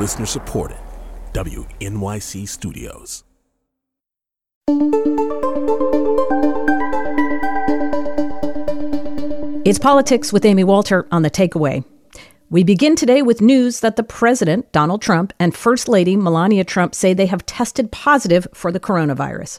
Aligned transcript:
Listener 0.00 0.24
supported. 0.24 0.78
WNYC 1.34 2.48
Studios. 2.48 3.22
It's 9.66 9.78
politics 9.78 10.32
with 10.32 10.46
Amy 10.46 10.64
Walter 10.64 11.06
on 11.12 11.20
the 11.20 11.30
takeaway. 11.30 11.84
We 12.48 12.64
begin 12.64 12.96
today 12.96 13.20
with 13.20 13.42
news 13.42 13.80
that 13.80 13.96
the 13.96 14.02
president, 14.02 14.72
Donald 14.72 15.02
Trump, 15.02 15.34
and 15.38 15.54
First 15.54 15.86
Lady 15.86 16.16
Melania 16.16 16.64
Trump 16.64 16.94
say 16.94 17.12
they 17.12 17.26
have 17.26 17.44
tested 17.44 17.92
positive 17.92 18.46
for 18.54 18.72
the 18.72 18.80
coronavirus. 18.80 19.58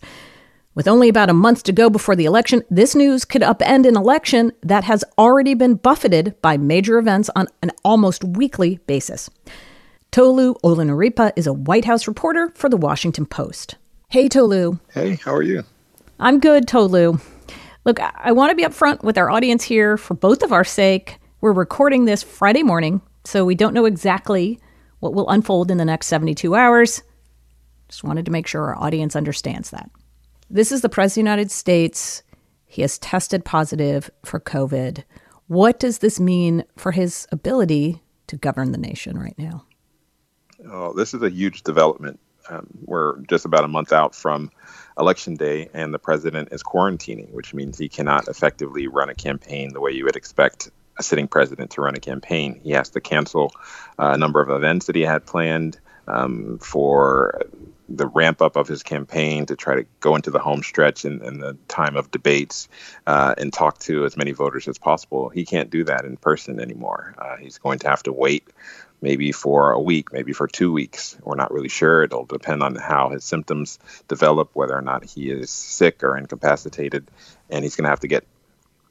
With 0.73 0.87
only 0.87 1.07
about 1.07 1.29
a 1.29 1.33
month 1.33 1.61
to 1.65 1.71
go 1.71 1.87
before 1.87 2.15
the 2.15 2.25
election, 2.25 2.63
this 2.71 2.95
news 2.95 3.25
could 3.25 3.43
upend 3.43 3.87
an 3.87 3.95
election 3.95 4.53
that 4.63 4.85
has 4.85 5.03
already 5.19 5.53
been 5.53 5.75
buffeted 5.75 6.33
by 6.41 6.57
major 6.57 6.97
events 6.97 7.29
on 7.35 7.47
an 7.61 7.69
almost 7.85 8.23
weekly 8.23 8.79
basis. 8.87 9.29
Tolu 10.11 10.55
Olorunnipa 10.55 11.31
is 11.37 11.47
a 11.47 11.53
White 11.53 11.85
House 11.85 12.05
reporter 12.05 12.51
for 12.53 12.67
the 12.67 12.75
Washington 12.75 13.25
Post. 13.25 13.77
Hey, 14.09 14.27
Tolu. 14.27 14.77
Hey, 14.93 15.15
how 15.15 15.33
are 15.33 15.41
you? 15.41 15.63
I'm 16.19 16.41
good, 16.41 16.67
Tolu. 16.67 17.17
Look, 17.85 17.97
I 18.01 18.33
want 18.33 18.49
to 18.49 18.55
be 18.57 18.65
upfront 18.65 19.03
with 19.03 19.17
our 19.17 19.29
audience 19.29 19.63
here 19.63 19.95
for 19.95 20.13
both 20.13 20.43
of 20.43 20.51
our 20.51 20.65
sake. 20.65 21.17
We're 21.39 21.53
recording 21.53 22.03
this 22.03 22.23
Friday 22.23 22.61
morning, 22.61 22.99
so 23.23 23.45
we 23.45 23.55
don't 23.55 23.73
know 23.73 23.85
exactly 23.85 24.59
what 24.99 25.13
will 25.13 25.29
unfold 25.29 25.71
in 25.71 25.77
the 25.77 25.85
next 25.85 26.07
72 26.07 26.55
hours. 26.55 27.01
Just 27.87 28.03
wanted 28.03 28.25
to 28.25 28.33
make 28.33 28.47
sure 28.47 28.63
our 28.63 28.83
audience 28.83 29.15
understands 29.15 29.69
that. 29.69 29.89
This 30.49 30.73
is 30.73 30.81
the 30.81 30.89
President 30.89 31.21
of 31.21 31.31
the 31.31 31.31
United 31.31 31.51
States. 31.51 32.21
He 32.65 32.81
has 32.81 32.97
tested 32.97 33.45
positive 33.45 34.11
for 34.25 34.41
COVID. 34.41 35.05
What 35.47 35.79
does 35.79 35.99
this 35.99 36.19
mean 36.19 36.65
for 36.75 36.91
his 36.91 37.29
ability 37.31 38.03
to 38.27 38.35
govern 38.35 38.73
the 38.73 38.77
nation 38.77 39.17
right 39.17 39.37
now? 39.37 39.63
Oh, 40.69 40.93
this 40.93 41.13
is 41.13 41.21
a 41.21 41.29
huge 41.29 41.63
development. 41.63 42.19
Um, 42.49 42.67
we're 42.85 43.19
just 43.21 43.45
about 43.45 43.63
a 43.63 43.67
month 43.67 43.93
out 43.93 44.15
from 44.15 44.51
election 44.97 45.35
day, 45.35 45.69
and 45.73 45.93
the 45.93 45.99
president 45.99 46.49
is 46.51 46.63
quarantining, 46.63 47.31
which 47.31 47.53
means 47.53 47.77
he 47.77 47.89
cannot 47.89 48.27
effectively 48.27 48.87
run 48.87 49.09
a 49.09 49.15
campaign 49.15 49.73
the 49.73 49.79
way 49.79 49.91
you 49.91 50.05
would 50.05 50.15
expect 50.15 50.69
a 50.97 51.03
sitting 51.03 51.27
president 51.27 51.71
to 51.71 51.81
run 51.81 51.95
a 51.95 51.99
campaign. 51.99 52.59
He 52.63 52.71
has 52.71 52.89
to 52.89 53.01
cancel 53.01 53.51
uh, 53.97 54.11
a 54.13 54.17
number 54.17 54.41
of 54.41 54.49
events 54.49 54.87
that 54.87 54.95
he 54.95 55.03
had 55.03 55.25
planned 55.25 55.79
um, 56.07 56.59
for 56.59 57.41
the 57.87 58.07
ramp 58.07 58.41
up 58.41 58.55
of 58.55 58.67
his 58.67 58.83
campaign 58.83 59.45
to 59.45 59.55
try 59.55 59.75
to 59.75 59.85
go 59.99 60.15
into 60.15 60.31
the 60.31 60.39
home 60.39 60.63
stretch 60.63 61.03
and, 61.05 61.19
the 61.21 61.57
time 61.67 61.95
of 61.97 62.09
debates 62.11 62.69
uh, 63.07 63.35
and 63.37 63.51
talk 63.51 63.79
to 63.79 64.05
as 64.05 64.15
many 64.15 64.31
voters 64.31 64.67
as 64.67 64.77
possible. 64.77 65.29
He 65.29 65.45
can't 65.45 65.69
do 65.69 65.83
that 65.85 66.05
in 66.05 66.17
person 66.17 66.59
anymore. 66.59 67.15
Uh, 67.17 67.37
he's 67.37 67.57
going 67.57 67.79
to 67.79 67.89
have 67.89 68.03
to 68.03 68.13
wait 68.13 68.47
maybe 69.01 69.31
for 69.31 69.71
a 69.71 69.79
week, 69.79 70.13
maybe 70.13 70.33
for 70.33 70.47
two 70.47 70.71
weeks. 70.71 71.17
We're 71.23 71.35
not 71.35 71.51
really 71.51 71.69
sure. 71.69 72.03
It'll 72.03 72.25
depend 72.25 72.63
on 72.63 72.75
how 72.75 73.09
his 73.09 73.23
symptoms 73.23 73.79
develop, 74.07 74.51
whether 74.53 74.77
or 74.77 74.81
not 74.81 75.03
he 75.03 75.31
is 75.31 75.49
sick 75.49 76.03
or 76.03 76.17
incapacitated. 76.17 77.09
And 77.49 77.63
he's 77.63 77.75
going 77.75 77.83
to 77.83 77.89
have 77.89 78.01
to 78.01 78.07
get 78.07 78.25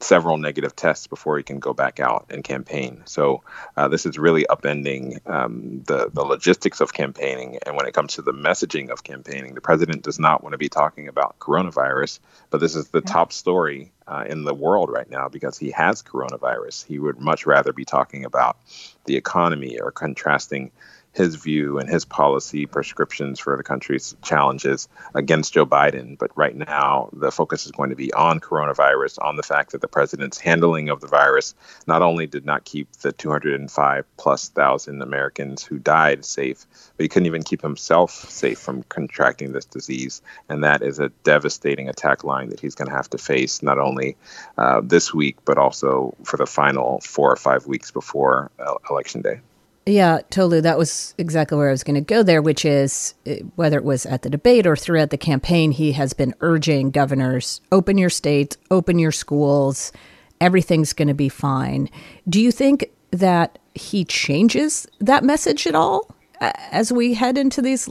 several 0.03 0.37
negative 0.37 0.75
tests 0.75 1.07
before 1.07 1.37
he 1.37 1.43
can 1.43 1.59
go 1.59 1.73
back 1.73 1.99
out 1.99 2.27
and 2.29 2.43
campaign. 2.43 3.01
So 3.05 3.43
uh, 3.77 3.87
this 3.87 4.05
is 4.05 4.17
really 4.17 4.45
upending 4.49 5.25
um, 5.29 5.83
the 5.85 6.09
the 6.11 6.23
logistics 6.23 6.81
of 6.81 6.93
campaigning. 6.93 7.59
And 7.65 7.75
when 7.75 7.87
it 7.87 7.93
comes 7.93 8.15
to 8.15 8.21
the 8.21 8.33
messaging 8.33 8.89
of 8.89 9.03
campaigning, 9.03 9.53
the 9.53 9.61
president 9.61 10.03
does 10.03 10.19
not 10.19 10.43
want 10.43 10.53
to 10.53 10.57
be 10.57 10.69
talking 10.69 11.07
about 11.07 11.39
coronavirus, 11.39 12.19
but 12.49 12.59
this 12.59 12.75
is 12.75 12.89
the 12.89 13.01
top 13.01 13.31
story 13.31 13.91
uh, 14.07 14.25
in 14.27 14.43
the 14.43 14.53
world 14.53 14.89
right 14.91 15.09
now 15.09 15.29
because 15.29 15.57
he 15.57 15.71
has 15.71 16.01
coronavirus. 16.03 16.85
He 16.85 16.99
would 16.99 17.19
much 17.19 17.45
rather 17.45 17.73
be 17.73 17.85
talking 17.85 18.25
about 18.25 18.57
the 19.05 19.15
economy 19.15 19.79
or 19.79 19.91
contrasting 19.91 20.71
his 21.13 21.35
view 21.35 21.77
and 21.77 21.89
his 21.89 22.05
policy 22.05 22.65
prescriptions 22.65 23.39
for 23.39 23.57
the 23.57 23.63
country's 23.63 24.15
challenges 24.21 24.87
against 25.13 25.53
Joe 25.53 25.65
Biden. 25.65 26.17
But 26.17 26.31
right 26.37 26.55
now, 26.55 27.09
the 27.13 27.31
focus 27.31 27.65
is 27.65 27.71
going 27.71 27.89
to 27.89 27.95
be 27.95 28.13
on 28.13 28.39
coronavirus, 28.39 29.17
on 29.21 29.35
the 29.35 29.43
fact 29.43 29.71
that 29.71 29.81
the 29.81 29.87
president's 29.87 30.37
handling 30.37 30.89
of 30.89 31.01
the 31.01 31.07
virus 31.07 31.53
not 31.85 32.01
only 32.01 32.27
did 32.27 32.45
not 32.45 32.63
keep 32.63 32.91
the 32.93 33.11
205 33.11 34.05
plus 34.17 34.49
thousand 34.49 35.01
Americans 35.01 35.63
who 35.63 35.77
died 35.77 36.23
safe, 36.23 36.65
but 36.95 37.03
he 37.03 37.09
couldn't 37.09 37.27
even 37.27 37.43
keep 37.43 37.61
himself 37.61 38.11
safe 38.11 38.59
from 38.59 38.83
contracting 38.83 39.51
this 39.51 39.65
disease. 39.65 40.21
And 40.47 40.63
that 40.63 40.81
is 40.81 40.99
a 40.99 41.09
devastating 41.23 41.89
attack 41.89 42.23
line 42.23 42.49
that 42.49 42.59
he's 42.59 42.75
going 42.75 42.89
to 42.89 42.95
have 42.95 43.09
to 43.09 43.17
face 43.17 43.61
not 43.61 43.79
only 43.79 44.15
uh, 44.57 44.81
this 44.81 45.13
week, 45.13 45.37
but 45.43 45.57
also 45.57 46.15
for 46.23 46.37
the 46.37 46.45
final 46.45 47.01
four 47.01 47.31
or 47.31 47.35
five 47.35 47.67
weeks 47.67 47.91
before 47.91 48.49
uh, 48.59 48.75
Election 48.89 49.21
Day. 49.21 49.41
Yeah, 49.85 50.19
Tolu, 50.29 50.61
that 50.61 50.77
was 50.77 51.15
exactly 51.17 51.57
where 51.57 51.69
I 51.69 51.71
was 51.71 51.83
going 51.83 51.95
to 51.95 52.01
go 52.01 52.21
there, 52.21 52.41
which 52.41 52.65
is 52.65 53.15
eh, 53.25 53.39
whether 53.55 53.77
it 53.77 53.83
was 53.83 54.05
at 54.05 54.21
the 54.21 54.29
debate 54.29 54.67
or 54.67 54.75
throughout 54.75 55.09
the 55.09 55.17
campaign, 55.17 55.71
he 55.71 55.93
has 55.93 56.13
been 56.13 56.35
urging 56.41 56.91
governors 56.91 57.61
open 57.71 57.97
your 57.97 58.09
states, 58.09 58.57
open 58.69 58.99
your 58.99 59.11
schools, 59.11 59.91
everything's 60.39 60.93
going 60.93 61.07
to 61.07 61.15
be 61.15 61.29
fine. 61.29 61.89
Do 62.29 62.39
you 62.39 62.51
think 62.51 62.91
that 63.09 63.57
he 63.73 64.05
changes 64.05 64.87
that 64.99 65.23
message 65.23 65.65
at 65.65 65.75
all 65.75 66.15
as 66.39 66.91
we 66.91 67.13
head 67.15 67.37
into 67.37 67.61
these, 67.61 67.89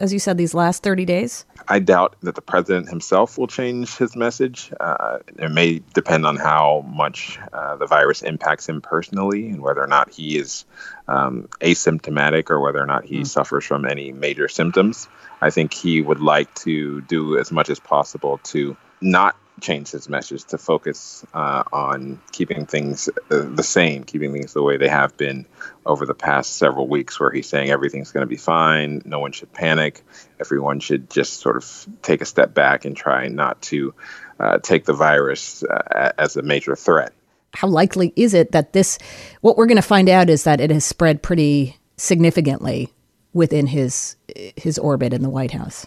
as 0.00 0.12
you 0.12 0.18
said, 0.18 0.38
these 0.38 0.54
last 0.54 0.82
30 0.82 1.04
days? 1.04 1.44
I 1.68 1.78
doubt 1.78 2.16
that 2.22 2.34
the 2.34 2.42
president 2.42 2.88
himself 2.88 3.38
will 3.38 3.46
change 3.46 3.96
his 3.96 4.16
message. 4.16 4.72
Uh, 4.80 5.18
it 5.38 5.50
may 5.50 5.82
depend 5.94 6.26
on 6.26 6.36
how 6.36 6.84
much 6.88 7.38
uh, 7.52 7.76
the 7.76 7.86
virus 7.86 8.22
impacts 8.22 8.68
him 8.68 8.80
personally 8.80 9.48
and 9.48 9.60
whether 9.60 9.82
or 9.82 9.86
not 9.86 10.10
he 10.10 10.38
is 10.38 10.64
um, 11.08 11.48
asymptomatic 11.60 12.50
or 12.50 12.60
whether 12.60 12.80
or 12.80 12.86
not 12.86 13.04
he 13.04 13.20
mm. 13.20 13.26
suffers 13.26 13.64
from 13.64 13.84
any 13.84 14.12
major 14.12 14.48
symptoms. 14.48 15.08
I 15.40 15.50
think 15.50 15.72
he 15.72 16.00
would 16.00 16.20
like 16.20 16.54
to 16.56 17.00
do 17.02 17.38
as 17.38 17.50
much 17.50 17.70
as 17.70 17.80
possible 17.80 18.38
to 18.44 18.76
not 19.00 19.36
change 19.60 19.90
his 19.90 20.08
message 20.08 20.44
to 20.44 20.58
focus 20.58 21.24
uh, 21.34 21.62
on 21.72 22.20
keeping 22.32 22.66
things 22.66 23.08
uh, 23.30 23.46
the 23.48 23.62
same, 23.62 24.04
keeping 24.04 24.32
things 24.32 24.52
the 24.52 24.62
way 24.62 24.76
they 24.76 24.88
have 24.88 25.16
been 25.16 25.46
over 25.86 26.06
the 26.06 26.14
past 26.14 26.56
several 26.56 26.88
weeks, 26.88 27.18
where 27.20 27.30
he's 27.30 27.48
saying 27.48 27.70
everything's 27.70 28.12
going 28.12 28.22
to 28.22 28.28
be 28.28 28.36
fine, 28.36 29.02
no 29.04 29.18
one 29.18 29.32
should 29.32 29.52
panic, 29.52 30.02
everyone 30.38 30.80
should 30.80 31.10
just 31.10 31.34
sort 31.34 31.56
of 31.56 31.86
take 32.02 32.20
a 32.20 32.24
step 32.24 32.54
back 32.54 32.84
and 32.84 32.96
try 32.96 33.28
not 33.28 33.60
to 33.62 33.94
uh, 34.38 34.58
take 34.58 34.84
the 34.84 34.94
virus 34.94 35.62
uh, 35.64 36.12
as 36.18 36.36
a 36.36 36.42
major 36.42 36.74
threat. 36.74 37.12
How 37.54 37.68
likely 37.68 38.12
is 38.16 38.32
it 38.34 38.52
that 38.52 38.72
this, 38.72 38.98
what 39.40 39.56
we're 39.56 39.66
going 39.66 39.76
to 39.76 39.82
find 39.82 40.08
out 40.08 40.30
is 40.30 40.44
that 40.44 40.60
it 40.60 40.70
has 40.70 40.84
spread 40.84 41.22
pretty 41.22 41.76
significantly 41.96 42.92
within 43.32 43.66
his 43.66 44.16
his 44.56 44.78
orbit 44.78 45.12
in 45.12 45.22
the 45.22 45.28
White 45.28 45.50
House? 45.52 45.86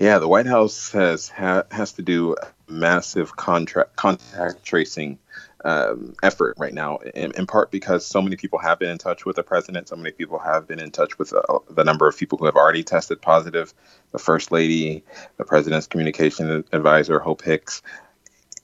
Yeah, 0.00 0.18
the 0.18 0.28
White 0.28 0.46
House 0.46 0.92
has 0.92 1.28
ha, 1.28 1.64
has 1.70 1.92
to 1.92 2.02
do 2.02 2.34
massive 2.66 3.36
contract 3.36 3.96
contact 3.96 4.64
tracing 4.64 5.18
um, 5.62 6.14
effort 6.22 6.54
right 6.56 6.72
now, 6.72 6.96
in, 7.14 7.32
in, 7.32 7.46
part 7.46 7.70
because 7.70 8.06
so 8.06 8.22
many 8.22 8.36
people 8.36 8.58
have 8.60 8.78
been 8.78 8.88
in 8.88 8.96
touch 8.96 9.26
with 9.26 9.36
the 9.36 9.42
president. 9.42 9.88
So 9.88 9.96
many 9.96 10.12
people 10.12 10.38
have 10.38 10.66
been 10.66 10.80
in 10.80 10.90
touch 10.90 11.18
with 11.18 11.34
uh, 11.34 11.58
the 11.68 11.84
number 11.84 12.08
of 12.08 12.16
people 12.16 12.38
who 12.38 12.46
have 12.46 12.56
already 12.56 12.82
tested 12.82 13.20
positive. 13.20 13.74
The 14.12 14.18
first 14.18 14.50
lady, 14.50 15.04
the 15.36 15.44
president's 15.44 15.86
communication 15.86 16.64
advisor, 16.72 17.18
Hope 17.18 17.42
Hicks, 17.42 17.82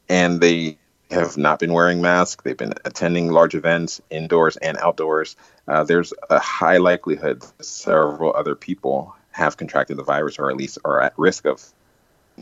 and 0.09 0.41
they 0.41 0.79
have 1.11 1.37
not 1.37 1.59
been 1.59 1.75
wearing 1.75 2.01
masks. 2.01 2.43
They've 2.45 2.57
been 2.57 2.73
attending 2.87 3.31
large 3.31 3.55
events 3.55 4.01
indoors 4.09 4.57
and 4.57 4.79
outdoors. 4.79 5.37
Uh, 5.69 5.85
there's 5.85 6.15
a 6.31 6.39
high 6.39 6.79
likelihood 6.79 7.45
several 7.61 8.35
other 8.35 8.55
people 8.55 9.16
have 9.37 9.57
contracted 9.57 9.99
the 9.99 10.03
virus 10.03 10.39
or 10.39 10.51
at 10.51 10.57
least 10.57 10.79
are 10.85 11.01
at 11.01 11.13
risk 11.19 11.45
of 11.45 11.63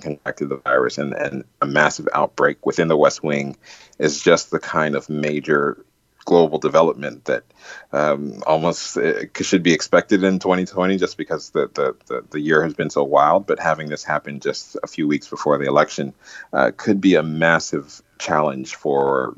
contracted 0.00 0.48
the 0.48 0.56
virus 0.56 0.98
and, 0.98 1.12
and 1.12 1.44
a 1.60 1.66
massive 1.66 2.08
outbreak 2.14 2.64
within 2.64 2.88
the 2.88 2.96
West 2.96 3.22
Wing 3.22 3.56
is 3.98 4.22
just 4.22 4.50
the 4.50 4.58
kind 4.58 4.94
of 4.94 5.08
major 5.08 5.84
global 6.24 6.58
development 6.58 7.24
that 7.26 7.44
um, 7.92 8.42
almost 8.46 8.96
uh, 8.96 9.24
should 9.40 9.62
be 9.62 9.74
expected 9.74 10.24
in 10.24 10.38
2020 10.38 10.96
just 10.96 11.16
because 11.16 11.50
the, 11.50 11.68
the, 11.74 11.94
the, 12.06 12.24
the, 12.30 12.40
year 12.40 12.62
has 12.62 12.74
been 12.74 12.90
so 12.90 13.04
wild. 13.04 13.46
But 13.46 13.60
having 13.60 13.88
this 13.88 14.04
happen 14.04 14.40
just 14.40 14.76
a 14.82 14.86
few 14.86 15.06
weeks 15.06 15.28
before 15.28 15.58
the 15.58 15.66
election 15.66 16.14
uh, 16.52 16.70
could 16.76 17.00
be 17.00 17.16
a 17.16 17.22
massive 17.22 18.00
challenge 18.18 18.74
for 18.74 19.36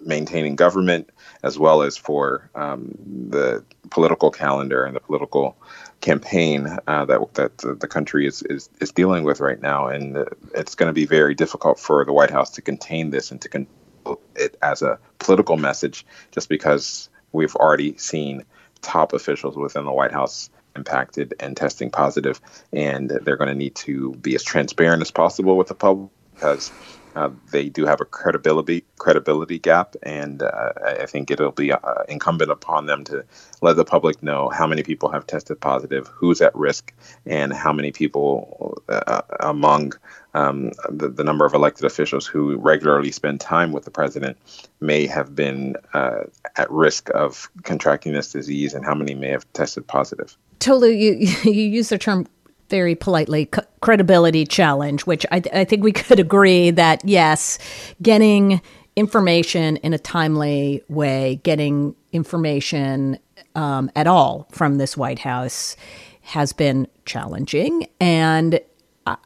maintaining 0.00 0.54
government 0.54 1.10
as 1.42 1.58
well 1.58 1.82
as 1.82 1.96
for 1.96 2.50
um, 2.54 2.94
the 3.30 3.64
political 3.90 4.30
calendar 4.30 4.84
and 4.84 4.94
the 4.94 5.00
political 5.00 5.56
campaign 6.00 6.78
uh, 6.86 7.04
that 7.06 7.34
that 7.34 7.80
the 7.80 7.88
country 7.88 8.26
is, 8.26 8.42
is 8.42 8.68
is 8.80 8.92
dealing 8.92 9.24
with 9.24 9.40
right 9.40 9.60
now, 9.60 9.88
and 9.88 10.16
it's 10.54 10.74
going 10.74 10.88
to 10.88 10.92
be 10.92 11.06
very 11.06 11.34
difficult 11.34 11.78
for 11.78 12.04
the 12.04 12.12
White 12.12 12.30
House 12.30 12.50
to 12.50 12.62
contain 12.62 13.10
this 13.10 13.30
and 13.30 13.40
to 13.42 13.48
control 13.48 14.20
it 14.36 14.56
as 14.62 14.82
a 14.82 14.98
political 15.18 15.56
message, 15.56 16.06
just 16.30 16.48
because 16.48 17.08
we've 17.32 17.56
already 17.56 17.96
seen 17.98 18.44
top 18.80 19.12
officials 19.12 19.56
within 19.56 19.84
the 19.84 19.92
White 19.92 20.12
House 20.12 20.50
impacted 20.76 21.34
and 21.40 21.56
testing 21.56 21.90
positive, 21.90 22.40
and 22.72 23.10
they're 23.10 23.36
going 23.36 23.48
to 23.48 23.54
need 23.54 23.74
to 23.74 24.12
be 24.14 24.34
as 24.34 24.42
transparent 24.42 25.02
as 25.02 25.10
possible 25.10 25.56
with 25.56 25.68
the 25.68 25.74
public 25.74 26.10
because 26.34 26.70
Uh, 27.18 27.30
they 27.50 27.68
do 27.68 27.84
have 27.84 28.00
a 28.00 28.04
credibility 28.04 28.84
credibility 28.98 29.58
gap, 29.58 29.96
and 30.04 30.40
uh, 30.40 30.72
I 31.02 31.06
think 31.06 31.32
it'll 31.32 31.50
be 31.50 31.72
uh, 31.72 31.78
incumbent 32.08 32.52
upon 32.52 32.86
them 32.86 33.02
to 33.04 33.24
let 33.60 33.74
the 33.74 33.84
public 33.84 34.22
know 34.22 34.50
how 34.50 34.68
many 34.68 34.84
people 34.84 35.08
have 35.10 35.26
tested 35.26 35.60
positive, 35.60 36.06
who's 36.14 36.40
at 36.40 36.54
risk, 36.54 36.94
and 37.26 37.52
how 37.52 37.72
many 37.72 37.90
people 37.90 38.80
uh, 38.88 39.22
among 39.40 39.94
um, 40.34 40.70
the, 40.88 41.08
the, 41.08 41.24
number 41.24 41.44
of 41.44 41.54
elected 41.54 41.84
officials 41.84 42.24
who 42.24 42.56
regularly 42.58 43.10
spend 43.10 43.40
time 43.40 43.72
with 43.72 43.84
the 43.84 43.90
president 43.90 44.36
may 44.80 45.04
have 45.08 45.34
been 45.34 45.74
uh, 45.94 46.20
at 46.56 46.70
risk 46.70 47.10
of 47.14 47.50
contracting 47.64 48.12
this 48.12 48.30
disease, 48.30 48.74
and 48.74 48.84
how 48.84 48.94
many 48.94 49.14
may 49.16 49.30
have 49.30 49.52
tested 49.54 49.84
positive. 49.88 50.36
Tolu, 50.60 50.86
you 50.86 51.14
you 51.42 51.64
use 51.78 51.88
the 51.88 51.98
term 51.98 52.28
very 52.68 52.94
politely 52.94 53.48
c- 53.54 53.62
credibility 53.80 54.44
challenge, 54.44 55.06
which 55.06 55.24
I, 55.30 55.40
th- 55.40 55.54
I 55.54 55.64
think 55.64 55.82
we 55.82 55.92
could 55.92 56.20
agree 56.20 56.70
that 56.70 57.04
yes, 57.04 57.58
getting 58.02 58.60
information 58.96 59.76
in 59.78 59.92
a 59.92 59.98
timely 59.98 60.82
way, 60.88 61.40
getting 61.44 61.94
information 62.12 63.18
um, 63.54 63.90
at 63.94 64.06
all 64.06 64.48
from 64.50 64.78
this 64.78 64.96
White 64.96 65.20
House 65.20 65.76
has 66.22 66.52
been 66.52 66.86
challenging. 67.06 67.86
And 68.00 68.60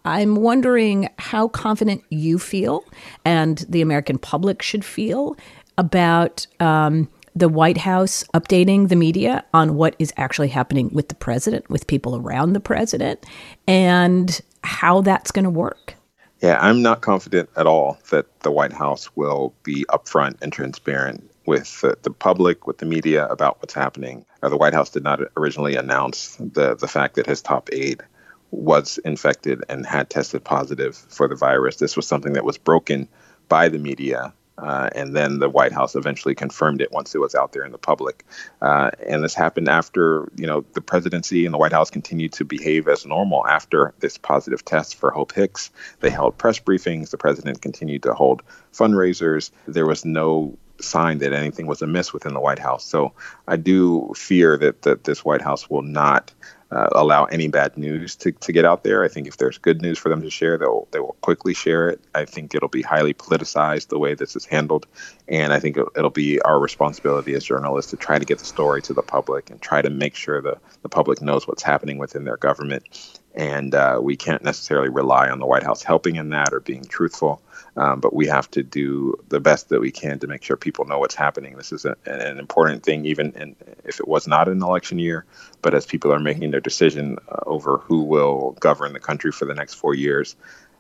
I'm 0.05 0.37
wondering 0.37 1.09
how 1.19 1.49
confident 1.49 2.05
you 2.11 2.39
feel 2.39 2.85
and 3.25 3.59
the 3.69 3.83
American 3.83 4.19
public 4.19 4.63
should 4.63 4.85
feel 4.85 5.37
about 5.79 6.47
um, 6.61 7.09
the 7.35 7.49
White 7.49 7.79
House 7.79 8.25
updating 8.35 8.89
the 8.89 8.97
media 8.97 9.45
on 9.55 9.75
what 9.75 9.97
is 9.99 10.13
actually 10.17 10.49
happening 10.49 10.91
with 10.93 11.09
the 11.09 11.15
president, 11.15 11.69
with 11.71 11.87
people 11.87 12.17
around 12.17 12.53
the 12.53 12.61
president, 12.61 13.25
and 13.67 14.41
how 14.63 15.01
that's 15.01 15.31
going 15.31 15.45
to 15.45 15.51
work. 15.51 15.95
Yeah, 16.41 16.59
I'm 16.61 16.83
not 16.83 17.03
confident 17.03 17.49
at 17.57 17.67
all 17.67 17.99
that 18.11 18.41
the 18.41 18.51
White 18.51 18.73
House 18.73 19.15
will 19.15 19.55
be 19.63 19.85
upfront 19.91 20.43
and 20.43 20.53
transparent 20.53 21.31
with 21.47 21.81
the, 21.81 21.97
the 22.03 22.11
public, 22.11 22.67
with 22.67 22.79
the 22.79 22.87
media 22.87 23.27
about 23.27 23.61
what's 23.61 23.75
happening. 23.75 24.25
Uh, 24.43 24.49
the 24.49 24.57
White 24.57 24.75
House 24.75 24.91
did 24.91 25.05
not 25.05 25.21
originally 25.37 25.77
announce 25.77 26.37
the, 26.37 26.75
the 26.75 26.89
fact 26.89 27.15
that 27.15 27.27
his 27.27 27.41
top 27.41 27.69
aide 27.73 28.03
was 28.51 28.99
infected 28.99 29.65
and 29.69 29.87
had 29.87 30.11
tested 30.11 30.45
positive 30.45 30.97
for 30.97 31.27
the 31.29 31.35
virus. 31.35 31.77
This 31.77 31.97
was 31.97 32.07
something 32.07 32.35
that 32.35 32.45
was 32.45 32.59
broken 32.59 33.09
by 33.49 33.69
the 33.69 33.79
media 33.79 34.33
uh, 34.63 34.89
and 34.95 35.15
then 35.15 35.41
the 35.41 35.49
White 35.49 35.73
House 35.73 35.95
eventually 35.97 36.35
confirmed 36.35 36.81
it 36.81 36.93
once 36.93 37.15
it 37.15 37.19
was 37.19 37.35
out 37.35 37.53
there 37.53 37.65
in 37.65 37.73
the 37.73 37.79
public. 37.79 38.25
Uh, 38.61 38.91
and 39.07 39.23
this 39.23 39.35
happened 39.35 39.69
after, 39.69 40.31
you 40.37 40.47
know, 40.47 40.65
the 40.73 40.81
presidency 40.81 41.45
and 41.45 41.53
the 41.53 41.59
White 41.59 41.73
House 41.73 41.91
continued 41.91 42.33
to 42.35 42.45
behave 42.45 42.89
as 42.89 43.05
normal 43.05 43.47
after 43.47 43.93
this 43.99 44.19
positive 44.19 44.65
test 44.65 44.95
for 44.95 45.11
Hope 45.11 45.33
Hicks. 45.33 45.71
They 46.01 46.11
held 46.11 46.39
press 46.39 46.59
briefings. 46.59 47.11
The 47.11 47.19
president 47.19 47.61
continued 47.61 48.05
to 48.05 48.15
hold 48.15 48.43
fundraisers. 48.73 49.51
There 49.67 49.87
was 49.87 50.05
no 50.05 50.57
sign 50.81 51.19
that 51.19 51.33
anything 51.33 51.67
was 51.67 51.83
amiss 51.83 52.13
within 52.13 52.35
the 52.35 52.41
White 52.41 52.59
House. 52.59 52.85
So 52.85 53.13
I 53.47 53.57
do 53.57 54.13
fear 54.17 54.57
that, 54.59 54.83
that 54.83 55.05
this 55.05 55.25
White 55.25 55.43
House 55.43 55.71
will 55.71 55.83
not 55.83 56.33
uh, 56.73 56.89
allow 56.93 57.27
any 57.27 57.49
bad 57.49 57.77
news 57.77 58.17
to, 58.17 58.33
to 58.33 58.51
get 58.51 58.65
out 58.65 58.83
there. 58.83 59.05
I 59.05 59.09
think 59.09 59.29
if 59.29 59.37
there's 59.37 59.59
good 59.59 59.83
news 59.83 59.99
for 59.99 60.09
them 60.09 60.23
to 60.23 60.31
share, 60.31 60.57
they'll 60.57 60.89
they 60.91 61.01
will 61.01 61.17
quickly 61.21 61.53
share 61.53 61.91
it. 61.91 62.01
I 62.15 62.25
think 62.25 62.55
it'll 62.55 62.69
be 62.71 62.81
highly 62.81 63.13
politicized 63.13 63.89
the 63.89 63.99
way 63.99 64.15
this 64.15 64.35
is 64.37 64.47
handled, 64.47 64.87
and 65.29 65.53
I 65.53 65.61
think 65.61 65.77
it'll, 65.77 65.93
it'll 65.95 66.11
be 66.11 66.41
our 66.41 66.59
responsibility 66.59 67.35
as 67.35 67.45
journalists 67.45 67.91
to 67.91 67.99
try 67.99 68.19
to 68.19 68.25
get 68.25 68.39
the 68.39 68.47
story 68.47 68.81
to 68.83 68.95
the 68.95 69.03
public 69.03 69.51
and 69.51 69.61
try 69.61 69.83
to 69.83 69.91
make 69.91 70.15
sure 70.15 70.41
the 70.41 70.57
the 70.81 70.89
public 70.89 71.21
knows 71.21 71.47
what's 71.47 71.63
happening 71.63 71.99
within 71.99 72.25
their 72.25 72.39
government. 72.39 73.21
And 73.35 73.75
uh, 73.75 73.99
we 74.03 74.17
can't 74.17 74.45
necessarily 74.45 74.89
rely 74.89 75.31
on 75.31 75.39
the 75.39 75.47
White 75.47 75.63
House 75.63 75.83
helping 75.83 76.17
in 76.17 76.31
that 76.31 76.53
or 76.53 76.61
being 76.61 76.85
truthful. 76.85 77.41
Um, 77.77 78.01
but 78.01 78.15
we 78.15 78.27
have 78.27 78.51
to 78.51 78.63
do 78.63 79.15
the 79.29 79.41
best 79.41 79.71
that 79.71 79.81
we 79.81 79.91
can 79.91 80.19
to 80.19 80.27
make 80.27 80.43
sure 80.43 80.57
people 80.59 80.85
know 80.85 80.99
what's 80.99 81.15
happening. 81.15 81.57
This 81.57 81.73
is 81.73 81.87
a, 81.87 81.97
an 82.05 82.39
important 82.39 82.83
thing, 82.83 83.07
even 83.07 83.33
in, 83.33 83.57
if 83.85 83.99
it 83.99 84.07
was 84.07 84.29
not 84.29 84.49
an 84.49 84.63
election 84.63 84.99
year. 84.99 85.25
But 85.63 85.73
as 85.73 85.87
people 85.87 86.13
are 86.13 86.21
making 86.21 86.51
their 86.51 86.61
decision 86.61 87.17
uh, 87.29 87.39
over 87.47 87.79
who 87.79 88.03
will 88.03 88.53
govern 88.61 88.93
the 88.93 89.01
country 89.01 89.33
for 89.33 89.47
the 89.47 89.55
next 89.55 89.75
four 89.75 89.95
years, 89.95 90.37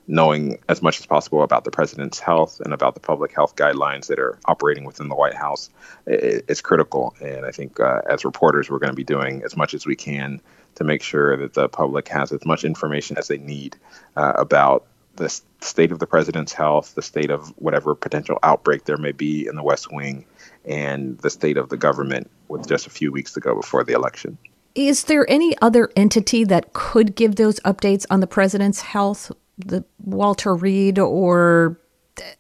knowing 0.07 0.59
as 0.69 0.83
much 0.83 1.01
as 1.01 1.07
possible 1.07 1.43
about 1.43 1.65
the 1.65 1.71
president's 1.71 2.19
health 2.19 2.61
and 2.61 2.75
about 2.75 2.93
the 2.93 3.01
public 3.01 3.35
health 3.35 3.57
guidelines 3.57 4.09
that 4.09 4.19
are 4.19 4.39
operating 4.45 4.85
within 4.85 5.09
the 5.09 5.15
White 5.15 5.35
House 5.35 5.71
it's 6.07 6.61
critical. 6.61 7.15
And 7.21 7.47
I 7.47 7.51
think 7.51 7.79
uh, 7.81 8.03
as 8.09 8.25
reporters, 8.25 8.71
we're 8.71 8.79
going 8.79 8.91
to 8.91 8.97
be 8.97 9.05
doing 9.05 9.43
as 9.45 9.57
much 9.57 9.75
as 9.75 9.87
we 9.87 9.97
can 9.97 10.41
to 10.77 10.85
make 10.85 11.03
sure 11.03 11.37
that 11.37 11.55
the 11.55 11.69
public 11.69 12.09
has 12.09 12.33
as 12.33 12.45
much 12.45 12.65
information 12.65 13.19
as 13.19 13.29
they 13.29 13.39
need 13.39 13.77
uh, 14.17 14.33
about 14.37 14.87
the 15.17 15.29
state 15.61 15.93
of 15.93 15.99
the 15.99 16.07
president's 16.07 16.53
health, 16.53 16.95
the 16.95 17.03
state 17.03 17.31
of 17.31 17.49
whatever 17.59 17.95
potential 17.95 18.39
outbreak 18.43 18.85
there 18.85 18.97
may 18.97 19.13
be 19.13 19.47
in 19.47 19.57
the 19.57 19.63
West 19.63 19.93
Wing, 19.93 20.25
and 20.65 21.19
the 21.19 21.31
state 21.31 21.57
of 21.57 21.69
the 21.69 21.77
government 21.77 22.31
with 22.49 22.67
just 22.67 22.87
a 22.87 22.91
few 22.91 23.13
weeks 23.13 23.33
to 23.33 23.41
go 23.41 23.55
before 23.55 23.85
the 23.85 23.93
election. 23.93 24.39
Is 24.75 25.05
there 25.05 25.31
any 25.31 25.55
other 25.61 25.91
entity 25.97 26.45
that 26.45 26.73
could 26.73 27.15
give 27.15 27.37
those 27.37 27.61
updates 27.61 28.07
on 28.09 28.21
the 28.21 28.27
president's 28.27 28.81
health? 28.81 29.31
The 29.59 29.85
Walter 30.03 30.55
Reed 30.55 30.99
or 30.99 31.79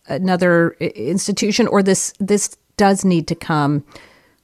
another 0.06 0.70
institution, 0.81 1.67
or 1.67 1.82
this 1.82 2.14
this 2.19 2.56
does 2.78 3.05
need 3.05 3.28
to 3.28 3.35
come 3.35 3.85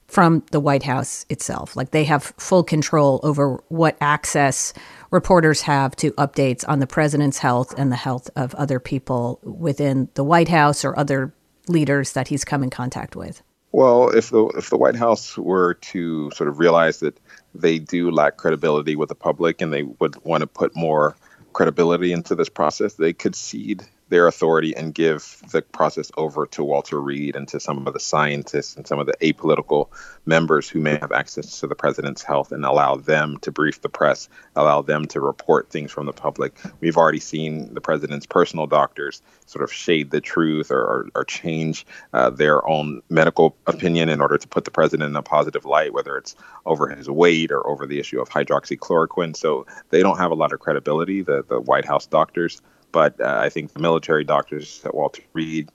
from 0.09 0.43
the 0.51 0.59
White 0.59 0.83
House 0.83 1.25
itself. 1.29 1.75
Like 1.75 1.91
they 1.91 2.03
have 2.03 2.33
full 2.37 2.63
control 2.63 3.19
over 3.23 3.63
what 3.69 3.95
access 4.01 4.73
reporters 5.11 5.61
have 5.61 5.95
to 5.97 6.11
updates 6.13 6.65
on 6.67 6.79
the 6.79 6.87
president's 6.87 7.37
health 7.37 7.73
and 7.77 7.91
the 7.91 7.95
health 7.95 8.29
of 8.35 8.53
other 8.55 8.79
people 8.79 9.39
within 9.43 10.09
the 10.15 10.23
White 10.23 10.49
House 10.49 10.83
or 10.83 10.97
other 10.97 11.33
leaders 11.67 12.13
that 12.13 12.27
he's 12.27 12.43
come 12.43 12.63
in 12.63 12.71
contact 12.71 13.15
with. 13.15 13.43
Well, 13.71 14.09
if 14.09 14.31
the 14.31 14.47
if 14.57 14.71
the 14.71 14.77
White 14.77 14.95
House 14.95 15.37
were 15.37 15.75
to 15.75 16.31
sort 16.31 16.49
of 16.49 16.57
realize 16.57 17.01
that 17.01 17.19
they 17.53 17.77
do 17.77 18.09
lack 18.09 18.37
credibility 18.37 18.95
with 18.95 19.09
the 19.09 19.15
public 19.15 19.61
and 19.61 19.71
they 19.71 19.83
would 19.83 20.15
want 20.25 20.41
to 20.41 20.47
put 20.47 20.75
more 20.75 21.15
credibility 21.53 22.11
into 22.11 22.33
this 22.33 22.49
process, 22.49 22.95
they 22.95 23.13
could 23.13 23.35
cede 23.35 23.83
their 24.09 24.27
authority 24.27 24.75
and 24.75 24.93
give 24.93 25.41
the 25.51 25.61
process 25.61 26.11
over 26.17 26.45
to 26.47 26.63
Walter 26.63 26.99
Reed 26.99 27.35
and 27.35 27.47
to 27.47 27.59
some 27.59 27.87
of 27.87 27.93
the 27.93 27.99
scientists 27.99 28.75
and 28.75 28.85
some 28.85 28.99
of 28.99 29.05
the 29.05 29.15
apolitical 29.21 29.89
members 30.25 30.67
who 30.67 30.81
may 30.81 30.97
have 30.97 31.11
access 31.11 31.59
to 31.59 31.67
the 31.67 31.75
president's 31.75 32.23
health 32.23 32.51
and 32.51 32.65
allow 32.65 32.95
them 32.95 33.37
to 33.41 33.51
brief 33.51 33.81
the 33.81 33.89
press, 33.89 34.27
allow 34.55 34.81
them 34.81 35.05
to 35.07 35.21
report 35.21 35.69
things 35.69 35.91
from 35.91 36.05
the 36.05 36.13
public. 36.13 36.57
We've 36.79 36.97
already 36.97 37.19
seen 37.19 37.73
the 37.73 37.81
president's 37.81 38.25
personal 38.25 38.67
doctors 38.67 39.21
sort 39.45 39.63
of 39.63 39.71
shade 39.71 40.11
the 40.11 40.21
truth 40.21 40.71
or, 40.71 40.81
or, 40.81 41.09
or 41.15 41.23
change 41.25 41.85
uh, 42.13 42.29
their 42.29 42.67
own 42.67 43.01
medical 43.09 43.55
opinion 43.67 44.09
in 44.09 44.21
order 44.21 44.37
to 44.37 44.47
put 44.47 44.65
the 44.65 44.71
president 44.71 45.09
in 45.09 45.15
a 45.15 45.23
positive 45.23 45.65
light, 45.65 45.93
whether 45.93 46.17
it's 46.17 46.35
over 46.65 46.87
his 46.87 47.09
weight 47.09 47.51
or 47.51 47.65
over 47.67 47.85
the 47.85 47.99
issue 47.99 48.19
of 48.19 48.29
hydroxychloroquine. 48.29 49.35
So 49.35 49.65
they 49.89 50.01
don't 50.01 50.17
have 50.17 50.31
a 50.31 50.35
lot 50.35 50.53
of 50.53 50.59
credibility, 50.59 51.21
the, 51.21 51.43
the 51.47 51.59
White 51.59 51.85
House 51.85 52.07
doctors. 52.07 52.61
But 52.91 53.19
uh, 53.19 53.39
I 53.41 53.49
think 53.49 53.73
the 53.73 53.79
military 53.79 54.23
doctors 54.23 54.81
at 54.83 54.95
Walter 54.95 55.21
Reed 55.33 55.69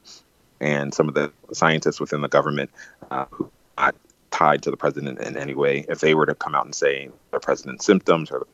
and 0.61 0.93
some 0.95 1.09
of 1.09 1.15
the 1.15 1.33
scientists 1.53 2.01
within 2.01 2.21
the 2.21 2.29
government 2.29 2.71
uh, 3.11 3.27
who 3.31 3.51
are 3.79 3.87
not 3.87 3.97
tied 4.31 4.63
to 4.63 4.71
the 4.71 4.77
president 4.77 5.21
in 5.21 5.37
any 5.37 5.55
way, 5.55 5.87
if 5.89 6.01
they 6.01 6.15
were 6.15 6.27
to 6.27 6.35
come 6.35 6.55
out 6.55 6.65
and 6.65 6.75
say 6.75 7.09
the 7.31 7.39
president's 7.39 7.85
symptoms 7.85 8.31
are 8.31 8.47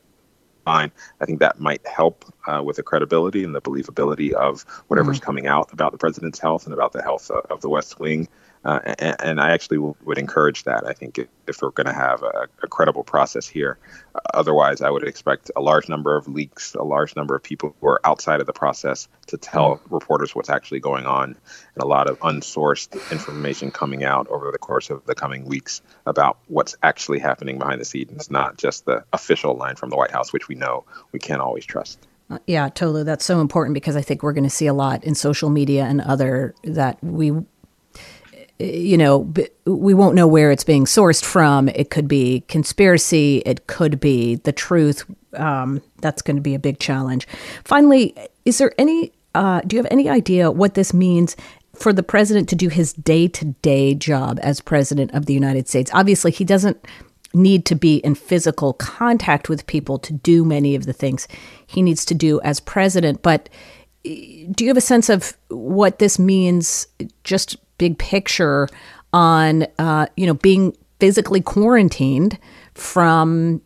fine, 0.63 0.91
I 1.19 1.25
think 1.25 1.39
that 1.39 1.59
might 1.59 1.85
help 1.87 2.25
uh, 2.45 2.61
with 2.63 2.75
the 2.75 2.83
credibility 2.83 3.43
and 3.43 3.55
the 3.55 3.61
believability 3.61 4.31
of 4.33 4.61
whatever's 4.87 5.17
mm-hmm. 5.17 5.25
coming 5.25 5.47
out 5.47 5.73
about 5.73 5.91
the 5.91 5.97
president's 5.97 6.39
health 6.39 6.65
and 6.65 6.73
about 6.73 6.91
the 6.91 7.01
health 7.01 7.31
of 7.31 7.61
the 7.61 7.69
West 7.69 7.99
Wing. 7.99 8.27
Uh, 8.63 8.79
and, 8.99 9.15
and, 9.19 9.41
I 9.41 9.51
actually 9.51 9.77
w- 9.77 9.95
would 10.05 10.19
encourage 10.19 10.65
that. 10.65 10.85
I 10.85 10.93
think 10.93 11.17
if, 11.17 11.27
if 11.47 11.61
we're 11.63 11.71
going 11.71 11.87
to 11.87 11.93
have 11.93 12.21
a, 12.21 12.47
a, 12.61 12.67
credible 12.67 13.03
process 13.03 13.47
here, 13.47 13.79
uh, 14.13 14.19
otherwise, 14.35 14.81
I 14.81 14.91
would 14.91 15.03
expect 15.07 15.49
a 15.55 15.61
large 15.61 15.89
number 15.89 16.15
of 16.15 16.27
leaks, 16.27 16.75
a 16.75 16.83
large 16.83 17.15
number 17.15 17.35
of 17.35 17.41
people 17.41 17.75
who 17.81 17.87
are 17.87 17.99
outside 18.03 18.39
of 18.39 18.45
the 18.45 18.53
process 18.53 19.07
to 19.27 19.37
tell 19.37 19.77
mm. 19.77 19.79
reporters 19.89 20.35
what's 20.35 20.49
actually 20.51 20.79
going 20.79 21.07
on, 21.07 21.35
and 21.75 21.83
a 21.83 21.87
lot 21.87 22.07
of 22.07 22.19
unsourced 22.19 22.93
information 23.11 23.71
coming 23.71 24.03
out 24.03 24.27
over 24.27 24.51
the 24.51 24.59
course 24.59 24.91
of 24.91 25.03
the 25.07 25.15
coming 25.15 25.45
weeks 25.45 25.81
about 26.05 26.37
what's 26.47 26.75
actually 26.83 27.17
happening 27.17 27.57
behind 27.57 27.81
the 27.81 27.85
scenes, 27.85 28.29
not 28.29 28.57
just 28.57 28.85
the 28.85 29.03
official 29.11 29.55
line 29.55 29.75
from 29.75 29.89
the 29.89 29.95
White 29.95 30.11
House, 30.11 30.31
which 30.31 30.47
we 30.47 30.53
know 30.53 30.83
we 31.11 31.19
can't 31.19 31.41
always 31.41 31.65
trust. 31.65 32.07
Uh, 32.31 32.37
yeah, 32.47 32.69
totally. 32.69 33.03
That's 33.03 33.25
so 33.25 33.41
important 33.41 33.73
because 33.73 33.95
I 33.95 34.01
think 34.01 34.23
we're 34.23 34.33
going 34.33 34.45
to 34.45 34.49
see 34.49 34.67
a 34.67 34.73
lot 34.73 35.03
in 35.03 35.15
social 35.15 35.49
media 35.49 35.83
and 35.83 35.99
other 35.99 36.55
that 36.63 37.03
we 37.03 37.31
you 38.61 38.97
know, 38.97 39.33
we 39.65 39.93
won't 39.93 40.15
know 40.15 40.27
where 40.27 40.51
it's 40.51 40.63
being 40.63 40.85
sourced 40.85 41.23
from. 41.23 41.69
It 41.69 41.89
could 41.89 42.07
be 42.07 42.41
conspiracy. 42.47 43.41
It 43.45 43.67
could 43.67 43.99
be 43.99 44.35
the 44.35 44.51
truth. 44.51 45.05
Um, 45.33 45.81
that's 46.01 46.21
going 46.21 46.35
to 46.35 46.41
be 46.41 46.55
a 46.55 46.59
big 46.59 46.79
challenge. 46.79 47.27
Finally, 47.63 48.15
is 48.45 48.57
there 48.57 48.73
any? 48.77 49.11
Uh, 49.33 49.61
do 49.65 49.75
you 49.75 49.81
have 49.81 49.91
any 49.91 50.09
idea 50.09 50.51
what 50.51 50.73
this 50.73 50.93
means 50.93 51.37
for 51.73 51.93
the 51.93 52.03
president 52.03 52.49
to 52.49 52.55
do 52.55 52.67
his 52.67 52.91
day 52.93 53.29
to 53.29 53.45
day 53.45 53.93
job 53.93 54.39
as 54.43 54.59
president 54.59 55.11
of 55.13 55.25
the 55.25 55.33
United 55.33 55.67
States? 55.67 55.89
Obviously, 55.93 56.31
he 56.31 56.43
doesn't 56.43 56.85
need 57.33 57.65
to 57.65 57.75
be 57.75 57.97
in 57.97 58.13
physical 58.13 58.73
contact 58.73 59.47
with 59.47 59.65
people 59.67 59.97
to 59.97 60.11
do 60.11 60.43
many 60.43 60.75
of 60.75 60.85
the 60.85 60.91
things 60.91 61.29
he 61.65 61.81
needs 61.81 62.03
to 62.03 62.13
do 62.13 62.41
as 62.41 62.59
president, 62.59 63.21
but 63.21 63.47
do 64.03 64.63
you 64.63 64.67
have 64.67 64.77
a 64.77 64.81
sense 64.81 65.09
of 65.09 65.37
what 65.49 65.99
this 65.99 66.17
means, 66.17 66.87
just 67.23 67.55
big 67.81 67.97
picture, 67.97 68.67
on 69.11 69.65
uh, 69.79 70.05
you 70.15 70.27
know 70.27 70.35
being 70.35 70.77
physically 70.99 71.41
quarantined 71.41 72.37
from 72.75 73.59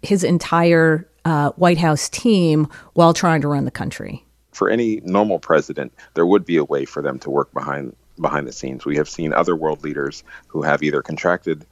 his 0.00 0.24
entire 0.24 1.06
uh, 1.26 1.50
White 1.50 1.76
House 1.76 2.08
team 2.08 2.66
while 2.94 3.12
trying 3.12 3.42
to 3.42 3.48
run 3.48 3.66
the 3.66 3.70
country? 3.70 4.24
For 4.52 4.70
any 4.70 5.02
normal 5.04 5.38
president, 5.38 5.92
there 6.14 6.24
would 6.24 6.46
be 6.46 6.56
a 6.56 6.64
way 6.64 6.86
for 6.86 7.02
them 7.02 7.18
to 7.20 7.30
work 7.30 7.52
behind 7.52 7.94
behind 8.18 8.46
the 8.48 8.52
scenes. 8.52 8.86
We 8.86 8.96
have 8.96 9.08
seen 9.08 9.34
other 9.34 9.54
world 9.54 9.84
leaders 9.84 10.24
who 10.46 10.62
have 10.62 10.82
either 10.82 11.02
contracted 11.02 11.66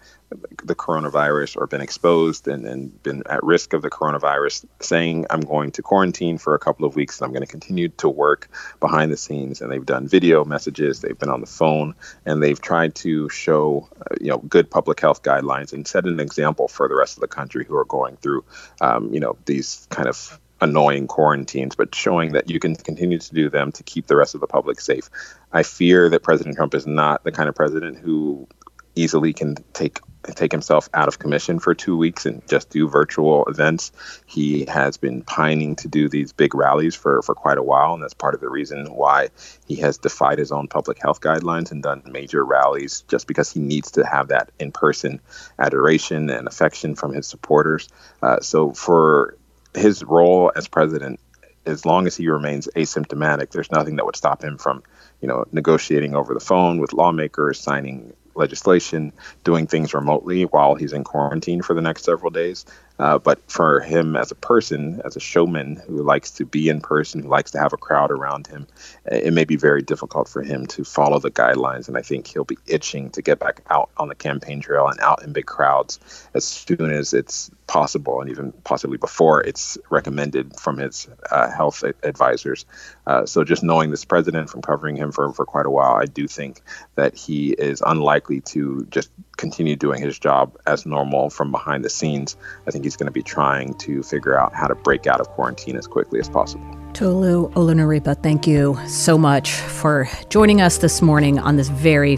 the 0.65 0.75
coronavirus 0.75 1.57
or 1.57 1.67
been 1.67 1.81
exposed 1.81 2.49
and, 2.49 2.65
and 2.67 3.03
been 3.03 3.23
at 3.27 3.43
risk 3.43 3.73
of 3.73 3.83
the 3.83 3.91
coronavirus 3.91 4.65
saying, 4.81 5.27
I'm 5.31 5.41
going 5.41 5.73
to 5.73 5.83
quarantine 5.83 6.39
for 6.39 6.55
a 6.55 6.59
couple 6.59 6.87
of 6.87 6.97
weeks 6.97 7.21
and 7.21 7.27
I'm 7.27 7.33
going 7.33 7.45
to 7.45 7.51
continue 7.51 7.89
to 7.89 8.09
work 8.09 8.49
behind 8.81 9.12
the 9.12 9.17
scenes. 9.17 9.61
And 9.61 9.71
they've 9.71 9.85
done 9.85 10.09
video 10.09 10.45
messages, 10.45 11.01
they've 11.01 11.19
been 11.19 11.31
on 11.31 11.41
the 11.41 11.47
phone, 11.47 11.95
and 12.27 12.43
they've 12.43 12.61
tried 12.61 12.95
to 12.97 13.29
show, 13.29 13.89
uh, 14.01 14.15
you 14.21 14.29
know, 14.29 14.39
good 14.39 14.71
public 14.71 15.01
health 15.01 15.23
guidelines 15.23 15.73
and 15.73 15.87
set 15.87 16.05
an 16.05 16.21
example 16.21 16.69
for 16.69 16.89
the 16.89 16.97
rest 16.97 17.17
of 17.17 17.21
the 17.21 17.29
country 17.29 17.65
who 17.65 17.77
are 17.77 17.85
going 17.85 18.17
through, 18.17 18.45
um, 18.81 19.12
you 19.12 19.21
know, 19.21 19.37
these 19.47 19.87
kind 19.91 20.09
of 20.09 20.41
annoying 20.62 21.09
quarantines, 21.09 21.75
but 21.75 21.95
showing 21.95 22.33
that 22.33 22.49
you 22.49 22.61
can 22.61 22.77
continue 22.77 23.19
to 23.19 23.35
do 23.35 23.51
them 23.51 23.73
to 23.73 23.83
keep 23.83 24.07
the 24.07 24.17
rest 24.17 24.35
of 24.35 24.41
the 24.41 24.47
public 24.47 24.81
safe. 24.81 25.11
I 25.53 25.65
fear 25.65 26.09
that 26.09 26.23
President 26.23 26.57
Trump 26.57 26.75
is 26.75 26.87
not 26.87 27.25
the 27.25 27.33
kind 27.33 27.49
of 27.49 27.55
president 27.55 27.99
who 27.99 28.47
easily 28.95 29.33
can 29.33 29.57
take 29.73 29.99
take 30.31 30.52
himself 30.52 30.88
out 30.95 31.09
of 31.09 31.19
commission 31.19 31.59
for 31.59 31.75
two 31.75 31.97
weeks 31.97 32.26
and 32.26 32.47
just 32.49 32.71
do 32.71 32.88
virtual 32.88 33.45
events. 33.47 33.91
He 34.26 34.64
has 34.67 34.97
been 34.97 35.23
pining 35.23 35.76
to 35.76 35.88
do 35.88 36.09
these 36.09 36.33
big 36.33 36.55
rallies 36.55 36.95
for, 36.95 37.23
for 37.23 37.35
quite 37.35 37.59
a 37.59 37.62
while, 37.62 37.95
and 37.95 38.02
that's 38.02 38.14
part 38.14 38.35
of 38.35 38.41
the 38.41 38.49
reason 38.49 38.87
why 38.87 39.29
he 39.67 39.76
has 39.76 39.99
defied 39.99 40.38
his 40.38 40.52
own 40.52 40.69
public 40.69 41.00
health 41.00 41.21
guidelines 41.21 41.73
and 41.73 41.83
done 41.83 42.02
major 42.07 42.45
rallies 42.45 43.02
just 43.09 43.26
because 43.26 43.52
he 43.52 43.61
needs 43.61 43.91
to 43.93 44.07
have 44.07 44.29
that 44.29 44.50
in 44.59 44.71
person 44.71 45.21
adoration 45.59 46.31
and 46.31 46.47
affection 46.47 46.95
from 46.95 47.12
his 47.12 47.26
supporters. 47.26 47.88
Uh, 48.23 48.41
so 48.41 48.73
for 48.73 49.37
his 49.75 50.05
role 50.05 50.52
as 50.55 50.69
president, 50.69 51.19
as 51.64 51.87
long 51.87 52.07
as 52.07 52.17
he 52.17 52.29
remains 52.29 52.69
asymptomatic, 52.75 53.50
there's 53.50 53.71
nothing 53.71 53.97
that 53.97 54.05
would 54.05 54.17
stop 54.17 54.43
him 54.43 54.59
from, 54.59 54.83
you 55.21 55.29
know, 55.29 55.45
negotiating 55.52 56.14
over 56.14 56.35
the 56.35 56.41
phone 56.41 56.79
with 56.79 56.93
lawmakers, 56.93 57.61
signing 57.61 58.12
legislation, 58.35 59.12
doing 59.45 59.67
things 59.67 59.95
remotely 59.95 60.45
while 60.45 60.75
he's 60.75 60.93
in 60.93 61.05
quarantine 61.05 61.62
for 61.62 61.75
the 61.75 61.83
next 61.83 62.05
several 62.05 62.31
days. 62.31 62.65
Uh, 63.03 63.19
but 63.19 63.41
for 63.51 63.81
him 63.81 64.15
as 64.15 64.31
a 64.31 64.37
person, 64.37 65.03
as 65.05 65.17
a 65.17 65.21
showman 65.21 65.75
who 65.89 66.05
likes 66.05 66.31
to 66.31 66.47
be 66.47 66.69
in 66.69 66.81
person, 66.81 67.21
who 67.21 67.29
likes 67.29 67.51
to 67.51 67.59
have 67.59 67.73
a 67.73 67.77
crowd 67.77 68.13
around 68.13 68.47
him, 68.47 68.65
it 69.07 69.33
may 69.33 69.45
be 69.45 69.57
very 69.57 69.83
difficult 69.83 70.29
for 70.29 70.41
him 70.41 70.69
to 70.69 70.85
follow 70.85 71.19
the 71.19 71.29
guidelines. 71.29 71.89
And 71.89 71.99
I 71.99 72.03
think 72.03 72.29
he'll 72.29 72.45
be 72.45 72.59
itching 72.65 73.11
to 73.11 73.21
get 73.21 73.41
back 73.41 73.61
out 73.69 73.91
on 73.97 74.07
the 74.07 74.15
campaign 74.15 74.61
trail 74.61 74.87
and 74.87 75.01
out 75.01 75.25
in 75.25 75.33
big 75.33 75.47
crowds 75.47 75.99
as 76.33 76.45
soon 76.45 76.93
as 76.93 77.13
it's 77.13 77.51
possible 77.67 78.21
and 78.21 78.31
even 78.31 78.53
possibly 78.65 78.99
before 78.99 79.43
it's 79.43 79.79
recommended 79.91 80.55
from 80.61 80.77
his 80.77 81.09
uh, 81.29 81.51
health 81.51 81.83
advisors. 82.05 82.67
Uh, 83.05 83.27
so 83.27 83.43
just 83.43 83.65
knowing 83.65 83.91
this 83.91 84.05
president 84.05 84.49
from 84.49 84.63
covering 84.63 84.95
him 84.95 85.11
for, 85.11 85.33
for 85.33 85.45
quite 85.45 85.67
a 85.67 85.71
while, 85.71 85.95
I 85.95 86.05
do 86.05 86.29
think 86.29 86.61
that 86.95 87.17
he 87.17 87.51
is 87.51 87.83
unlikely 87.85 88.43
to 88.53 88.87
just 88.91 89.11
continue 89.37 89.75
doing 89.75 90.01
his 90.01 90.19
job 90.19 90.57
as 90.67 90.87
normal 90.87 91.31
from 91.31 91.51
behind 91.51 91.85
the 91.85 91.91
scenes. 91.91 92.37
I 92.67 92.71
think 92.71 92.85
he's 92.85 92.92
going 92.97 93.07
to 93.07 93.13
be 93.13 93.23
trying 93.23 93.75
to 93.75 94.03
figure 94.03 94.39
out 94.39 94.55
how 94.55 94.67
to 94.67 94.75
break 94.75 95.07
out 95.07 95.21
of 95.21 95.29
quarantine 95.29 95.77
as 95.77 95.87
quickly 95.87 96.21
as 96.21 96.29
possible. 96.29 96.65
Tolu 96.93 97.51
Olorunnipa, 97.53 98.23
thank 98.23 98.47
you 98.47 98.79
so 98.87 99.17
much 99.17 99.53
for 99.53 100.09
joining 100.29 100.61
us 100.61 100.79
this 100.79 101.01
morning 101.01 101.39
on 101.39 101.57
this 101.57 101.69
very 101.69 102.17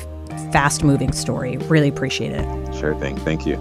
fast 0.52 0.82
moving 0.82 1.12
story. 1.12 1.56
Really 1.58 1.88
appreciate 1.88 2.32
it. 2.32 2.74
Sure 2.74 2.94
thing. 2.96 3.16
Thank 3.18 3.46
you. 3.46 3.56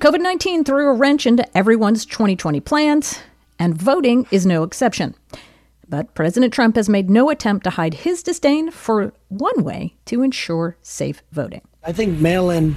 COVID 0.00 0.20
19 0.20 0.62
threw 0.62 0.88
a 0.88 0.92
wrench 0.92 1.26
into 1.26 1.44
everyone's 1.56 2.06
2020 2.06 2.60
plans, 2.60 3.18
and 3.58 3.76
voting 3.76 4.28
is 4.30 4.46
no 4.46 4.62
exception. 4.62 5.14
But 5.88 6.14
President 6.14 6.52
Trump 6.52 6.76
has 6.76 6.88
made 6.88 7.08
no 7.08 7.30
attempt 7.30 7.64
to 7.64 7.70
hide 7.70 7.94
his 7.94 8.22
disdain 8.22 8.70
for 8.70 9.12
one 9.28 9.64
way 9.64 9.94
to 10.06 10.22
ensure 10.22 10.76
safe 10.82 11.22
voting. 11.32 11.62
I 11.82 11.92
think 11.92 12.18
mail 12.18 12.50
in 12.50 12.76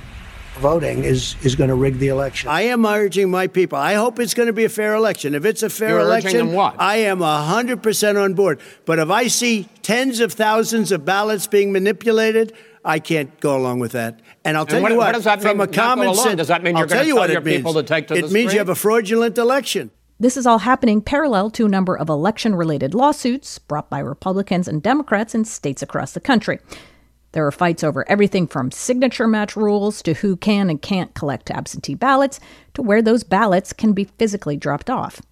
voting 0.55 1.03
is, 1.03 1.35
is 1.43 1.55
going 1.55 1.69
to 1.69 1.75
rig 1.75 1.97
the 1.97 2.07
election. 2.07 2.49
I 2.49 2.61
am 2.63 2.85
urging 2.85 3.29
my 3.29 3.47
people. 3.47 3.77
I 3.77 3.95
hope 3.95 4.19
it's 4.19 4.33
going 4.33 4.47
to 4.47 4.53
be 4.53 4.63
a 4.63 4.69
fair 4.69 4.93
election. 4.95 5.35
If 5.35 5.43
it's 5.45 5.63
a 5.63 5.69
fair 5.69 5.89
You're 5.91 6.01
election, 6.01 6.55
I 6.57 6.97
am 6.97 7.19
100% 7.19 8.23
on 8.23 8.33
board. 8.33 8.59
But 8.85 8.99
if 8.99 9.09
I 9.09 9.27
see 9.27 9.67
tens 9.81 10.19
of 10.19 10.33
thousands 10.33 10.91
of 10.91 11.03
ballots 11.03 11.47
being 11.47 11.71
manipulated, 11.71 12.53
I 12.83 12.99
can't 12.99 13.37
go 13.39 13.57
along 13.57 13.79
with 13.79 13.91
that. 13.91 14.19
And 14.43 14.57
I'll 14.57 14.65
tell 14.65 14.81
what, 14.81 14.91
you 14.91 14.97
what, 14.97 15.07
what 15.07 15.13
does 15.13 15.25
that 15.25 15.41
from 15.41 15.57
mean, 15.57 15.69
a 15.69 15.71
common 15.71 16.15
sense, 16.15 16.35
does 16.35 16.47
that 16.47 16.63
mean 16.63 16.75
you're 16.75 16.85
I'll 16.85 16.89
tell 16.89 17.01
to 17.01 17.07
you 17.07 17.13
tell 17.13 17.23
what 17.23 17.29
your 17.29 17.41
it 17.41 17.45
means. 17.45 17.57
people 17.57 17.73
to 17.75 17.83
take 17.83 18.07
to 18.07 18.15
it 18.15 18.17
the 18.17 18.21
means 18.23 18.49
street? 18.49 18.53
you 18.53 18.59
have 18.59 18.69
a 18.69 18.75
fraudulent 18.75 19.37
election. 19.37 19.91
This 20.21 20.37
is 20.37 20.45
all 20.45 20.59
happening 20.59 21.01
parallel 21.01 21.49
to 21.49 21.65
a 21.65 21.69
number 21.69 21.97
of 21.97 22.07
election 22.07 22.53
related 22.53 22.93
lawsuits 22.93 23.57
brought 23.57 23.89
by 23.89 23.97
Republicans 23.97 24.67
and 24.67 24.83
Democrats 24.83 25.33
in 25.33 25.45
states 25.45 25.81
across 25.81 26.11
the 26.11 26.19
country. 26.19 26.59
There 27.31 27.47
are 27.47 27.51
fights 27.51 27.83
over 27.83 28.07
everything 28.07 28.45
from 28.45 28.69
signature 28.69 29.27
match 29.27 29.55
rules 29.55 30.03
to 30.03 30.13
who 30.13 30.37
can 30.37 30.69
and 30.69 30.79
can't 30.79 31.15
collect 31.15 31.49
absentee 31.49 31.95
ballots 31.95 32.39
to 32.75 32.83
where 32.83 33.01
those 33.01 33.23
ballots 33.23 33.73
can 33.73 33.93
be 33.93 34.03
physically 34.03 34.57
dropped 34.57 34.91
off. 34.91 35.23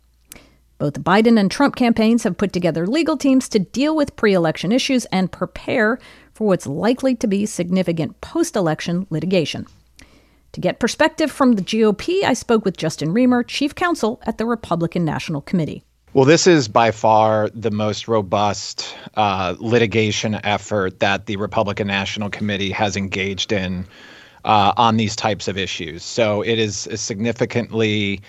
Both 0.79 0.95
the 0.95 1.01
Biden 1.01 1.39
and 1.39 1.51
Trump 1.51 1.75
campaigns 1.75 2.23
have 2.23 2.39
put 2.39 2.51
together 2.51 2.87
legal 2.87 3.15
teams 3.15 3.47
to 3.49 3.59
deal 3.59 3.95
with 3.95 4.15
pre 4.15 4.33
election 4.33 4.71
issues 4.71 5.05
and 5.11 5.31
prepare 5.31 5.99
for 6.33 6.47
what's 6.47 6.65
likely 6.65 7.13
to 7.17 7.27
be 7.27 7.45
significant 7.45 8.21
post 8.21 8.55
election 8.55 9.05
litigation. 9.11 9.67
To 10.53 10.61
get 10.61 10.79
perspective 10.79 11.31
from 11.31 11.53
the 11.53 11.61
GOP, 11.61 12.23
I 12.23 12.33
spoke 12.33 12.65
with 12.65 12.77
Justin 12.77 13.13
Riemer, 13.13 13.45
chief 13.47 13.75
counsel 13.75 14.19
at 14.25 14.37
the 14.37 14.45
Republican 14.45 15.05
National 15.05 15.41
Committee. 15.41 15.83
Well, 16.13 16.25
this 16.25 16.47
is 16.47 16.67
by 16.67 16.89
far 16.89 17.49
the 17.53 17.69
most 17.69 18.07
robust 18.07 18.95
uh, 19.13 19.55
litigation 19.59 20.39
effort 20.43 20.99
that 21.01 21.27
the 21.27 21.35
Republican 21.35 21.85
National 21.85 22.31
Committee 22.31 22.71
has 22.71 22.97
engaged 22.97 23.51
in 23.51 23.85
uh, 24.43 24.73
on 24.75 24.97
these 24.97 25.15
types 25.15 25.47
of 25.47 25.55
issues. 25.55 26.03
So 26.03 26.41
it 26.41 26.57
is 26.57 26.87
a 26.87 26.97
significantly 26.97 28.21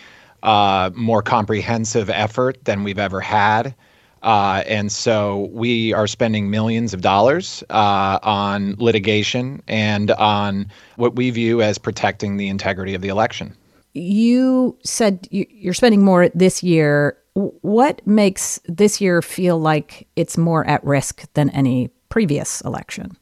uh, 0.43 0.91
more 0.95 1.23
comprehensive 1.23 2.11
effort 2.11 2.62
than 2.65 2.85
we've 2.85 2.99
ever 2.99 3.21
had. 3.21 3.75
Uh, 4.23 4.62
and 4.67 4.93
so 4.93 5.49
we 5.53 5.93
are 5.95 6.07
spending 6.07 6.50
millions 6.50 6.93
of 6.93 7.00
dollars 7.00 7.65
uh, 7.71 8.19
on 8.23 8.75
litigation 8.79 9.62
and 9.67 10.11
on 10.12 10.71
what 10.97 11.17
we 11.17 11.31
view 11.31 11.62
as 11.62 11.79
protecting 11.79 12.37
the 12.37 12.49
integrity 12.49 12.95
of 12.95 13.00
the 13.00 13.09
election. 13.09 13.57
You 13.93 14.79
said 14.85 15.27
you're 15.31 15.75
spending 15.75 16.05
more 16.05 16.29
this 16.29 16.62
year. 16.62 17.17
What 17.35 18.07
makes 18.07 18.61
this 18.67 19.00
year 19.00 19.23
feel 19.23 19.59
like 19.59 20.07
it's 20.17 20.37
more 20.37 20.67
at 20.67 20.85
risk 20.85 21.33
than 21.35 21.50
any 21.50 21.89
previous 22.09 22.61
election? 22.61 23.17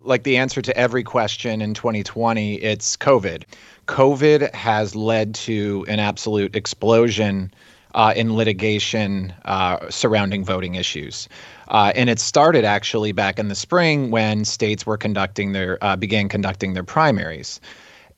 Like 0.00 0.24
the 0.24 0.36
answer 0.36 0.62
to 0.62 0.76
every 0.76 1.04
question 1.04 1.60
in 1.60 1.74
2020, 1.74 2.54
it's 2.56 2.96
COVID. 2.96 3.44
COVID 3.86 4.52
has 4.54 4.96
led 4.96 5.34
to 5.36 5.84
an 5.88 6.00
absolute 6.00 6.56
explosion 6.56 7.52
uh, 7.94 8.12
in 8.16 8.34
litigation 8.34 9.32
uh, 9.44 9.90
surrounding 9.90 10.44
voting 10.44 10.74
issues. 10.74 11.28
Uh, 11.68 11.92
and 11.94 12.10
it 12.10 12.18
started 12.18 12.64
actually 12.64 13.12
back 13.12 13.38
in 13.38 13.48
the 13.48 13.54
spring 13.54 14.10
when 14.10 14.44
states 14.44 14.86
were 14.86 14.96
conducting 14.96 15.52
their 15.52 15.78
uh, 15.82 15.96
began 15.96 16.28
conducting 16.28 16.74
their 16.74 16.84
primaries. 16.84 17.60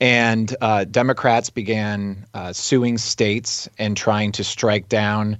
And 0.01 0.55
uh, 0.61 0.85
Democrats 0.85 1.51
began 1.51 2.27
uh, 2.35 2.53
suing 2.53 2.99
states 2.99 3.69
and 3.79 3.97
trying 3.97 4.33
to 4.33 4.45
strike 4.45 4.89
down 4.89 5.39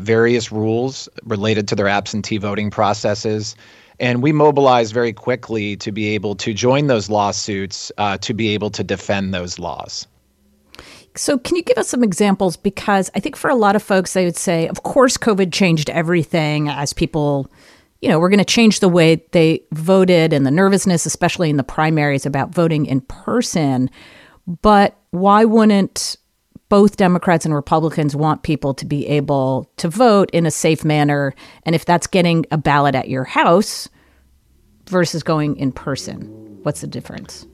various 0.00 0.50
rules 0.50 1.08
related 1.22 1.68
to 1.68 1.76
their 1.76 1.88
absentee 1.88 2.36
voting 2.38 2.68
processes. 2.70 3.54
And 4.00 4.22
we 4.22 4.32
mobilized 4.32 4.92
very 4.92 5.12
quickly 5.12 5.76
to 5.76 5.92
be 5.92 6.08
able 6.08 6.34
to 6.36 6.52
join 6.52 6.88
those 6.88 7.08
lawsuits 7.08 7.92
to 8.20 8.34
be 8.34 8.48
able 8.48 8.70
to 8.70 8.82
defend 8.84 9.32
those 9.32 9.58
laws. 9.58 10.06
So, 11.18 11.36
can 11.36 11.56
you 11.56 11.62
give 11.62 11.78
us 11.78 11.88
some 11.88 12.04
examples? 12.04 12.56
Because 12.56 13.10
I 13.12 13.18
think 13.18 13.34
for 13.34 13.50
a 13.50 13.56
lot 13.56 13.74
of 13.74 13.82
folks, 13.82 14.12
they 14.12 14.24
would 14.24 14.36
say, 14.36 14.68
of 14.68 14.84
course, 14.84 15.16
COVID 15.16 15.52
changed 15.52 15.90
everything 15.90 16.68
as 16.68 16.92
people, 16.92 17.50
you 18.00 18.08
know, 18.08 18.20
we're 18.20 18.28
going 18.28 18.38
to 18.38 18.44
change 18.44 18.78
the 18.78 18.88
way 18.88 19.26
they 19.32 19.62
voted 19.72 20.32
and 20.32 20.46
the 20.46 20.52
nervousness, 20.52 21.06
especially 21.06 21.50
in 21.50 21.56
the 21.56 21.64
primaries 21.64 22.24
about 22.24 22.54
voting 22.54 22.86
in 22.86 23.00
person. 23.00 23.90
But 24.62 24.96
why 25.10 25.44
wouldn't 25.44 26.16
both 26.68 26.96
Democrats 26.96 27.44
and 27.44 27.52
Republicans 27.52 28.14
want 28.14 28.44
people 28.44 28.72
to 28.74 28.86
be 28.86 29.04
able 29.08 29.68
to 29.78 29.88
vote 29.88 30.30
in 30.32 30.46
a 30.46 30.52
safe 30.52 30.84
manner? 30.84 31.34
And 31.64 31.74
if 31.74 31.84
that's 31.84 32.06
getting 32.06 32.46
a 32.52 32.58
ballot 32.58 32.94
at 32.94 33.08
your 33.08 33.24
house 33.24 33.88
versus 34.86 35.24
going 35.24 35.56
in 35.56 35.72
person, 35.72 36.60
what's 36.62 36.80
the 36.80 36.86
difference? 36.86 37.44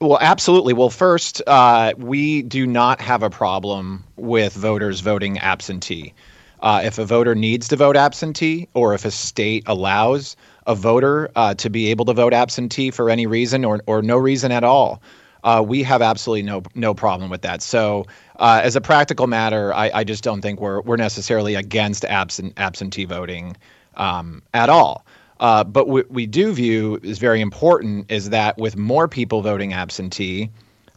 Well, 0.00 0.16
absolutely. 0.18 0.72
Well, 0.72 0.88
first, 0.88 1.42
uh, 1.46 1.92
we 1.98 2.40
do 2.40 2.66
not 2.66 3.02
have 3.02 3.22
a 3.22 3.28
problem 3.28 4.02
with 4.16 4.54
voters 4.54 5.00
voting 5.00 5.38
absentee. 5.38 6.14
Uh, 6.60 6.80
if 6.84 6.98
a 6.98 7.04
voter 7.04 7.34
needs 7.34 7.68
to 7.68 7.76
vote 7.76 7.96
absentee, 7.96 8.66
or 8.72 8.94
if 8.94 9.04
a 9.04 9.10
state 9.10 9.62
allows 9.66 10.36
a 10.66 10.74
voter 10.74 11.30
uh, 11.36 11.52
to 11.54 11.68
be 11.68 11.90
able 11.90 12.06
to 12.06 12.14
vote 12.14 12.32
absentee 12.32 12.90
for 12.90 13.10
any 13.10 13.26
reason 13.26 13.62
or, 13.62 13.82
or 13.86 14.00
no 14.00 14.16
reason 14.16 14.52
at 14.52 14.64
all, 14.64 15.02
uh, 15.44 15.62
we 15.66 15.82
have 15.82 16.00
absolutely 16.00 16.42
no 16.42 16.62
no 16.74 16.94
problem 16.94 17.28
with 17.28 17.42
that. 17.42 17.60
So, 17.60 18.06
uh, 18.36 18.60
as 18.62 18.76
a 18.76 18.80
practical 18.80 19.26
matter, 19.26 19.72
I, 19.74 19.90
I, 19.92 20.04
just 20.04 20.24
don't 20.24 20.40
think 20.40 20.60
we're 20.60 20.80
we're 20.82 20.96
necessarily 20.96 21.54
against 21.54 22.04
absent 22.06 22.54
absentee 22.58 23.06
voting 23.06 23.56
um, 23.96 24.42
at 24.52 24.68
all. 24.70 25.04
Uh, 25.40 25.64
but 25.64 25.88
what 25.88 26.10
we 26.10 26.26
do 26.26 26.52
view 26.52 27.00
is 27.02 27.18
very 27.18 27.40
important 27.40 28.10
is 28.10 28.28
that 28.30 28.56
with 28.58 28.76
more 28.76 29.08
people 29.08 29.40
voting 29.40 29.72
absentee, 29.72 30.50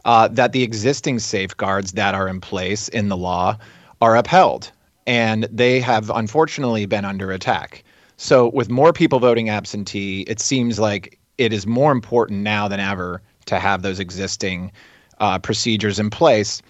uh, 0.04 0.28
that 0.28 0.52
the 0.52 0.62
existing 0.62 1.18
safeguards 1.18 1.92
that 1.92 2.14
are 2.14 2.28
in 2.28 2.40
place 2.40 2.88
in 2.88 3.08
the 3.08 3.16
law 3.16 3.56
are 4.02 4.16
upheld, 4.16 4.70
and 5.06 5.44
they 5.50 5.80
have 5.80 6.10
unfortunately 6.10 6.84
been 6.84 7.06
under 7.06 7.32
attack. 7.32 7.82
So, 8.18 8.50
with 8.50 8.68
more 8.68 8.92
people 8.92 9.18
voting 9.18 9.48
absentee, 9.48 10.22
it 10.22 10.40
seems 10.40 10.78
like 10.78 11.18
it 11.38 11.52
is 11.52 11.66
more 11.66 11.90
important 11.90 12.42
now 12.42 12.68
than 12.68 12.80
ever 12.80 13.22
to 13.46 13.58
have 13.58 13.82
those 13.82 13.98
existing 13.98 14.70
uh, 15.20 15.38
procedures 15.38 15.98
in 15.98 16.10
place. 16.10 16.60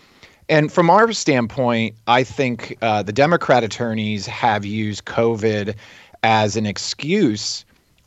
And 0.49 0.73
from 0.73 0.91
our 0.91 1.13
standpoint, 1.13 1.97
I 2.07 2.23
think 2.23 2.77
uh, 2.83 3.03
the 3.03 3.13
Democrat 3.13 3.65
attorneys 3.65 4.27
have 4.27 4.65
used 4.65 5.07
COVID 5.07 5.75
as 6.23 6.57
an 6.57 6.67
excuse 6.67 7.64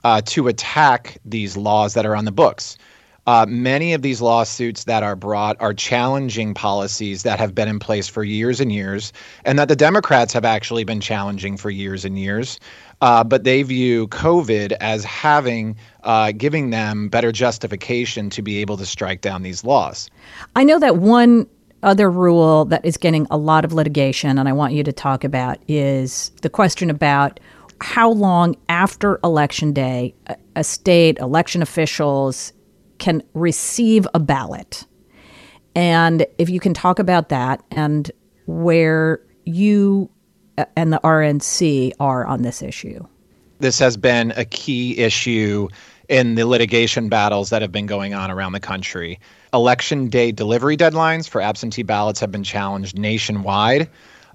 uh, 0.08 0.22
to 0.22 0.48
attack 0.48 1.18
these 1.26 1.58
laws 1.58 1.94
that 1.94 2.06
are 2.06 2.16
on 2.16 2.24
the 2.24 2.32
books. 2.32 2.78
Uh, 3.26 3.46
many 3.46 3.92
of 3.92 4.02
these 4.02 4.22
lawsuits 4.22 4.86
that 4.86 5.04
are 5.04 5.18
brought 5.18 5.58
are 5.60 5.74
challenging 5.74 6.54
policies 6.54 7.24
that 7.24 7.38
have 7.40 7.54
been 7.54 7.68
in 7.68 7.78
place 7.78 8.08
for 8.08 8.24
years 8.24 8.62
and 8.62 8.72
years, 8.72 9.12
and 9.44 9.60
that 9.60 9.68
the 9.68 9.76
Democrats 9.76 10.32
have 10.32 10.46
actually 10.46 10.86
been 10.86 11.02
challenging 11.02 11.58
for 11.58 11.70
years 11.70 12.06
and 12.06 12.18
years. 12.18 12.58
Uh, 13.02 13.22
but 13.22 13.44
they 13.44 13.64
view 13.64 14.08
COVID 14.08 14.72
as 14.80 15.04
having, 15.04 15.76
uh, 16.06 16.32
giving 16.32 16.70
them 16.70 17.10
better 17.10 17.34
justification 17.34 18.30
to 18.30 18.42
be 18.42 18.60
able 18.60 18.78
to 18.78 18.86
strike 18.86 19.20
down 19.20 19.44
these 19.44 19.66
laws. 19.66 20.10
I 20.56 20.64
know 20.64 20.80
that 20.80 20.96
one 20.96 21.48
other 21.84 22.10
rule 22.10 22.64
that 22.66 22.86
is 22.86 22.96
getting 22.96 23.28
a 23.30 23.38
lot 23.38 23.66
of 23.66 23.74
litigation, 23.74 24.38
and 24.38 24.48
I 24.48 24.54
want 24.54 24.72
you 24.72 24.86
to 24.86 24.94
talk 24.94 25.26
about, 25.26 25.58
is 25.68 26.32
the 26.44 26.50
question 26.50 26.90
about 26.90 27.42
how 27.81 28.12
long 28.12 28.55
after 28.69 29.19
election 29.24 29.74
day 29.74 30.13
a, 30.55 30.63
state 30.63 31.17
election 31.19 31.62
officials 31.62 32.53
can 32.98 33.22
receive 33.34 34.07
a 34.13 34.19
ballot. 34.19 34.86
And 35.75 36.25
if 36.38 36.50
you 36.50 36.60
can 36.60 36.74
talk 36.74 36.98
about 37.00 37.29
that 37.29 37.63
and 37.72 38.10
where 38.48 39.22
you 39.46 40.10
uh, 40.57 40.65
and 40.75 40.91
the 40.91 41.00
RNC 41.03 41.93
are 42.00 42.25
on 42.25 42.41
this 42.41 42.62
issue. 42.62 43.05
This 43.60 43.77
has 43.79 43.98
been 43.98 44.31
a 44.31 44.46
key 44.46 44.98
issue 44.98 45.67
in 46.10 46.36
the 46.36 46.46
litigation 46.46 47.10
battles 47.10 47.50
that 47.50 47.62
have 47.62 47.72
been 47.72 47.86
going 47.86 48.13
on 48.13 48.31
around 48.31 48.53
the 48.53 48.60
country. 48.60 49.19
Election 49.53 50.07
day 50.07 50.31
delivery 50.31 50.77
deadlines 50.77 51.27
for 51.27 51.41
absentee 51.41 51.84
ballots 51.84 52.19
have 52.19 52.31
been 52.31 52.43
challenged 52.43 52.98
nationwide. 52.98 53.89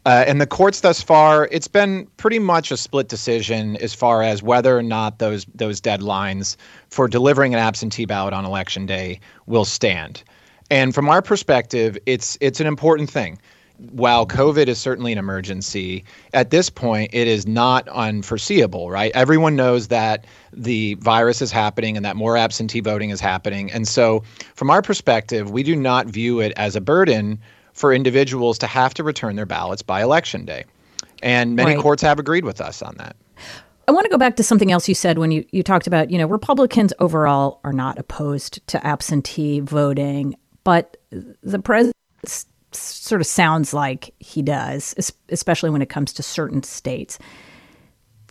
Uh, 0.05 0.25
and 0.27 0.41
the 0.41 0.47
courts 0.47 0.81
thus 0.81 1.01
far, 1.01 1.49
it's 1.53 1.69
been 1.69 2.07
pretty 2.17 2.41
much 2.41 2.73
a 2.73 2.77
split 2.77 3.09
decision 3.09 3.77
as 3.77 3.95
far 3.95 4.23
as 4.23 4.43
whether 4.43 4.77
or 4.77 4.83
not 4.83 5.19
those 5.19 5.47
those 5.55 5.81
deadlines 5.81 6.57
for 6.91 7.07
delivering 7.07 7.55
an 7.55 7.61
absentee 7.61 8.05
ballot 8.05 8.35
on 8.35 8.45
election 8.45 8.85
day 8.85 9.21
will 9.47 9.65
stand. 9.65 10.25
And 10.71 10.95
from 10.95 11.09
our 11.09 11.23
perspective, 11.23 11.97
it's 12.07 12.37
it's 12.41 12.59
an 12.59 12.67
important 12.67 13.11
thing 13.11 13.39
while 13.91 14.27
COVID 14.27 14.69
is 14.69 14.79
certainly 14.79 15.13
an 15.13 15.19
emergency, 15.19 16.05
at 16.35 16.51
this 16.51 16.71
point, 16.71 17.11
it 17.13 17.27
is 17.27 17.47
not 17.47 17.89
unforeseeable, 17.89 18.91
right? 18.91 19.11
Everyone 19.15 19.57
knows 19.57 19.89
that 19.89 20.27
the 20.53 20.95
virus 20.95 21.43
is 21.43 21.51
happening 21.51 21.97
and 21.97 22.05
that 22.05 22.17
more 22.17 22.37
absentee 22.37 22.81
voting 22.81 23.11
is 23.11 23.21
happening. 23.21 23.71
And 23.73 23.89
so, 23.89 24.23
from 24.55 24.71
our 24.71 24.83
perspective, 24.83 25.51
we 25.51 25.63
do 25.63 25.75
not 25.75 26.07
view 26.07 26.41
it 26.41 26.53
as 26.57 26.77
a 26.77 26.81
burden 26.81 27.41
for 27.73 27.93
individuals 27.93 28.59
to 28.59 28.67
have 28.67 28.95
to 28.95 29.03
return 29.03 29.37
their 29.37 29.47
ballots 29.47 29.83
by 29.83 30.03
election 30.03 30.45
day. 30.45 30.65
And 31.23 31.55
many 31.57 31.75
right. 31.75 31.83
courts 31.83 32.03
have 32.03 32.19
agreed 32.19 32.45
with 32.45 32.61
us 32.61 32.83
on 32.83 32.97
that. 32.97 33.17
I 33.89 33.93
want 33.93 34.05
to 34.05 34.11
go 34.11 34.19
back 34.19 34.37
to 34.37 34.43
something 34.43 34.71
else 34.71 34.89
you 34.89 34.95
said 34.95 35.19
when 35.19 35.31
you, 35.31 35.45
you 35.51 35.63
talked 35.63 35.87
about, 35.87 36.11
you 36.11 36.19
know, 36.19 36.27
Republicans 36.27 36.93
overall 36.99 37.61
are 37.65 37.73
not 37.73 37.99
opposed 37.99 38.65
to 38.69 38.85
absentee 38.87 39.61
voting, 39.61 40.37
but 40.65 40.97
the 41.11 41.59
president 41.59 41.97
sort 42.73 43.21
of 43.21 43.27
sounds 43.27 43.75
like 43.75 44.15
he 44.19 44.43
does, 44.43 44.95
especially 45.29 45.71
when 45.71 45.83
it 45.83 45.89
comes 45.89 46.13
to 46.15 46.23
certain 46.23 46.63
states. 46.63 47.19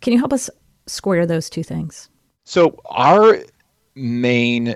Can 0.02 0.14
you 0.14 0.20
help 0.20 0.34
us 0.34 0.50
square 0.88 1.26
those 1.26 1.50
two 1.50 1.64
things? 1.64 2.10
So, 2.46 2.80
our 2.86 3.40
main 3.96 4.76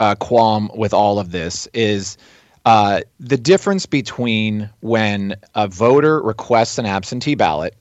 uh, 0.00 0.16
qualm 0.16 0.70
with 0.74 0.92
all 0.92 1.18
of 1.18 1.30
this 1.30 1.66
is 1.72 2.18
uh, 2.66 3.00
the 3.18 3.36
difference 3.36 3.86
between 3.86 4.68
when 4.80 5.36
a 5.54 5.66
voter 5.66 6.20
requests 6.20 6.78
an 6.78 6.86
absentee 6.86 7.34
ballot 7.34 7.74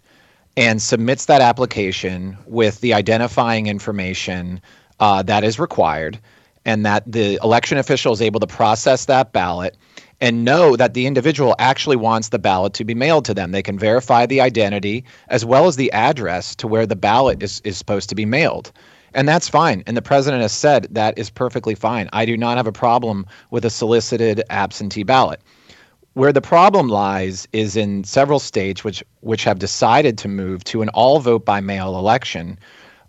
and 0.55 0.81
submits 0.81 1.25
that 1.25 1.41
application 1.41 2.37
with 2.45 2.81
the 2.81 2.93
identifying 2.93 3.67
information 3.67 4.61
uh, 4.99 5.23
that 5.23 5.43
is 5.43 5.59
required, 5.59 6.19
and 6.65 6.85
that 6.85 7.09
the 7.09 7.39
election 7.43 7.77
official 7.77 8.11
is 8.11 8.21
able 8.21 8.39
to 8.39 8.47
process 8.47 9.05
that 9.05 9.31
ballot 9.31 9.77
and 10.21 10.43
know 10.43 10.75
that 10.75 10.93
the 10.93 11.07
individual 11.07 11.55
actually 11.59 11.95
wants 11.95 12.29
the 12.29 12.39
ballot 12.39 12.73
to 12.73 12.83
be 12.83 12.93
mailed 12.93 13.23
to 13.25 13.33
them. 13.33 13.51
They 13.51 13.63
can 13.63 13.79
verify 13.79 14.25
the 14.25 14.41
identity 14.41 15.05
as 15.29 15.45
well 15.45 15.67
as 15.67 15.77
the 15.77 15.91
address 15.93 16.55
to 16.57 16.67
where 16.67 16.85
the 16.85 16.95
ballot 16.95 17.41
is, 17.41 17.61
is 17.63 17.77
supposed 17.77 18.09
to 18.09 18.15
be 18.15 18.25
mailed. 18.25 18.71
And 19.13 19.27
that's 19.27 19.49
fine. 19.49 19.83
And 19.87 19.97
the 19.97 20.01
president 20.01 20.41
has 20.41 20.51
said 20.51 20.87
that 20.91 21.17
is 21.17 21.29
perfectly 21.29 21.75
fine. 21.75 22.09
I 22.13 22.25
do 22.25 22.37
not 22.37 22.57
have 22.57 22.67
a 22.67 22.71
problem 22.71 23.25
with 23.51 23.65
a 23.65 23.69
solicited 23.69 24.43
absentee 24.49 25.03
ballot. 25.03 25.41
Where 26.13 26.33
the 26.33 26.41
problem 26.41 26.89
lies 26.89 27.47
is 27.53 27.75
in 27.75 28.03
several 28.03 28.39
states 28.39 28.83
which 28.83 29.03
which 29.21 29.43
have 29.43 29.59
decided 29.59 30.17
to 30.19 30.27
move 30.27 30.63
to 30.65 30.81
an 30.81 30.89
all 30.89 31.19
vote 31.19 31.45
by 31.45 31.61
mail 31.61 31.97
election, 31.97 32.59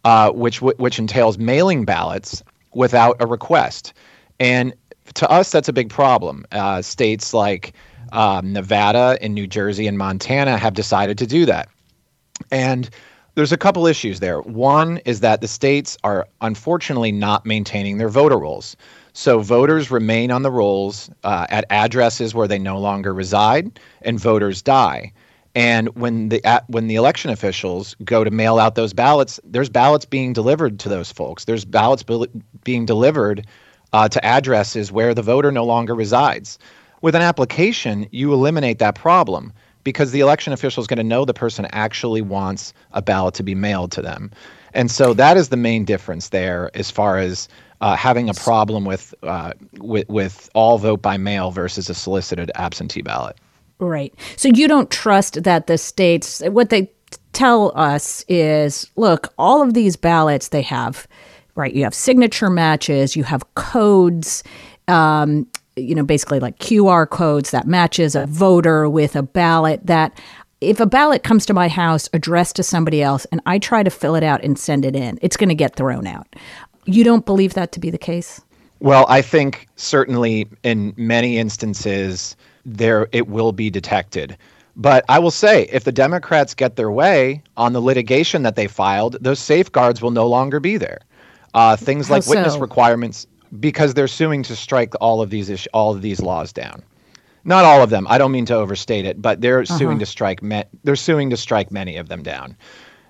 uh, 0.04 0.30
which 0.30 0.60
which 0.62 0.98
entails 0.98 1.38
mailing 1.38 1.84
ballots 1.84 2.42
without 2.72 3.16
a 3.20 3.26
request. 3.26 3.92
And 4.38 4.74
to 5.14 5.28
us, 5.28 5.50
that's 5.50 5.68
a 5.68 5.72
big 5.72 5.90
problem. 5.90 6.44
Uh, 6.52 6.82
states 6.82 7.34
like 7.34 7.72
um, 8.12 8.52
Nevada 8.52 9.18
and 9.20 9.34
New 9.34 9.46
Jersey 9.46 9.86
and 9.86 9.98
Montana 9.98 10.56
have 10.56 10.74
decided 10.74 11.18
to 11.18 11.26
do 11.26 11.46
that. 11.46 11.68
And 12.50 12.88
there's 13.35 13.53
a 13.53 13.57
couple 13.57 13.87
issues 13.87 14.21
there. 14.21 14.40
One 14.43 14.99
is 14.99 15.21
that 15.21 15.40
the 15.40 15.49
states 15.49 15.97
are 16.05 16.27
unfortunately 16.40 17.12
not 17.12 17.47
maintaining 17.47 17.99
their 17.99 18.09
voter 18.09 18.38
rolls. 18.38 18.77
So 19.12 19.40
voters 19.40 19.90
remain 19.90 20.31
on 20.31 20.43
the 20.43 20.51
rolls 20.51 21.11
uh, 21.25 21.47
at 21.51 21.64
addresses 21.71 22.35
where 22.35 22.49
they 22.49 22.59
no 22.59 22.79
longer 22.79 23.12
reside, 23.12 23.79
and 24.03 24.21
voters 24.21 24.62
die. 24.62 25.12
And 25.55 25.88
when 25.97 26.29
the 26.29 26.45
at, 26.45 26.69
when 26.71 26.87
the 26.87 26.95
election 26.95 27.31
officials 27.31 27.97
go 28.05 28.23
to 28.23 28.31
mail 28.31 28.59
out 28.59 28.77
those 28.77 28.93
ballots, 28.93 29.40
there's 29.45 29.69
ballots 29.69 30.05
being 30.05 30.33
delivered 30.33 30.79
to 30.81 30.88
those 30.88 31.11
folks. 31.11 31.45
There's 31.45 31.64
ballots 31.64 32.05
be- 32.05 32.29
being 32.62 32.87
delivered 32.87 33.47
uh, 33.93 34.09
to 34.09 34.25
addresses 34.25 34.93
where 34.93 35.12
the 35.12 35.23
voter 35.23 35.51
no 35.51 35.64
longer 35.64 35.95
resides. 35.95 36.59
With 37.03 37.14
an 37.16 37.23
application, 37.23 38.07
you 38.12 38.33
eliminate 38.33 38.79
that 38.79 38.95
problem 38.95 39.53
because 39.85 40.12
the 40.12 40.21
election 40.21 40.53
official 40.53 40.81
is 40.81 40.87
going 40.87 40.99
to 40.99 41.05
know 41.05 41.25
the 41.25 41.35
person 41.35 41.66
actually 41.73 42.23
wants 42.23 42.73
a 42.93 43.03
ballot 43.03 43.35
to 43.35 43.43
be 43.43 43.55
mailed 43.55 43.93
to 43.93 44.03
them. 44.03 44.31
And 44.73 44.90
so 44.90 45.14
that 45.14 45.37
is 45.37 45.49
the 45.49 45.57
main 45.57 45.85
difference 45.85 46.29
there 46.29 46.71
as 46.75 46.90
far 46.90 47.19
as 47.19 47.49
uh, 47.81 47.97
having 47.97 48.29
a 48.29 48.35
problem 48.35 48.85
with, 48.85 49.14
uh, 49.23 49.53
with, 49.79 50.09
with 50.09 50.49
all 50.55 50.79
vote 50.79 51.03
by 51.03 51.16
mail 51.16 51.51
versus 51.51 51.88
a 51.90 51.95
solicited 51.95 52.51
absentee 52.55 53.03
ballot. 53.03 53.37
Right. 53.79 54.14
So 54.37 54.49
you 54.49 54.69
don't 54.69 54.90
trust 54.90 55.43
that 55.43 55.66
the 55.66 55.79
states, 55.79 56.43
what 56.47 56.69
they 56.69 56.93
tell 57.33 57.73
us 57.75 58.25
is 58.29 58.90
look, 58.97 59.33
all 59.38 59.62
of 59.62 59.75
these 59.75 59.97
ballots 59.97 60.49
they 60.49 60.62
have 60.62 61.09
right? 61.55 61.75
You 61.75 61.85
have 61.85 61.95
signature 61.95 62.51
matches, 62.51 63.14
you 63.14 63.25
have 63.25 63.55
codes, 63.55 64.43
um, 64.88 65.47
you 65.81 65.95
know, 65.95 66.05
basically 66.05 66.40
like 66.40 66.59
QR 66.59 67.09
codes 67.09 67.51
that 67.51 67.66
matches 67.66 68.14
a 68.14 68.27
voter 68.27 68.88
with 68.88 69.16
a 69.16 69.23
ballot 69.23 69.87
that 69.87 70.19
if 70.61 70.79
a 70.81 70.87
ballot 70.87 71.23
comes 71.23 71.47
to 71.47 71.55
my 71.55 71.69
house 71.69 72.09
addressed 72.12 72.57
to 72.57 72.62
somebody 72.62 73.03
else 73.03 73.27
and 73.33 73.40
I 73.47 73.59
try 73.59 73.83
to 73.83 73.90
fill 73.90 74.14
it 74.14 74.23
out 74.23 74.45
and 74.45 74.59
send 74.59 74.85
it 74.85 74.95
in, 74.95 75.19
it's 75.23 75.37
going 75.37 75.49
to 75.49 75.55
get 75.55 75.77
thrown 75.77 76.07
out. 76.07 76.27
You 76.85 77.05
don't 77.05 77.25
believe 77.25 77.55
that 77.55 77.73
to 77.73 77.81
be 77.81 77.90
the 77.90 77.99
case? 77.99 78.40
Well, 78.81 79.07
I 79.09 79.23
think 79.23 79.69
certainly 79.77 80.49
in 80.62 80.95
many 80.97 81.38
instances 81.38 82.37
there 82.64 83.09
it 83.12 83.29
will 83.29 83.53
be 83.53 83.71
detected. 83.71 84.37
But 84.77 85.05
I 85.09 85.19
will 85.19 85.31
say, 85.31 85.64
if 85.73 85.85
the 85.85 85.93
Democrats 85.93 86.55
get 86.55 86.77
their 86.77 86.90
way 86.90 87.43
on 87.57 87.73
the 87.73 87.81
litigation 87.81 88.43
that 88.45 88.57
they 88.57 88.66
filed, 88.66 89.16
those 89.21 89.38
safeguards 89.38 90.01
will 90.01 90.11
no 90.11 90.27
longer 90.27 90.61
be 90.61 90.77
there. 90.77 91.01
Uh, 91.53 91.77
things 91.77 92.09
How 92.09 92.14
like 92.14 92.23
so? 92.23 92.31
witness 92.31 92.57
requirements. 92.57 93.27
Because 93.58 93.94
they're 93.94 94.08
suing 94.08 94.42
to 94.44 94.54
strike 94.54 94.94
all 95.00 95.20
of 95.20 95.30
these 95.30 95.66
all 95.68 95.94
of 95.94 96.02
these 96.02 96.20
laws 96.20 96.52
down. 96.52 96.82
Not 97.44 97.64
all 97.64 97.82
of 97.82 97.90
them. 97.90 98.06
I 98.08 98.18
don't 98.18 98.32
mean 98.32 98.46
to 98.46 98.54
overstate 98.54 99.06
it, 99.06 99.20
but 99.20 99.40
they're 99.40 99.60
uh-huh. 99.60 99.78
suing 99.78 99.98
to 99.98 100.06
strike 100.06 100.42
me- 100.42 100.64
they're 100.84 100.96
suing 100.96 101.30
to 101.30 101.36
strike 101.36 101.70
many 101.70 101.96
of 101.96 102.08
them 102.08 102.22
down. 102.22 102.56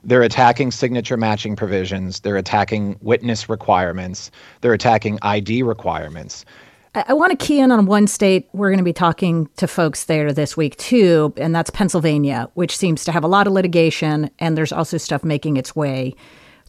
They're 0.02 0.22
attacking 0.22 0.70
signature 0.70 1.16
matching 1.16 1.56
provisions. 1.56 2.20
They're 2.20 2.36
attacking 2.36 2.96
witness 3.02 3.48
requirements. 3.48 4.30
They're 4.60 4.72
attacking 4.72 5.18
ID 5.22 5.62
requirements. 5.62 6.44
I 6.94 7.12
want 7.12 7.38
to 7.38 7.46
key 7.46 7.60
in 7.60 7.70
on 7.70 7.86
one 7.86 8.08
state 8.08 8.48
we're 8.52 8.70
going 8.70 8.78
to 8.78 8.84
be 8.84 8.92
talking 8.92 9.48
to 9.58 9.68
folks 9.68 10.04
there 10.04 10.32
this 10.32 10.56
week 10.56 10.76
too, 10.76 11.32
and 11.36 11.54
that's 11.54 11.70
Pennsylvania, 11.70 12.48
which 12.54 12.76
seems 12.76 13.04
to 13.04 13.12
have 13.12 13.22
a 13.22 13.28
lot 13.28 13.46
of 13.46 13.52
litigation, 13.52 14.28
and 14.40 14.58
there's 14.58 14.72
also 14.72 14.96
stuff 14.96 15.22
making 15.22 15.56
its 15.56 15.76
way 15.76 16.16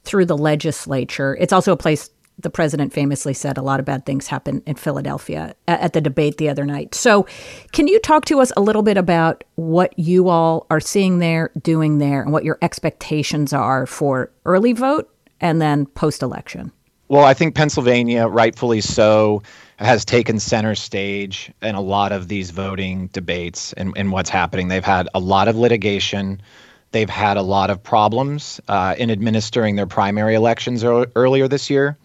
through 0.04 0.26
the 0.26 0.38
legislature. 0.38 1.36
It's 1.40 1.54
also 1.54 1.72
a 1.72 1.78
place 1.78 2.12
the 2.42 2.50
president 2.50 2.94
famously 2.94 3.34
said 3.34 3.58
a 3.58 3.62
lot 3.62 3.80
of 3.80 3.86
bad 3.86 4.06
things 4.06 4.28
happen 4.28 4.62
in 4.66 4.76
Philadelphia 4.76 5.56
at 5.68 5.94
the 5.94 6.02
debate 6.02 6.38
the 6.38 6.50
other 6.50 6.66
night. 6.66 6.96
So, 6.96 7.26
can 7.72 7.88
you 7.88 8.00
talk 8.00 8.26
to 8.26 8.40
us 8.40 8.52
a 8.58 8.62
little 8.62 8.84
bit 8.84 8.98
about 8.98 9.44
what 9.56 9.98
you 9.98 10.30
all 10.30 10.66
are 10.70 10.80
seeing 10.80 11.20
there, 11.20 11.52
doing 11.62 11.98
there, 11.98 12.22
and 12.22 12.32
what 12.32 12.44
your 12.44 12.58
expectations 12.62 13.54
are 13.54 13.86
for 13.86 14.32
early 14.46 14.74
vote 14.74 15.10
and 15.40 15.62
then 15.62 15.86
post 15.88 16.22
election? 16.22 16.72
Well, 17.12 17.26
I 17.26 17.34
think 17.34 17.56
Pennsylvania, 17.56 18.28
rightfully 18.28 18.80
so, 18.80 19.44
has 19.80 20.06
taken 20.06 20.40
center 20.40 20.76
stage 20.76 21.52
in 21.62 21.76
a 21.76 21.82
lot 21.82 22.14
of 22.14 22.30
these 22.30 22.52
voting 22.52 23.08
debates 23.08 23.74
and, 23.74 23.92
and 23.98 24.14
what's 24.14 24.30
happening. 24.30 24.70
They've 24.70 24.86
had 24.86 25.10
a 25.14 25.20
lot 25.20 25.48
of 25.48 25.58
litigation. 25.58 26.42
They've 26.92 27.10
had 27.10 27.36
a 27.36 27.42
lot 27.42 27.70
of 27.70 27.84
problems 27.84 28.62
uh, 28.70 28.96
in 28.98 29.12
administering 29.12 29.76
their 29.76 29.88
primary 29.88 30.36
elections 30.36 30.84
er- 30.84 31.08
earlier 31.16 31.48
this 31.50 31.70
year. 31.70 31.98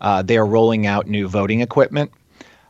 Uh, 0.00 0.22
they 0.22 0.36
are 0.36 0.46
rolling 0.46 0.86
out 0.86 1.06
new 1.06 1.28
voting 1.28 1.60
equipment. 1.60 2.10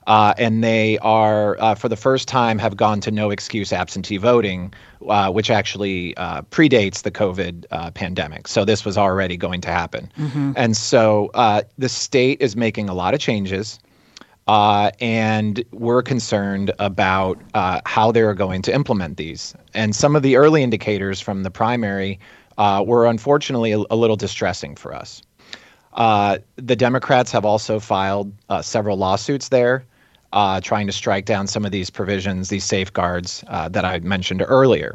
Uh, 0.06 0.34
and 0.38 0.64
they 0.64 0.98
are, 0.98 1.60
uh, 1.60 1.74
for 1.74 1.88
the 1.88 1.96
first 1.96 2.26
time, 2.26 2.58
have 2.58 2.76
gone 2.76 3.00
to 3.00 3.10
no 3.10 3.30
excuse 3.30 3.72
absentee 3.72 4.16
voting, 4.16 4.72
uh, 5.08 5.30
which 5.30 5.50
actually 5.50 6.16
uh, 6.16 6.42
predates 6.42 7.02
the 7.02 7.10
COVID 7.10 7.66
uh, 7.70 7.90
pandemic. 7.92 8.48
So 8.48 8.64
this 8.64 8.84
was 8.84 8.98
already 8.98 9.36
going 9.36 9.60
to 9.60 9.68
happen. 9.68 10.10
Mm-hmm. 10.18 10.52
And 10.56 10.76
so 10.76 11.30
the 11.78 11.88
state 11.88 12.40
is 12.40 12.56
making 12.56 12.88
a 12.88 12.94
lot 12.94 13.14
of 13.14 13.20
changes. 13.20 13.78
Uh, 14.50 14.90
and 15.00 15.64
we're 15.70 16.02
concerned 16.02 16.72
about 16.80 17.40
uh, 17.54 17.80
how 17.86 18.10
they're 18.10 18.34
going 18.34 18.62
to 18.62 18.74
implement 18.74 19.16
these. 19.16 19.54
And 19.74 19.94
some 19.94 20.16
of 20.16 20.22
the 20.22 20.34
early 20.34 20.64
indicators 20.64 21.20
from 21.20 21.44
the 21.44 21.52
primary 21.52 22.18
uh, 22.58 22.82
were 22.84 23.06
unfortunately 23.06 23.70
a, 23.70 23.78
a, 23.90 23.96
little 23.96 24.16
distressing 24.16 24.74
for 24.74 24.92
us. 24.92 25.22
Uh, 25.92 26.38
the 26.57 26.76
Democrats 26.76 27.33
have 27.33 27.44
also 27.44 27.81
filed 27.81 28.33
uh, 28.48 28.62
several 28.62 28.96
lawsuits 28.96 29.48
there, 29.48 29.85
uh, 30.33 30.61
trying 30.61 30.87
to 30.87 30.92
strike 30.92 31.24
down 31.24 31.46
some 31.46 31.64
of 31.64 31.72
these 31.72 31.90
provisions, 31.90 32.48
these 32.48 32.64
safeguards 32.64 33.44
that 33.48 33.85
I 33.85 33.98
mentioned 34.00 34.44
earlier. 34.46 34.94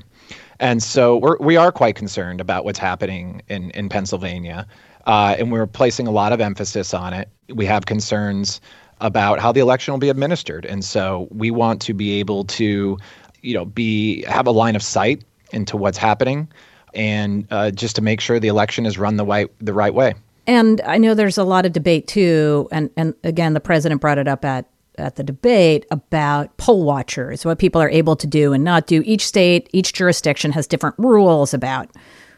And 0.59 0.81
so 0.81 1.17
we're, 1.17 1.37
we 1.39 1.57
are 1.57 1.71
quite 1.71 1.95
concerned 1.95 2.39
about 2.39 2.63
what's 2.63 2.79
happening 2.79 3.41
in, 3.49 3.71
in 3.71 3.89
Pennsylvania. 3.89 4.65
and 5.05 5.51
we're 5.51 5.67
placing 5.67 6.07
a 6.07 6.11
lot 6.11 6.31
of 6.31 6.39
emphasis 6.39 6.93
on 6.93 7.13
it. 7.13 7.27
We 7.53 7.65
have 7.65 7.85
concerns 7.85 8.61
about 9.01 9.39
how 9.39 9.51
the 9.51 9.59
election 9.59 9.91
will 9.93 9.99
be 9.99 10.09
administered. 10.09 10.65
And 10.65 10.83
so 10.83 11.27
we 11.31 11.51
want 11.51 11.81
to 11.83 11.93
be 11.93 12.19
able 12.19 12.45
to, 12.45 12.97
you 13.41 13.53
know, 13.53 13.65
be 13.65 14.23
have 14.23 14.47
a 14.47 14.51
line 14.51 14.75
of 14.75 14.83
sight 14.83 15.23
into 15.51 15.77
what's 15.77 15.97
happening, 15.97 16.47
and 16.93 17.47
uh, 17.51 17.71
just 17.71 17.95
to 17.97 18.01
make 18.01 18.21
sure 18.21 18.39
the 18.39 18.47
election 18.47 18.85
is 18.85 18.97
run 18.97 19.17
the 19.17 19.25
right 19.25 19.51
the 19.59 19.73
right 19.73 19.93
way. 19.93 20.15
And 20.47 20.81
I 20.81 20.97
know 20.97 21.13
there's 21.13 21.37
a 21.37 21.43
lot 21.43 21.65
of 21.65 21.73
debate 21.73 22.07
too, 22.07 22.67
and 22.71 22.89
and 22.95 23.15
again, 23.23 23.53
the 23.53 23.59
president 23.59 24.01
brought 24.01 24.17
it 24.17 24.27
up 24.27 24.45
at 24.45 24.69
at 24.97 25.15
the 25.15 25.23
debate 25.23 25.85
about 25.91 26.55
poll 26.57 26.85
watchers, 26.85 27.45
what 27.45 27.59
people 27.59 27.81
are 27.81 27.89
able 27.89 28.15
to 28.15 28.27
do 28.27 28.53
and 28.53 28.63
not 28.63 28.87
do. 28.87 29.03
Each 29.05 29.25
state, 29.25 29.69
each 29.73 29.93
jurisdiction 29.93 30.51
has 30.53 30.67
different 30.67 30.95
rules 30.97 31.53
about 31.53 31.89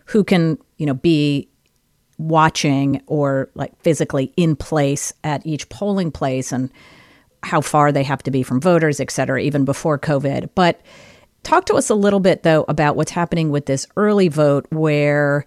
who 0.06 0.24
can, 0.24 0.58
you 0.78 0.86
know, 0.86 0.94
be 0.94 1.50
watching 2.18 3.02
or 3.06 3.50
like 3.54 3.80
physically 3.84 4.34
in 4.38 4.56
place 4.56 5.14
at 5.24 5.46
each 5.46 5.70
polling 5.70 6.12
place 6.12 6.52
and 6.52 6.72
how 7.44 7.62
far 7.62 7.92
they 7.92 8.04
have 8.04 8.24
to 8.24 8.32
be 8.32 8.42
from 8.42 8.60
voters, 8.60 9.00
et 9.00 9.12
cetera, 9.12 9.40
even 9.40 9.64
before 9.64 10.00
COVID. 10.00 10.50
But 10.56 10.82
talk 11.44 11.66
to 11.66 11.76
us 11.76 11.90
a 11.90 11.96
little 11.96 12.20
bit, 12.20 12.44
though, 12.44 12.66
about 12.68 12.96
what's 12.96 13.12
happening 13.12 13.52
with 13.52 13.68
this 13.68 13.86
early 13.96 14.30
vote 14.30 14.66
where 14.72 15.46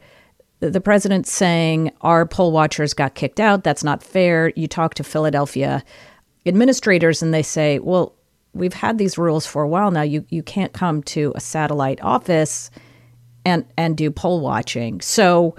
the 0.61 0.81
president's 0.81 1.33
saying 1.33 1.93
our 2.03 2.27
poll 2.27 2.53
watchers 2.53 2.95
got 2.95 3.15
kicked 3.15 3.41
out. 3.41 3.65
That's 3.65 3.83
not 3.83 4.03
fair. 4.03 4.53
You 4.57 4.69
talk 4.69 4.95
to 4.95 5.05
Philadelphia 5.05 5.83
administrators 6.47 7.23
and 7.23 7.33
they 7.33 7.43
say, 7.43 7.79
well, 7.79 8.15
we've 8.53 8.75
had 8.75 8.99
these 8.99 9.17
rules 9.19 9.47
for 9.47 9.63
a 9.63 9.69
while 9.69 9.91
now. 9.91 10.03
You, 10.03 10.25
you 10.29 10.43
can't 10.43 10.73
come 10.73 11.03
to 11.05 11.33
a 11.35 11.41
satellite 11.41 12.01
office 12.03 12.71
and, 13.45 13.65
and 13.77 13.97
do 13.97 14.11
poll 14.11 14.41
watching. 14.41 15.01
So, 15.01 15.57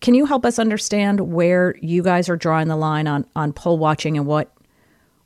can 0.00 0.14
you 0.14 0.26
help 0.26 0.46
us 0.46 0.60
understand 0.60 1.32
where 1.32 1.74
you 1.82 2.04
guys 2.04 2.28
are 2.28 2.36
drawing 2.36 2.68
the 2.68 2.76
line 2.76 3.08
on 3.08 3.26
on 3.34 3.52
poll 3.52 3.78
watching 3.78 4.16
and 4.16 4.26
what 4.26 4.52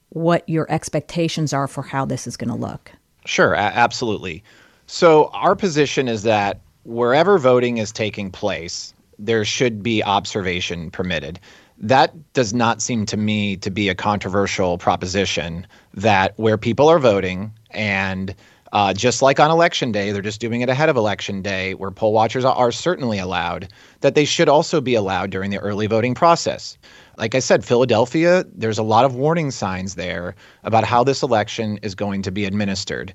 what 0.09 0.49
your 0.49 0.71
expectations 0.71 1.53
are 1.53 1.69
for 1.69 1.83
how 1.83 2.07
this 2.07 2.27
is 2.27 2.39
going 2.39 2.49
to 2.49 2.57
look? 2.57 2.91
Sure, 3.27 3.55
absolutely. 3.55 4.43
So 4.87 5.27
our 5.29 5.55
position 5.55 6.09
is 6.09 6.23
that 6.23 6.61
wherever 6.85 7.39
voting 7.39 7.79
is 7.79 7.93
taking 7.93 8.31
place, 8.31 8.95
there 9.25 9.45
should 9.45 9.83
be 9.83 10.03
observation 10.03 10.91
permitted. 10.91 11.41
That 11.79 12.33
does 12.33 12.53
not 12.55 12.83
seem 12.83 13.07
to 13.07 13.17
me 13.17 13.57
to 13.59 13.71
be 13.71 13.89
a 13.89 13.95
controversial 13.95 14.79
proposition 14.79 15.67
that 15.95 16.35
where 16.37 16.59
people 16.59 16.89
are 16.89 16.99
voting 16.99 17.53
and 17.71 18.35
uh, 18.73 18.95
just 18.95 19.21
like 19.21 19.39
on 19.39 19.51
election 19.51 19.93
day, 19.93 20.13
they're 20.13 20.23
just 20.23 20.41
doing 20.41 20.63
it 20.63 20.69
ahead 20.71 20.89
of 20.89 20.97
election 20.97 21.43
day, 21.43 21.75
where 21.75 21.91
poll 21.91 22.13
watchers 22.13 22.45
are, 22.45 22.73
certainly 22.73 23.19
allowed, 23.19 23.69
that 24.01 24.15
they 24.15 24.25
should 24.25 24.49
also 24.49 24.81
be 24.81 24.95
allowed 24.95 25.31
during 25.31 25.51
the 25.51 25.59
early 25.59 25.87
voting 25.87 26.15
process. 26.15 26.79
Like 27.19 27.35
I 27.35 27.41
said, 27.41 27.65
Philadelphia, 27.65 28.47
there's 28.55 28.79
a 28.79 28.83
lot 28.83 29.05
of 29.05 29.15
warning 29.15 29.51
signs 29.51 29.95
there 29.95 30.35
about 30.65 30.85
how 30.85 31.05
this 31.05 31.23
election 31.23 31.79
is 31.83 31.95
going 31.95 32.23
to 32.23 32.31
be 32.31 32.47
administered. 32.47 33.13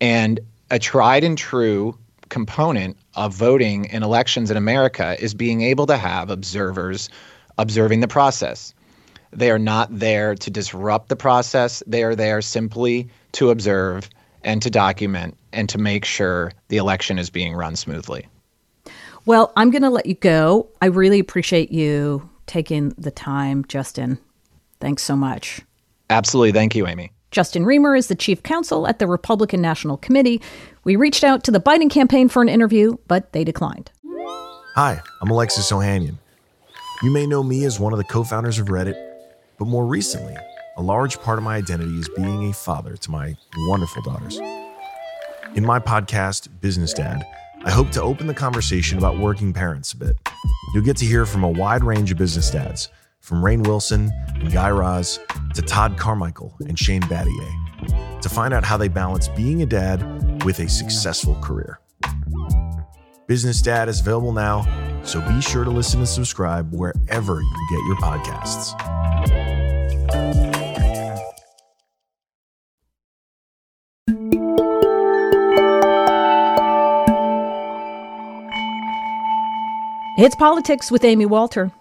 And 0.00 0.38
a 0.70 0.78
tried 0.78 1.24
and 1.24 1.36
true 1.36 1.98
component 2.28 2.96
of 3.14 3.34
voting 3.34 3.86
in 3.86 4.02
elections 4.02 4.50
in 4.50 4.56
America 4.56 5.16
is 5.18 5.34
being 5.34 5.62
able 5.62 5.86
to 5.86 5.96
have 5.96 6.30
observers 6.30 7.08
observing 7.58 8.00
the 8.00 8.08
process. 8.08 8.74
They 9.32 9.50
are 9.50 9.58
not 9.58 9.96
there 9.96 10.34
to 10.34 10.50
disrupt 10.50 11.08
the 11.08 11.16
process, 11.16 11.82
they 11.86 12.02
are 12.02 12.14
there 12.14 12.42
simply 12.42 13.08
to 13.32 13.50
observe 13.50 14.08
and 14.42 14.62
to 14.62 14.70
document 14.70 15.36
and 15.52 15.68
to 15.68 15.78
make 15.78 16.04
sure 16.04 16.52
the 16.68 16.78
election 16.78 17.18
is 17.18 17.30
being 17.30 17.54
run 17.54 17.76
smoothly. 17.76 18.26
Well, 19.26 19.52
I'm 19.56 19.70
going 19.70 19.82
to 19.82 19.90
let 19.90 20.06
you 20.06 20.14
go. 20.14 20.68
I 20.80 20.86
really 20.86 21.18
appreciate 21.18 21.70
you 21.70 22.28
taking 22.46 22.94
the 22.96 23.10
time, 23.10 23.64
Justin. 23.66 24.18
Thanks 24.80 25.02
so 25.02 25.14
much. 25.14 25.60
Absolutely. 26.08 26.52
Thank 26.52 26.74
you, 26.74 26.86
Amy. 26.86 27.12
Justin 27.30 27.64
Riemer 27.64 27.96
is 27.96 28.08
the 28.08 28.16
chief 28.16 28.42
counsel 28.42 28.88
at 28.88 28.98
the 28.98 29.06
Republican 29.06 29.60
National 29.60 29.96
Committee. 29.96 30.42
We 30.82 30.96
reached 30.96 31.22
out 31.22 31.44
to 31.44 31.52
the 31.52 31.60
Biden 31.60 31.88
campaign 31.88 32.28
for 32.28 32.42
an 32.42 32.48
interview, 32.48 32.96
but 33.06 33.32
they 33.32 33.44
declined. 33.44 33.90
Hi, 34.74 35.00
I'm 35.22 35.30
Alexis 35.30 35.70
Ohanian. 35.70 36.16
You 37.02 37.12
may 37.12 37.26
know 37.26 37.42
me 37.42 37.64
as 37.64 37.78
one 37.78 37.92
of 37.92 37.98
the 37.98 38.04
co 38.04 38.24
founders 38.24 38.58
of 38.58 38.66
Reddit, 38.66 38.96
but 39.58 39.68
more 39.68 39.86
recently, 39.86 40.36
a 40.76 40.82
large 40.82 41.20
part 41.20 41.38
of 41.38 41.44
my 41.44 41.56
identity 41.56 41.98
is 41.98 42.08
being 42.08 42.50
a 42.50 42.52
father 42.52 42.96
to 42.96 43.10
my 43.10 43.36
wonderful 43.68 44.02
daughters. 44.02 44.38
In 45.54 45.64
my 45.64 45.78
podcast, 45.78 46.48
Business 46.60 46.92
Dad, 46.92 47.24
I 47.64 47.70
hope 47.70 47.90
to 47.92 48.02
open 48.02 48.26
the 48.26 48.34
conversation 48.34 48.98
about 48.98 49.18
working 49.18 49.52
parents 49.52 49.92
a 49.92 49.96
bit. 49.98 50.16
You'll 50.74 50.84
get 50.84 50.96
to 50.98 51.04
hear 51.04 51.26
from 51.26 51.44
a 51.44 51.48
wide 51.48 51.84
range 51.84 52.10
of 52.10 52.18
business 52.18 52.50
dads, 52.50 52.88
from 53.20 53.42
Rainn 53.42 53.66
Wilson 53.66 54.10
and 54.34 54.52
Guy 54.52 54.70
Raz 54.70 55.20
to 55.54 55.62
Todd 55.62 55.96
Carmichael 55.98 56.54
and 56.60 56.78
Shane 56.78 57.02
Battier, 57.02 58.20
to 58.20 58.28
find 58.28 58.52
out 58.52 58.64
how 58.64 58.76
they 58.76 58.88
balance 58.88 59.28
being 59.28 59.62
a 59.62 59.66
dad 59.66 60.44
with 60.44 60.58
a 60.60 60.68
successful 60.68 61.34
career. 61.36 61.80
Business 63.26 63.62
Dad 63.62 63.88
is 63.88 64.00
available 64.00 64.32
now, 64.32 64.66
so 65.04 65.20
be 65.20 65.40
sure 65.40 65.62
to 65.62 65.70
listen 65.70 66.00
and 66.00 66.08
subscribe 66.08 66.74
wherever 66.74 67.40
you 67.40 67.68
get 67.70 67.86
your 67.86 67.96
podcasts. 67.96 68.74
It's 80.22 80.36
Politics 80.36 80.90
with 80.90 81.02
Amy 81.04 81.24
Walter. 81.24 81.72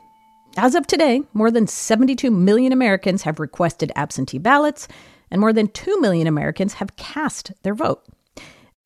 As 0.58 0.76
of 0.76 0.88
today, 0.88 1.22
more 1.34 1.52
than 1.52 1.68
72 1.68 2.30
million 2.32 2.72
Americans 2.72 3.22
have 3.24 3.40
requested 3.40 3.92
absentee 3.96 4.40
ballots, 4.40 4.88
and 5.32 5.40
more 5.40 5.54
than 5.54 5.68
2 5.68 6.02
million 6.02 6.28
Americans 6.28 6.74
have 6.76 6.96
cast 6.96 7.52
their 7.64 7.76
vote. 7.76 8.04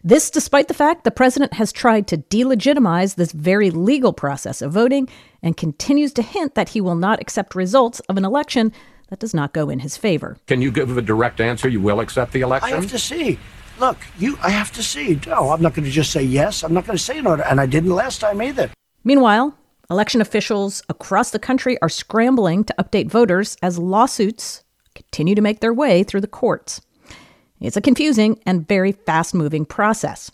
This 0.03 0.29
despite 0.29 0.67
the 0.67 0.73
fact 0.73 1.05
the 1.05 1.11
president 1.11 1.53
has 1.53 1.71
tried 1.71 2.07
to 2.07 2.17
delegitimize 2.17 3.15
this 3.15 3.31
very 3.31 3.71
legal 3.71 4.11
process 4.11 4.61
of 4.61 4.73
voting 4.73 5.07
and 5.41 5.55
continues 5.55 6.11
to 6.13 6.21
hint 6.21 6.55
that 6.55 6.69
he 6.69 6.81
will 6.81 6.95
not 6.95 7.21
accept 7.21 7.55
results 7.55 8.01
of 8.01 8.17
an 8.17 8.25
election 8.25 8.73
that 9.09 9.19
does 9.19 9.33
not 9.33 9.53
go 9.53 9.69
in 9.69 9.79
his 9.79 9.95
favor. 9.95 10.37
Can 10.47 10.61
you 10.61 10.71
give 10.71 10.97
a 10.97 11.01
direct 11.01 11.39
answer? 11.39 11.69
You 11.69 11.79
will 11.79 12.01
accept 12.01 12.33
the 12.33 12.41
election? 12.41 12.73
I 12.73 12.75
have 12.75 12.89
to 12.91 12.99
see. 12.99 13.39
Look, 13.79 13.97
you. 14.19 14.37
I 14.43 14.49
have 14.49 14.73
to 14.73 14.83
see. 14.83 15.19
No, 15.25 15.51
I'm 15.51 15.61
not 15.61 15.73
going 15.73 15.85
to 15.85 15.91
just 15.91 16.11
say 16.11 16.23
yes. 16.23 16.63
I'm 16.63 16.73
not 16.73 16.85
going 16.85 16.97
to 16.97 17.03
say 17.03 17.21
no, 17.21 17.35
and 17.35 17.61
I 17.61 17.65
didn't 17.65 17.91
last 17.91 18.19
time 18.19 18.41
either. 18.41 18.69
Meanwhile, 19.05 19.57
election 19.89 20.21
officials 20.21 20.81
across 20.89 21.31
the 21.31 21.39
country 21.39 21.81
are 21.81 21.89
scrambling 21.89 22.63
to 22.63 22.75
update 22.79 23.09
voters 23.09 23.57
as 23.61 23.77
lawsuits 23.77 24.63
continue 24.95 25.35
to 25.35 25.41
make 25.41 25.59
their 25.59 25.73
way 25.73 26.03
through 26.03 26.21
the 26.21 26.27
courts. 26.27 26.81
It's 27.59 27.77
a 27.77 27.81
confusing 27.81 28.39
and 28.45 28.67
very 28.67 28.91
fast 28.91 29.33
moving 29.33 29.65
process. 29.65 30.31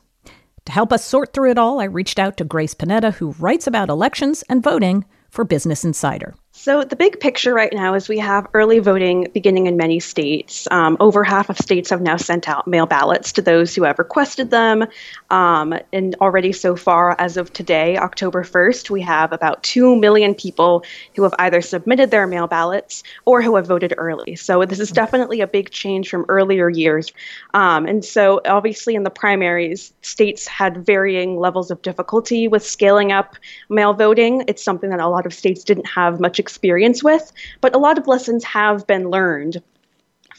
To 0.66 0.72
help 0.72 0.92
us 0.92 1.06
sort 1.06 1.34
through 1.34 1.52
it 1.52 1.58
all, 1.58 1.80
I 1.80 1.86
reached 1.86 2.20
out 2.20 2.38
to 2.38 2.44
Grace 2.44 2.76
Panetta, 2.76 3.14
who 3.14 3.32
writes 3.40 3.68
about 3.68 3.90
elections 3.90 4.44
and 4.50 4.64
voting 4.64 5.06
for 5.30 5.44
Business 5.44 5.84
Insider. 5.84 6.36
So, 6.62 6.84
the 6.84 6.98
big 6.98 7.22
picture 7.22 7.54
right 7.54 7.72
now 7.72 7.93
is 7.93 8.10
we 8.10 8.19
have 8.19 8.45
early 8.54 8.80
voting 8.80 9.30
beginning 9.34 9.67
in 9.67 9.78
many 9.78 10.02
states. 10.02 10.67
Um, 10.69 10.98
over 11.00 11.24
half 11.24 11.50
of 11.50 11.58
states 11.58 11.89
have 11.89 12.02
now 12.02 12.17
sent 12.17 12.50
out 12.50 12.67
mail 12.67 12.86
ballots 12.86 13.32
to 13.34 13.41
those 13.41 13.74
who 13.74 13.84
have 13.84 13.98
requested 13.98 14.52
them. 14.52 14.86
Um, 15.30 15.74
and 15.93 16.17
already 16.19 16.52
so 16.52 16.76
far, 16.76 17.15
as 17.17 17.38
of 17.38 17.54
today, 17.54 17.95
October 17.95 18.43
1st, 18.43 18.89
we 18.89 19.00
have 19.04 19.32
about 19.32 19.63
2 19.63 19.95
million 19.95 20.36
people 20.36 20.84
who 21.15 21.24
have 21.24 21.34
either 21.39 21.62
submitted 21.62 22.12
their 22.12 22.28
mail 22.28 22.45
ballots 22.45 23.04
or 23.24 23.41
who 23.41 23.56
have 23.56 23.65
voted 23.65 23.93
early. 23.98 24.36
So, 24.36 24.65
this 24.65 24.82
is 24.82 24.91
definitely 24.91 25.39
a 25.39 25.48
big 25.48 25.69
change 25.69 26.10
from 26.10 26.26
earlier 26.28 26.69
years. 26.69 27.13
Um, 27.54 27.86
and 27.86 28.04
so, 28.04 28.41
obviously, 28.43 28.95
in 28.95 29.04
the 29.04 29.10
primaries, 29.10 29.93
states 30.02 30.45
had 30.45 30.86
varying 30.86 31.39
levels 31.39 31.72
of 31.72 31.82
difficulty 31.84 32.50
with 32.50 32.65
scaling 32.65 33.13
up 33.13 33.38
mail 33.69 33.93
voting. 33.93 34.43
It's 34.50 34.62
something 34.62 34.89
that 34.89 35.00
a 35.00 35.08
lot 35.08 35.26
of 35.26 35.34
states 35.34 35.63
didn't 35.63 35.88
have 35.88 36.19
much 36.19 36.38
experience 36.38 36.49
with, 37.04 37.32
but 37.62 37.76
a 37.76 37.80
lot 37.80 37.98
of 37.98 38.08
lessons 38.08 38.44
have 38.44 38.86
been 38.88 39.10
learned 39.10 39.62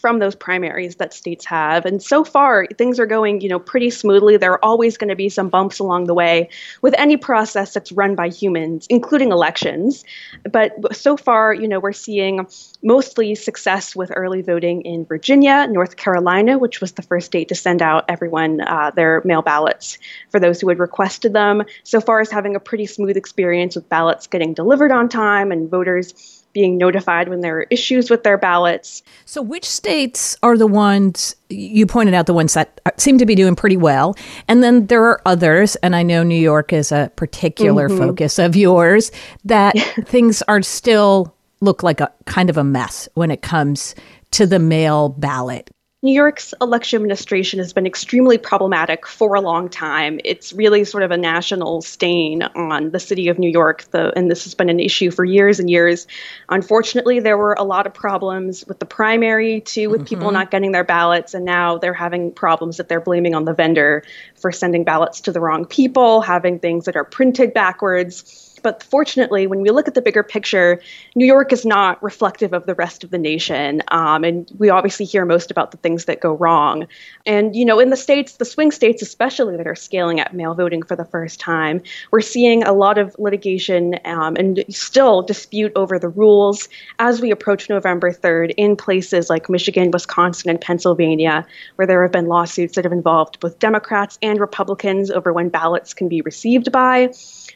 from 0.00 0.18
those 0.18 0.34
primaries 0.34 0.96
that 0.96 1.12
states 1.12 1.44
have. 1.44 1.84
And 1.84 2.02
so 2.02 2.24
far, 2.24 2.66
things 2.78 2.98
are 2.98 3.06
going, 3.06 3.40
you 3.40 3.48
know, 3.48 3.58
pretty 3.58 3.90
smoothly. 3.90 4.36
There 4.36 4.52
are 4.52 4.64
always 4.64 4.96
going 4.96 5.08
to 5.10 5.16
be 5.16 5.28
some 5.28 5.48
bumps 5.48 5.78
along 5.78 6.04
the 6.04 6.14
way 6.14 6.48
with 6.82 6.94
any 6.98 7.16
process 7.16 7.74
that's 7.74 7.92
run 7.92 8.14
by 8.14 8.28
humans, 8.28 8.86
including 8.88 9.30
elections. 9.30 10.04
But 10.50 10.96
so 10.96 11.16
far, 11.16 11.52
you 11.52 11.68
know, 11.68 11.80
we're 11.80 11.92
seeing 11.92 12.46
mostly 12.82 13.34
success 13.34 13.94
with 13.94 14.10
early 14.14 14.42
voting 14.42 14.82
in 14.82 15.04
Virginia, 15.04 15.66
North 15.68 15.96
Carolina, 15.96 16.58
which 16.58 16.80
was 16.80 16.92
the 16.92 17.02
first 17.02 17.26
state 17.26 17.48
to 17.48 17.54
send 17.54 17.82
out 17.82 18.04
everyone 18.08 18.60
uh, 18.62 18.90
their 18.90 19.22
mail 19.24 19.42
ballots 19.42 19.98
for 20.30 20.40
those 20.40 20.60
who 20.60 20.68
had 20.68 20.78
requested 20.78 21.32
them. 21.32 21.62
So 21.84 22.00
far 22.00 22.20
as 22.20 22.30
having 22.30 22.56
a 22.56 22.60
pretty 22.60 22.86
smooth 22.86 23.16
experience 23.16 23.76
with 23.76 23.88
ballots 23.88 24.26
getting 24.26 24.54
delivered 24.54 24.92
on 24.92 25.08
time 25.08 25.52
and 25.52 25.70
voters 25.70 26.39
being 26.52 26.78
notified 26.78 27.28
when 27.28 27.40
there 27.40 27.58
are 27.58 27.66
issues 27.70 28.10
with 28.10 28.22
their 28.22 28.38
ballots. 28.38 29.02
So, 29.24 29.42
which 29.42 29.64
states 29.64 30.36
are 30.42 30.56
the 30.56 30.66
ones 30.66 31.34
you 31.48 31.86
pointed 31.86 32.14
out, 32.14 32.26
the 32.26 32.34
ones 32.34 32.54
that 32.54 32.80
seem 32.96 33.18
to 33.18 33.26
be 33.26 33.34
doing 33.34 33.54
pretty 33.54 33.76
well? 33.76 34.16
And 34.48 34.62
then 34.62 34.86
there 34.86 35.04
are 35.04 35.22
others, 35.26 35.76
and 35.76 35.94
I 35.94 36.02
know 36.02 36.22
New 36.22 36.40
York 36.40 36.72
is 36.72 36.92
a 36.92 37.10
particular 37.16 37.88
mm-hmm. 37.88 37.98
focus 37.98 38.38
of 38.38 38.56
yours, 38.56 39.12
that 39.44 39.74
things 40.04 40.42
are 40.42 40.62
still 40.62 41.34
look 41.60 41.82
like 41.82 42.00
a 42.00 42.12
kind 42.26 42.50
of 42.50 42.56
a 42.56 42.64
mess 42.64 43.08
when 43.14 43.30
it 43.30 43.42
comes 43.42 43.94
to 44.32 44.46
the 44.46 44.58
mail 44.58 45.10
ballot. 45.10 45.70
New 46.02 46.14
York's 46.14 46.54
election 46.62 46.96
administration 46.96 47.58
has 47.58 47.74
been 47.74 47.84
extremely 47.84 48.38
problematic 48.38 49.06
for 49.06 49.34
a 49.34 49.40
long 49.42 49.68
time. 49.68 50.18
It's 50.24 50.50
really 50.54 50.82
sort 50.84 51.02
of 51.02 51.10
a 51.10 51.16
national 51.18 51.82
stain 51.82 52.42
on 52.42 52.90
the 52.92 52.98
city 52.98 53.28
of 53.28 53.38
New 53.38 53.50
York, 53.50 53.82
the, 53.90 54.10
and 54.16 54.30
this 54.30 54.44
has 54.44 54.54
been 54.54 54.70
an 54.70 54.80
issue 54.80 55.10
for 55.10 55.26
years 55.26 55.60
and 55.60 55.68
years. 55.68 56.06
Unfortunately, 56.48 57.20
there 57.20 57.36
were 57.36 57.52
a 57.52 57.64
lot 57.64 57.86
of 57.86 57.92
problems 57.92 58.66
with 58.66 58.78
the 58.78 58.86
primary, 58.86 59.60
too, 59.60 59.90
with 59.90 60.00
mm-hmm. 60.00 60.06
people 60.06 60.30
not 60.30 60.50
getting 60.50 60.72
their 60.72 60.84
ballots, 60.84 61.34
and 61.34 61.44
now 61.44 61.76
they're 61.76 61.92
having 61.92 62.32
problems 62.32 62.78
that 62.78 62.88
they're 62.88 62.98
blaming 62.98 63.34
on 63.34 63.44
the 63.44 63.52
vendor 63.52 64.02
for 64.36 64.50
sending 64.50 64.84
ballots 64.84 65.20
to 65.20 65.32
the 65.32 65.40
wrong 65.40 65.66
people, 65.66 66.22
having 66.22 66.58
things 66.58 66.86
that 66.86 66.96
are 66.96 67.04
printed 67.04 67.52
backwards 67.52 68.49
but 68.62 68.82
fortunately, 68.82 69.46
when 69.46 69.60
we 69.60 69.70
look 69.70 69.88
at 69.88 69.94
the 69.94 70.02
bigger 70.02 70.22
picture, 70.22 70.80
New 71.14 71.26
York 71.26 71.52
is 71.52 71.64
not 71.64 72.02
reflective 72.02 72.52
of 72.52 72.66
the 72.66 72.74
rest 72.74 73.04
of 73.04 73.10
the 73.10 73.18
nation. 73.18 73.82
Um, 73.88 74.24
and 74.24 74.50
we 74.58 74.70
obviously 74.70 75.06
hear 75.06 75.24
most 75.24 75.50
about 75.50 75.70
the 75.70 75.76
things 75.78 76.04
that 76.04 76.20
go 76.20 76.34
wrong. 76.34 76.86
And, 77.26 77.54
you 77.54 77.64
know, 77.64 77.78
in 77.78 77.90
the 77.90 77.96
states, 77.96 78.36
the 78.36 78.44
swing 78.44 78.70
states 78.70 79.02
especially, 79.02 79.56
that 79.56 79.66
are 79.66 79.74
scaling 79.74 80.20
up 80.20 80.32
mail 80.32 80.54
voting 80.54 80.82
for 80.82 80.96
the 80.96 81.04
first 81.04 81.40
time, 81.40 81.82
we're 82.10 82.20
seeing 82.20 82.62
a 82.62 82.72
lot 82.72 82.98
of 82.98 83.16
litigation 83.18 83.98
um, 84.04 84.36
and 84.36 84.64
still 84.68 85.22
dispute 85.22 85.72
over 85.76 85.98
the 85.98 86.08
rules 86.08 86.68
as 86.98 87.20
we 87.20 87.30
approach 87.30 87.68
November 87.68 88.12
3rd 88.12 88.54
in 88.56 88.76
places 88.76 89.30
like 89.30 89.48
Michigan, 89.48 89.90
Wisconsin, 89.90 90.50
and 90.50 90.60
Pennsylvania, 90.60 91.46
where 91.76 91.86
there 91.86 92.02
have 92.02 92.12
been 92.12 92.26
lawsuits 92.26 92.74
that 92.74 92.84
have 92.84 92.92
involved 92.92 93.40
both 93.40 93.58
Democrats 93.58 94.18
and 94.22 94.40
Republicans 94.40 95.10
over 95.10 95.32
when 95.32 95.48
ballots 95.48 95.94
can 95.94 96.08
be 96.08 96.20
received 96.22 96.70
by 96.72 97.10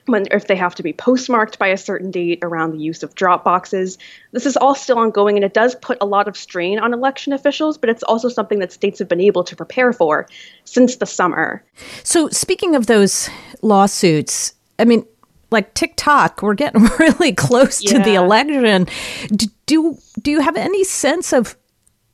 when 0.06 0.26
if 0.30 0.46
they 0.46 0.56
have 0.56 0.74
to 0.74 0.82
be 0.82 0.92
postmarked 0.92 1.58
by 1.58 1.68
a 1.68 1.76
certain 1.76 2.10
date 2.10 2.38
around 2.42 2.72
the 2.72 2.78
use 2.78 3.02
of 3.02 3.14
drop 3.14 3.44
boxes. 3.44 3.98
This 4.32 4.46
is 4.46 4.56
all 4.56 4.74
still 4.74 4.98
ongoing 4.98 5.36
and 5.36 5.44
it 5.44 5.54
does 5.54 5.74
put 5.76 5.98
a 6.00 6.06
lot 6.06 6.28
of 6.28 6.36
strain 6.36 6.78
on 6.78 6.92
election 6.92 7.32
officials, 7.32 7.78
but 7.78 7.88
it's 7.88 8.02
also 8.02 8.28
something 8.28 8.58
that 8.58 8.72
states 8.72 8.98
have 8.98 9.08
been 9.08 9.20
able 9.20 9.44
to 9.44 9.56
prepare 9.56 9.92
for 9.92 10.28
since 10.64 10.96
the 10.96 11.06
summer. 11.06 11.64
So 12.02 12.28
speaking 12.28 12.74
of 12.74 12.86
those 12.86 13.30
lawsuits, 13.62 14.54
I 14.78 14.84
mean 14.84 15.06
like 15.50 15.72
TikTok, 15.72 16.42
we're 16.42 16.54
getting 16.54 16.82
really 16.98 17.32
close 17.32 17.82
yeah. 17.82 17.92
to 17.92 17.98
the 18.04 18.14
election. 18.14 18.86
Do, 19.28 19.46
do 19.66 19.98
do 20.20 20.30
you 20.30 20.40
have 20.40 20.56
any 20.56 20.84
sense 20.84 21.32
of 21.32 21.56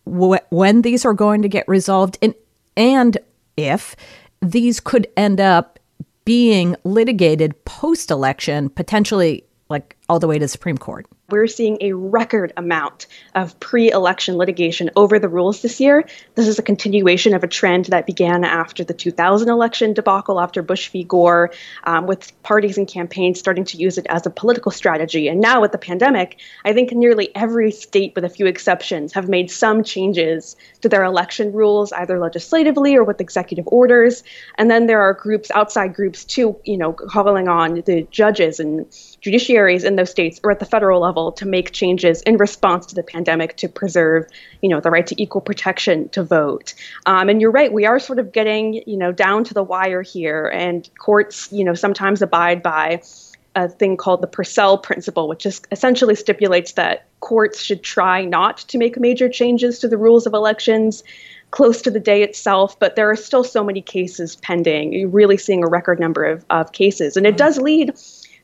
wh- 0.05 0.45
when 0.51 0.83
these 0.83 1.05
are 1.05 1.15
going 1.15 1.43
to 1.43 1.49
get 1.49 1.67
resolved 1.67 2.19
and 2.23 2.35
and 2.77 3.19
if 3.57 3.97
these 4.41 4.79
could 4.79 5.09
end 5.17 5.41
up 5.41 5.80
being 6.25 6.77
litigated 6.85 7.65
post 7.65 8.11
election, 8.11 8.69
potentially 8.71 9.45
like 9.69 9.97
all 10.09 10.19
the 10.19 10.27
way 10.27 10.39
to 10.39 10.45
the 10.45 10.49
Supreme 10.49 10.79
Court 10.79 11.07
we're 11.31 11.47
seeing 11.47 11.79
a 11.81 11.93
record 11.93 12.53
amount 12.57 13.07
of 13.35 13.59
pre 13.61 13.91
election 13.91 14.37
litigation 14.37 14.91
over 14.97 15.19
the 15.19 15.29
rules 15.29 15.63
this 15.63 15.81
year. 15.81 16.07
This 16.35 16.49
is 16.49 16.59
a 16.59 16.63
continuation 16.63 17.35
of 17.35 17.45
a 17.45 17.49
trend 17.49 17.87
that 17.87 18.07
began 18.07 18.45
after 18.45 18.85
the 18.85 18.95
2000 18.95 19.49
election 19.49 19.93
debacle, 19.93 20.41
after 20.41 20.63
Bush 20.63 20.89
v. 20.89 21.05
Gore, 21.05 21.51
um, 21.85 22.07
with 22.07 22.43
parties 22.43 22.79
and 22.79 22.89
campaigns 22.89 23.39
starting 23.39 23.65
to 23.67 23.77
use 23.77 23.99
it 23.99 24.07
as 24.09 24.27
a 24.27 24.31
political 24.31 24.73
strategy. 24.73 25.29
And 25.29 25.41
now 25.41 25.61
with 25.61 25.73
the 25.73 25.79
pandemic, 25.79 26.39
I 26.65 26.73
think 26.73 26.93
nearly 26.93 27.35
every 27.35 27.71
state, 27.71 28.15
with 28.15 28.25
a 28.25 28.29
few 28.29 28.47
exceptions, 28.47 29.13
have 29.13 29.29
made 29.29 29.51
some 29.51 29.85
changes 29.85 30.57
to 30.81 30.89
their 30.89 31.05
election 31.05 31.53
rules, 31.53 31.93
either 31.93 32.19
legislatively 32.19 32.97
or 32.97 33.05
with 33.05 33.21
executive 33.21 33.67
orders. 33.69 34.23
And 34.57 34.71
then 34.71 34.87
there 34.87 35.01
are 35.01 35.15
groups, 35.15 35.51
outside 35.53 35.95
groups, 35.95 36.25
too, 36.25 36.57
you 36.65 36.77
know, 36.77 36.93
calling 36.93 37.49
on 37.49 37.83
the 37.87 38.07
judges 38.11 38.61
and 38.61 38.87
judiciaries 39.23 39.85
in 39.85 39.97
those 39.97 40.11
states 40.11 40.41
or 40.43 40.51
at 40.51 40.59
the 40.59 40.67
federal 40.67 41.01
level 41.01 41.20
to 41.33 41.47
make 41.47 41.73
changes 41.73 42.23
in 42.23 42.37
response 42.37 42.87
to 42.87 42.95
the 42.95 43.03
pandemic 43.03 43.57
to 43.59 43.69
preserve, 43.69 44.27
you 44.63 44.69
know, 44.69 44.81
the 44.81 44.91
right 44.91 45.07
to 45.07 45.23
equal 45.23 45.41
protection 45.41 46.09
to 46.11 46.23
vote. 46.23 46.75
Um, 47.07 47.29
and 47.29 47.41
you're 47.41 47.51
right, 47.51 47.73
we 47.73 47.87
are 47.87 47.99
sort 47.99 48.19
of 48.19 48.33
getting, 48.33 48.83
you 48.87 48.97
know, 48.97 49.13
down 49.13 49.45
to 49.45 49.55
the 49.55 49.63
wire 49.63 50.03
here, 50.03 50.47
and 50.47 50.89
courts, 50.99 51.53
you 51.53 51.65
know, 51.65 51.75
sometimes 51.75 52.23
abide 52.23 52.63
by 52.63 53.03
a 53.55 53.69
thing 53.69 53.97
called 53.97 54.23
the 54.23 54.29
Purcell 54.29 54.79
principle, 54.79 55.29
which 55.29 55.43
just 55.43 55.67
essentially 55.73 56.15
stipulates 56.15 56.73
that 56.73 57.07
courts 57.21 57.63
should 57.63 57.83
try 57.83 58.25
not 58.25 58.59
to 58.59 58.79
make 58.79 58.99
major 58.99 59.29
changes 59.29 59.81
to 59.81 59.89
the 59.89 59.99
rules 59.99 60.27
of 60.27 60.35
elections 60.35 61.03
close 61.51 61.83
to 61.83 61.91
the 61.91 61.99
day 62.01 62.23
itself, 62.23 62.79
but 62.79 62.95
there 62.95 63.11
are 63.11 63.17
still 63.17 63.43
so 63.43 63.65
many 63.65 63.83
cases 63.83 64.37
pending. 64.37 64.93
You're 64.93 65.09
really 65.09 65.37
seeing 65.37 65.65
a 65.65 65.69
record 65.69 65.99
number 65.99 66.25
of, 66.25 66.45
of 66.49 66.71
cases. 66.73 67.17
And 67.17 67.27
it 67.27 67.37
does 67.37 67.59
lead 67.59 67.93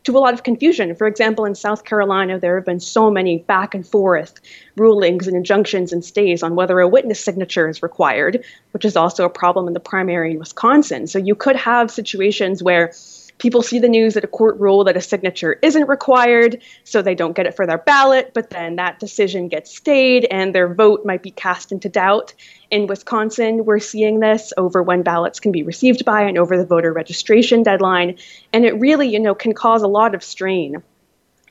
to 0.07 0.17
a 0.17 0.21
lot 0.21 0.35
of 0.35 0.45
confusion. 0.45 0.95
For 0.95 1.09
example, 1.09 1.45
in 1.45 1.57
South 1.57 1.85
Carolina, 1.85 2.39
there 2.39 2.55
have 2.55 2.65
been 2.65 2.79
so 2.79 3.11
many 3.11 3.39
back 3.39 3.75
and 3.75 3.87
forth 3.87 4.41
rulings 4.77 5.27
and 5.27 5.37
injunctions 5.37 5.93
and 5.93 6.05
stays 6.05 6.45
on 6.45 6.55
whether 6.55 6.79
a 6.79 6.87
witness 6.87 7.19
signature 7.19 7.69
is 7.69 7.83
required, 7.83 8.45
which 8.71 8.85
is 8.85 8.97
also 8.97 9.25
a 9.25 9.31
problem 9.31 9.67
in 9.67 9.75
the 9.75 9.81
primary 9.81 10.31
in 10.31 10.39
Wisconsin. 10.39 11.09
So 11.09 11.19
you 11.19 11.35
could 11.35 11.57
have 11.57 11.91
situations 11.91 12.63
where 12.63 12.93
people 13.39 13.63
see 13.63 13.79
the 13.79 13.89
news 13.89 14.15
that 14.15 14.25
a 14.25 14.29
court 14.29 14.59
ruled 14.59 14.87
that 14.87 14.97
a 14.97 15.01
signature 15.01 15.59
isn't 15.63 15.89
required, 15.89 16.63
so 16.85 17.03
they 17.03 17.15
don't 17.15 17.37
get 17.37 17.47
it 17.47 17.55
for 17.55 17.67
their 17.67 17.79
ballot, 17.79 18.33
but 18.35 18.51
then 18.51 18.77
that 18.77 18.99
decision 18.99 19.49
gets 19.49 19.75
stayed 19.75 20.27
and 20.31 20.55
their 20.55 20.73
vote 20.73 21.05
might 21.05 21.23
be 21.23 21.31
cast 21.31 21.73
into 21.73 21.89
doubt. 21.89 22.33
In 22.71 22.87
Wisconsin, 22.87 23.65
we're 23.65 23.79
seeing 23.79 24.21
this 24.21 24.53
over 24.57 24.83
when 24.83 25.03
ballots 25.03 25.41
can 25.41 25.53
be 25.53 25.63
received 25.63 26.05
by 26.05 26.23
and 26.23 26.39
over 26.39 26.57
the 26.57 26.67
voter 26.67 26.93
registration 26.93 27.63
deadline. 27.63 28.17
And 28.53 28.65
it 28.65 28.73
really, 28.81 29.09
you 29.09 29.21
know, 29.21 29.35
can 29.35 29.53
cause 29.53 29.83
a 29.83 29.89
lot 29.89 30.15
of 30.15 30.25
strain 30.25 30.83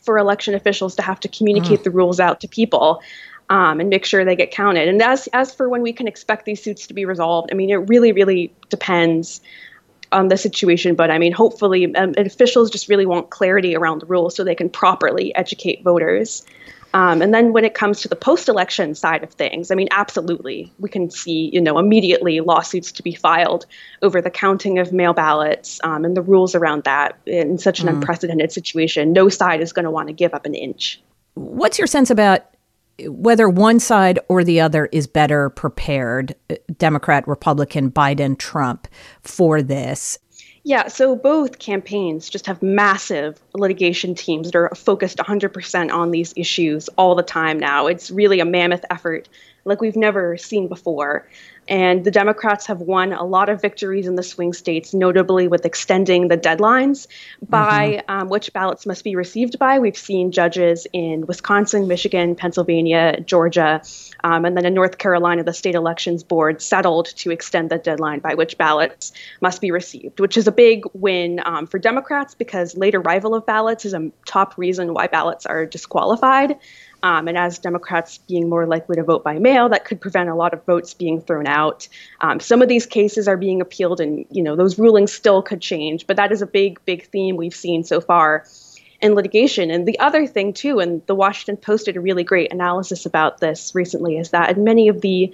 for 0.02 0.18
election 0.18 0.56
officials 0.56 0.96
to 0.96 1.02
have 1.02 1.20
to 1.22 1.28
communicate 1.28 1.80
mm. 1.82 1.84
the 1.84 1.92
rules 1.92 2.20
out 2.20 2.42
to 2.42 2.48
people. 2.48 3.02
Um, 3.48 3.80
and 3.80 3.92
make 3.92 4.06
sure 4.06 4.26
they 4.26 4.36
get 4.36 4.50
counted. 4.50 4.88
And 4.88 5.00
as 5.04 5.28
as 5.28 5.54
for 5.54 5.70
when 5.70 5.84
we 5.84 5.94
can 5.94 6.08
expect 6.08 6.46
these 6.46 6.64
suits 6.64 6.88
to 6.88 6.96
be 6.96 7.06
resolved, 7.06 7.50
I 7.52 7.54
mean, 7.54 7.70
it 7.70 7.76
really, 7.76 8.12
really 8.12 8.52
depends 8.72 9.40
on 10.12 10.28
the 10.28 10.38
situation, 10.38 10.96
but 10.96 11.12
I 11.12 11.18
mean, 11.18 11.32
hopefully, 11.32 11.94
um, 11.96 12.14
officials 12.18 12.70
just 12.70 12.88
really 12.90 13.06
want 13.06 13.30
clarity 13.30 13.76
around 13.76 14.02
the 14.02 14.06
rules 14.06 14.36
so 14.36 14.44
they 14.44 14.56
can 14.56 14.70
properly 14.70 15.36
educate 15.36 15.84
voters. 15.84 16.46
Um, 16.94 17.22
and 17.22 17.34
then 17.34 17.52
when 17.52 17.66
it 17.66 17.74
comes 17.74 18.00
to 18.02 18.08
the 18.08 18.16
post-election 18.16 18.96
side 18.96 19.22
of 19.22 19.30
things, 19.32 19.70
I 19.70 19.76
mean, 19.76 19.90
absolutely, 19.92 20.72
we 20.80 20.88
can 20.88 21.10
see, 21.10 21.50
you 21.52 21.60
know, 21.60 21.78
immediately 21.78 22.40
lawsuits 22.40 22.90
to 22.94 23.04
be 23.04 23.14
filed 23.14 23.66
over 24.02 24.22
the 24.22 24.30
counting 24.30 24.80
of 24.80 24.94
mail 24.94 25.12
ballots 25.12 25.82
um, 25.84 26.06
and 26.06 26.16
the 26.16 26.22
rules 26.22 26.56
around 26.56 26.86
that 26.86 27.20
in 27.26 27.58
such 27.58 27.82
an 27.82 27.88
mm. 27.88 27.96
unprecedented 27.96 28.54
situation. 28.54 29.12
No 29.12 29.28
side 29.28 29.60
is 29.60 29.74
going 29.74 29.84
to 29.84 29.92
want 29.92 30.08
to 30.08 30.14
give 30.14 30.34
up 30.34 30.46
an 30.46 30.56
inch. 30.56 31.02
What's 31.34 31.78
your 31.78 31.88
sense 31.88 32.10
about 32.10 32.46
whether 33.08 33.50
one 33.50 33.80
side 33.80 34.20
or 34.30 34.44
the 34.44 34.62
other 34.62 34.88
is 34.88 35.08
better 35.08 35.50
prepared, 35.50 36.36
uh, 36.50 36.56
Democrat, 36.78 37.28
Republican, 37.28 37.92
Biden, 37.92 38.38
Trump, 38.38 38.88
for 39.22 39.62
this? 39.62 40.18
Yeah, 40.64 40.88
so 40.88 41.16
both 41.16 41.60
campaigns 41.60 42.28
just 42.28 42.48
have 42.48 42.64
massive 42.64 43.40
litigation 43.54 44.16
teams 44.16 44.50
that 44.50 44.58
are 44.58 44.74
focused 44.74 45.18
100% 45.20 45.94
on 45.94 46.10
these 46.10 46.34
issues 46.36 46.90
all 46.98 47.14
the 47.14 47.22
time 47.22 47.60
now. 47.60 47.86
It's 47.86 48.10
really 48.10 48.40
a 48.40 48.46
mammoth 48.46 48.84
effort 48.90 49.30
like 49.66 49.82
we've 49.82 49.96
never 49.96 50.38
seen 50.38 50.68
before. 50.68 51.28
And 51.68 52.06
the 52.06 52.12
Democrats 52.12 52.68
have 52.68 52.80
won 52.82 53.12
a 53.12 53.24
lot 53.24 53.50
of 53.50 53.60
victories 53.60 54.06
in 54.06 54.16
the 54.16 54.22
swing 54.22 54.54
states, 54.54 54.94
notably 54.94 55.48
with 55.48 55.66
extending 55.66 56.28
the 56.28 56.38
deadlines 56.38 57.08
by 57.50 58.04
mm-hmm. 58.08 58.12
um, 58.12 58.30
which 58.30 58.54
ballots 58.54 58.86
must 58.86 59.04
be 59.04 59.16
received 59.16 59.58
by. 59.58 59.80
We've 59.80 59.98
seen 59.98 60.32
judges 60.32 60.86
in 60.94 61.26
Wisconsin, 61.26 61.88
Michigan, 61.88 62.36
Pennsylvania, 62.36 63.20
Georgia, 63.22 63.82
um, 64.24 64.46
and 64.46 64.56
then 64.56 64.66
in 64.68 64.76
North 64.76 65.00
Carolina, 65.00 65.44
the 65.44 65.54
state 65.54 65.74
elections 65.74 66.22
board 66.22 66.62
settled 66.62 67.08
to 67.18 67.32
extend 67.32 67.72
the 67.72 67.80
deadline 67.80 68.20
by 68.20 68.36
which 68.36 68.60
ballots 68.60 69.12
must 69.42 69.60
be 69.60 69.72
received, 69.72 70.20
which 70.20 70.38
is 70.38 70.48
a 70.48 70.52
big 70.52 70.84
win 70.94 71.42
um, 71.46 71.66
for 71.66 71.80
Democrats 71.80 72.36
because 72.36 72.78
late 72.78 72.94
arrival 72.94 73.34
of 73.34 73.44
ballots 73.44 73.86
is 73.86 73.96
a 73.96 74.12
top 74.28 74.56
reason 74.58 74.94
why 74.94 75.08
ballots 75.08 75.48
are 75.48 75.66
disqualified. 75.66 76.58
Um, 77.06 77.28
and 77.28 77.38
as 77.38 77.60
Democrats 77.60 78.18
being 78.18 78.50
more 78.50 78.66
likely 78.66 78.96
to 78.96 79.04
vote 79.04 79.24
by 79.24 79.38
mail, 79.38 79.70
that 79.70 79.86
could 79.86 80.02
prevent 80.02 80.28
a 80.28 80.34
lot 80.34 80.56
of 80.56 80.66
votes 80.66 80.96
being 80.96 81.22
thrown 81.22 81.46
out. 81.46 81.88
Um, 82.22 82.40
some 82.40 82.64
of 82.64 82.68
these 82.68 82.88
cases 82.88 83.28
are 83.28 83.38
being 83.38 83.62
appealed, 83.62 84.02
and 84.02 84.26
you 84.32 84.42
know 84.42 84.56
those 84.56 84.80
rulings 84.80 85.14
still 85.14 85.44
could 85.44 85.62
change. 85.62 86.08
But 86.08 86.18
that 86.18 86.32
is 86.32 86.42
a 86.42 86.48
big, 86.48 86.84
big 86.84 87.06
theme 87.12 87.38
we've 87.38 87.54
seen 87.54 87.84
so 87.84 88.02
far 88.02 88.46
in 89.02 89.14
litigation. 89.14 89.70
And 89.70 89.88
the 89.88 90.00
other 90.00 90.26
thing 90.26 90.52
too, 90.52 90.80
and 90.80 91.06
the 91.06 91.14
Washington 91.14 91.58
Post 91.58 91.86
did 91.86 91.96
a 91.96 92.02
really 92.02 92.24
great 92.24 92.52
analysis 92.52 93.06
about 93.06 93.40
this 93.40 93.76
recently, 93.76 94.18
is 94.18 94.32
that 94.32 94.58
in 94.58 94.64
many 94.64 94.88
of 94.88 95.02
the 95.02 95.32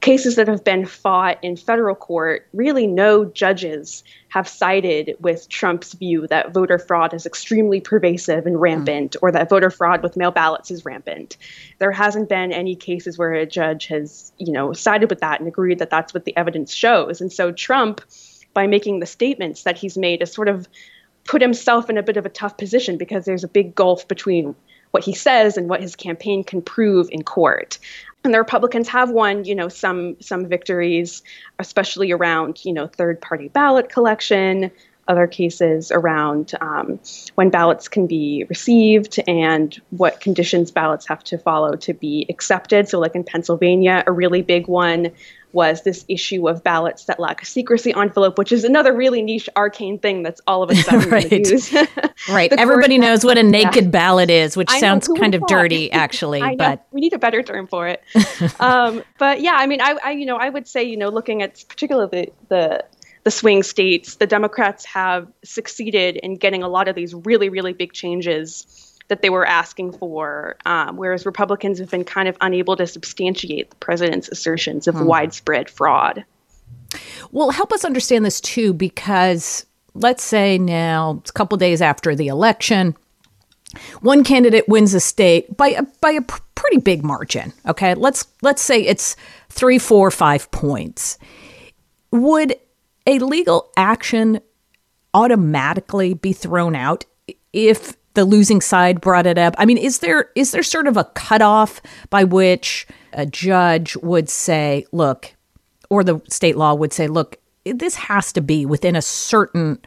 cases 0.00 0.36
that 0.36 0.48
have 0.48 0.62
been 0.62 0.86
fought 0.86 1.38
in 1.42 1.56
federal 1.56 1.94
court, 1.94 2.46
really 2.52 2.86
no 2.86 3.24
judges 3.24 4.04
have 4.28 4.48
sided 4.48 5.16
with 5.20 5.48
Trump's 5.48 5.94
view 5.94 6.26
that 6.28 6.52
voter 6.52 6.78
fraud 6.78 7.14
is 7.14 7.26
extremely 7.26 7.80
pervasive 7.80 8.46
and 8.46 8.60
rampant, 8.60 9.12
mm. 9.12 9.18
or 9.22 9.32
that 9.32 9.48
voter 9.48 9.70
fraud 9.70 10.02
with 10.02 10.16
mail 10.16 10.30
ballots 10.30 10.70
is 10.70 10.84
rampant. 10.84 11.36
There 11.78 11.92
hasn't 11.92 12.28
been 12.28 12.52
any 12.52 12.76
cases 12.76 13.18
where 13.18 13.32
a 13.32 13.46
judge 13.46 13.86
has, 13.86 14.32
you 14.38 14.52
know, 14.52 14.72
sided 14.72 15.10
with 15.10 15.20
that 15.20 15.40
and 15.40 15.48
agreed 15.48 15.78
that 15.78 15.90
that's 15.90 16.12
what 16.12 16.24
the 16.24 16.36
evidence 16.36 16.72
shows. 16.72 17.20
And 17.20 17.32
so 17.32 17.50
Trump, 17.50 18.00
by 18.54 18.66
making 18.66 19.00
the 19.00 19.06
statements 19.06 19.62
that 19.62 19.78
he's 19.78 19.96
made, 19.96 20.20
has 20.20 20.32
sort 20.32 20.48
of 20.48 20.68
put 21.24 21.42
himself 21.42 21.90
in 21.90 21.98
a 21.98 22.02
bit 22.02 22.16
of 22.16 22.26
a 22.26 22.30
tough 22.30 22.56
position 22.56 22.96
because 22.96 23.24
there's 23.24 23.44
a 23.44 23.48
big 23.48 23.74
gulf 23.74 24.06
between 24.06 24.54
what 24.92 25.04
he 25.04 25.12
says 25.12 25.56
and 25.56 25.68
what 25.68 25.82
his 25.82 25.96
campaign 25.96 26.44
can 26.44 26.62
prove 26.62 27.08
in 27.10 27.22
court 27.22 27.78
and 28.26 28.34
the 28.34 28.38
Republicans 28.38 28.88
have 28.88 29.10
won, 29.10 29.44
you 29.44 29.54
know, 29.54 29.68
some 29.68 30.16
some 30.20 30.46
victories, 30.46 31.22
especially 31.58 32.12
around, 32.12 32.62
you 32.64 32.72
know, 32.74 32.86
third 32.86 33.22
party 33.22 33.48
ballot 33.48 33.88
collection, 33.88 34.70
other 35.08 35.26
cases 35.26 35.90
around 35.90 36.52
um, 36.60 36.98
when 37.34 37.50
ballots 37.50 37.88
can 37.88 38.06
be 38.06 38.44
received 38.48 39.20
and 39.26 39.80
what 39.90 40.20
conditions 40.20 40.70
ballots 40.70 41.06
have 41.08 41.22
to 41.24 41.38
follow 41.38 41.76
to 41.76 41.94
be 41.94 42.26
accepted. 42.28 42.88
So, 42.88 42.98
like 42.98 43.14
in 43.14 43.24
Pennsylvania, 43.24 44.04
a 44.06 44.12
really 44.12 44.42
big 44.42 44.68
one 44.68 45.12
was 45.56 45.82
this 45.84 46.04
issue 46.06 46.46
of 46.48 46.62
ballots 46.62 47.06
that 47.06 47.18
lack 47.18 47.40
a 47.40 47.46
secrecy 47.46 47.92
envelope, 47.94 48.36
which 48.36 48.52
is 48.52 48.62
another 48.62 48.92
really 48.92 49.22
niche, 49.22 49.48
arcane 49.56 49.98
thing 49.98 50.22
that's 50.22 50.40
all 50.46 50.62
of 50.62 50.70
a 50.70 50.74
sudden 50.76 51.08
right. 51.08 51.24
in 51.32 51.42
the 51.42 51.50
news. 51.50 51.72
right. 52.28 52.52
Everybody 52.52 52.98
knows 52.98 53.24
what 53.24 53.38
a 53.38 53.42
naked 53.42 53.84
yeah. 53.84 53.90
ballot 53.90 54.28
is, 54.28 54.54
which 54.54 54.70
I 54.70 54.80
sounds 54.80 55.08
kind 55.08 55.34
of 55.34 55.42
dirty, 55.46 55.90
actually. 56.04 56.56
but 56.56 56.86
we 56.90 57.00
need 57.00 57.14
a 57.14 57.18
better 57.18 57.42
term 57.42 57.66
for 57.66 57.88
it. 57.88 58.02
um, 58.60 59.02
but 59.18 59.40
yeah, 59.40 59.54
I 59.54 59.66
mean, 59.66 59.80
I, 59.80 59.96
I, 60.04 60.10
you 60.10 60.26
know, 60.26 60.36
I 60.36 60.50
would 60.50 60.68
say, 60.68 60.84
you 60.84 60.98
know, 60.98 61.08
looking 61.08 61.42
at 61.42 61.64
particularly 61.68 62.32
the, 62.48 62.48
the 62.48 62.84
the 63.26 63.30
swing 63.32 63.64
states, 63.64 64.14
the 64.14 64.26
Democrats 64.26 64.84
have 64.84 65.26
succeeded 65.42 66.14
in 66.18 66.36
getting 66.36 66.62
a 66.62 66.68
lot 66.68 66.86
of 66.86 66.94
these 66.94 67.12
really, 67.12 67.48
really 67.48 67.72
big 67.72 67.92
changes 67.92 68.94
that 69.08 69.20
they 69.20 69.30
were 69.30 69.44
asking 69.44 69.90
for, 69.90 70.56
um, 70.64 70.96
whereas 70.96 71.26
Republicans 71.26 71.80
have 71.80 71.90
been 71.90 72.04
kind 72.04 72.28
of 72.28 72.36
unable 72.40 72.76
to 72.76 72.86
substantiate 72.86 73.70
the 73.70 73.76
president's 73.76 74.28
assertions 74.28 74.86
of 74.86 74.94
hmm. 74.94 75.06
widespread 75.06 75.68
fraud. 75.68 76.24
Well, 77.32 77.50
help 77.50 77.72
us 77.72 77.84
understand 77.84 78.24
this 78.24 78.40
too, 78.40 78.72
because 78.72 79.66
let's 79.94 80.22
say 80.22 80.56
now 80.56 81.16
it's 81.20 81.30
a 81.30 81.32
couple 81.32 81.58
days 81.58 81.82
after 81.82 82.14
the 82.14 82.28
election, 82.28 82.96
one 84.02 84.22
candidate 84.22 84.68
wins 84.68 84.94
a 84.94 85.00
state 85.00 85.56
by 85.56 85.70
a, 85.70 85.82
by 86.00 86.12
a 86.12 86.22
pr- 86.22 86.42
pretty 86.54 86.78
big 86.78 87.02
margin. 87.02 87.52
Okay, 87.66 87.94
let's 87.94 88.24
let's 88.42 88.62
say 88.62 88.80
it's 88.82 89.16
three, 89.48 89.80
four, 89.80 90.12
five 90.12 90.48
points. 90.52 91.18
Would 92.12 92.54
a 93.06 93.18
legal 93.18 93.70
action 93.76 94.40
automatically 95.14 96.14
be 96.14 96.32
thrown 96.32 96.74
out 96.74 97.04
if 97.52 97.96
the 98.14 98.24
losing 98.24 98.60
side 98.60 99.00
brought 99.00 99.26
it 99.26 99.38
up. 99.38 99.54
I 99.58 99.66
mean, 99.66 99.78
is 99.78 100.00
there 100.00 100.30
is 100.34 100.50
there 100.50 100.62
sort 100.62 100.88
of 100.88 100.96
a 100.96 101.04
cutoff 101.04 101.80
by 102.10 102.24
which 102.24 102.86
a 103.12 103.26
judge 103.26 103.96
would 103.96 104.28
say, 104.28 104.86
look, 104.92 105.34
or 105.90 106.02
the 106.02 106.20
state 106.28 106.56
law 106.56 106.74
would 106.74 106.92
say, 106.92 107.06
look, 107.06 107.36
this 107.64 107.94
has 107.94 108.32
to 108.32 108.40
be 108.40 108.66
within 108.66 108.96
a 108.96 109.02
certain 109.02 109.78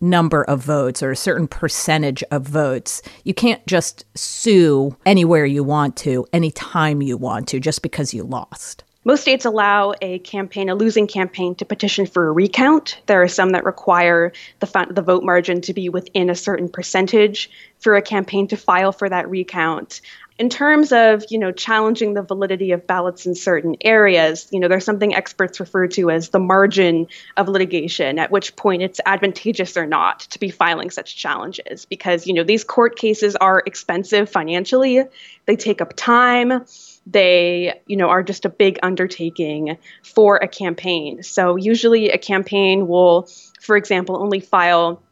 number 0.00 0.44
of 0.44 0.62
votes 0.62 1.02
or 1.02 1.10
a 1.10 1.16
certain 1.16 1.48
percentage 1.48 2.22
of 2.30 2.46
votes. 2.46 3.02
You 3.24 3.34
can't 3.34 3.64
just 3.66 4.04
sue 4.16 4.96
anywhere 5.04 5.44
you 5.44 5.64
want 5.64 5.96
to, 5.98 6.26
anytime 6.32 7.02
you 7.02 7.16
want 7.16 7.48
to, 7.48 7.60
just 7.60 7.82
because 7.82 8.14
you 8.14 8.22
lost. 8.22 8.84
Most 9.08 9.22
states 9.22 9.46
allow 9.46 9.94
a 10.02 10.18
campaign, 10.18 10.68
a 10.68 10.74
losing 10.74 11.06
campaign, 11.06 11.54
to 11.54 11.64
petition 11.64 12.04
for 12.04 12.28
a 12.28 12.30
recount. 12.30 13.00
There 13.06 13.22
are 13.22 13.26
some 13.26 13.52
that 13.52 13.64
require 13.64 14.34
the, 14.60 14.86
the 14.90 15.00
vote 15.00 15.24
margin 15.24 15.62
to 15.62 15.72
be 15.72 15.88
within 15.88 16.28
a 16.28 16.34
certain 16.34 16.68
percentage 16.68 17.48
for 17.78 17.96
a 17.96 18.02
campaign 18.02 18.48
to 18.48 18.56
file 18.58 18.92
for 18.92 19.08
that 19.08 19.30
recount. 19.30 20.02
In 20.38 20.50
terms 20.50 20.92
of 20.92 21.24
you 21.30 21.38
know 21.38 21.52
challenging 21.52 22.12
the 22.12 22.20
validity 22.20 22.72
of 22.72 22.86
ballots 22.86 23.24
in 23.24 23.34
certain 23.34 23.76
areas 23.80 24.46
you 24.52 24.60
know 24.60 24.68
there's 24.68 24.84
something 24.84 25.14
experts 25.14 25.58
refer 25.58 25.88
to 25.88 26.10
as 26.10 26.28
the 26.28 26.38
margin 26.38 27.08
of 27.36 27.48
litigation 27.48 28.18
at 28.20 28.30
which 28.30 28.54
point 28.54 28.82
it's 28.82 29.00
advantageous 29.04 29.76
or 29.76 29.86
not 29.86 30.20
to 30.20 30.38
be 30.38 30.50
filing 30.50 30.90
such 30.90 31.16
challenges 31.16 31.86
because 31.86 32.26
you 32.26 32.34
know 32.34 32.44
these 32.44 32.62
court 32.62 32.96
cases 32.96 33.34
are 33.36 33.62
expensive 33.66 34.28
financially. 34.28 35.02
They 35.46 35.56
take 35.56 35.80
up 35.80 35.94
time 35.96 36.66
they 37.10 37.80
you 37.86 37.96
know 37.96 38.08
are 38.08 38.22
just 38.22 38.44
a 38.44 38.50
big 38.50 38.78
undertaking 38.82 39.78
for 40.02 40.36
a 40.36 40.48
campaign. 40.48 41.22
So 41.22 41.56
usually 41.56 42.10
a 42.10 42.18
campaign 42.18 42.86
will 42.86 43.28
for 43.60 43.76
example 43.76 44.16
only 44.22 44.40
file 44.40 45.02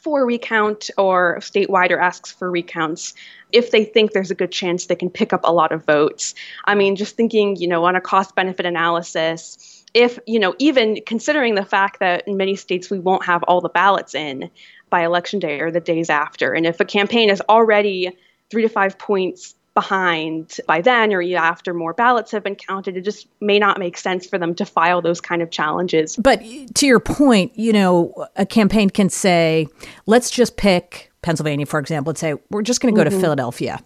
for 0.00 0.22
a 0.22 0.24
recount 0.24 0.90
or 0.98 1.38
statewide 1.40 1.90
or 1.90 1.98
asks 1.98 2.32
for 2.32 2.50
recounts. 2.50 3.14
If 3.52 3.70
they 3.70 3.84
think 3.84 4.12
there's 4.12 4.30
a 4.30 4.34
good 4.34 4.52
chance 4.52 4.86
they 4.86 4.96
can 4.96 5.10
pick 5.10 5.32
up 5.32 5.42
a 5.44 5.52
lot 5.52 5.72
of 5.72 5.84
votes. 5.84 6.34
I 6.64 6.74
mean 6.74 6.96
just 6.96 7.16
thinking 7.16 7.56
you 7.56 7.68
know 7.68 7.84
on 7.84 7.96
a 7.96 8.00
cost 8.00 8.34
benefit 8.34 8.64
analysis 8.64 9.84
if 9.92 10.18
you 10.26 10.38
know 10.38 10.54
even 10.58 10.98
considering 11.06 11.54
the 11.54 11.64
fact 11.64 12.00
that 12.00 12.26
in 12.26 12.36
many 12.36 12.56
states 12.56 12.90
we 12.90 12.98
won't 12.98 13.26
have 13.26 13.42
all 13.44 13.60
the 13.60 13.68
ballots 13.68 14.14
in 14.14 14.50
by 14.88 15.04
election 15.04 15.40
day 15.40 15.60
or 15.60 15.70
the 15.70 15.80
days 15.80 16.08
after. 16.08 16.52
And 16.52 16.64
if 16.64 16.80
a 16.80 16.84
campaign 16.84 17.28
is 17.28 17.42
already 17.48 18.16
three 18.50 18.62
to 18.62 18.68
five 18.68 18.98
points 18.98 19.54
behind 19.74 20.58
by 20.66 20.80
then 20.80 21.12
or 21.12 21.22
after 21.36 21.74
more 21.74 21.92
ballots 21.92 22.30
have 22.30 22.42
been 22.44 22.54
counted. 22.54 22.96
It 22.96 23.02
just 23.02 23.26
may 23.40 23.58
not 23.58 23.78
make 23.78 23.98
sense 23.98 24.26
for 24.26 24.38
them 24.38 24.54
to 24.54 24.64
file 24.64 25.02
those 25.02 25.20
kind 25.20 25.42
of 25.42 25.50
challenges. 25.50 26.16
But 26.16 26.42
to 26.74 26.86
your 26.86 27.00
point, 27.00 27.58
you 27.58 27.72
know, 27.72 28.26
a 28.36 28.46
campaign 28.46 28.88
can 28.88 29.10
say, 29.10 29.66
let's 30.06 30.30
just 30.30 30.56
pick 30.56 31.12
Pennsylvania, 31.22 31.66
for 31.66 31.80
example, 31.80 32.10
and 32.10 32.18
say, 32.18 32.34
we're 32.50 32.62
just 32.62 32.80
going 32.80 32.94
to 32.94 32.98
go 32.98 33.04
mm-hmm. 33.04 33.16
to 33.16 33.20
Philadelphia. 33.20 33.80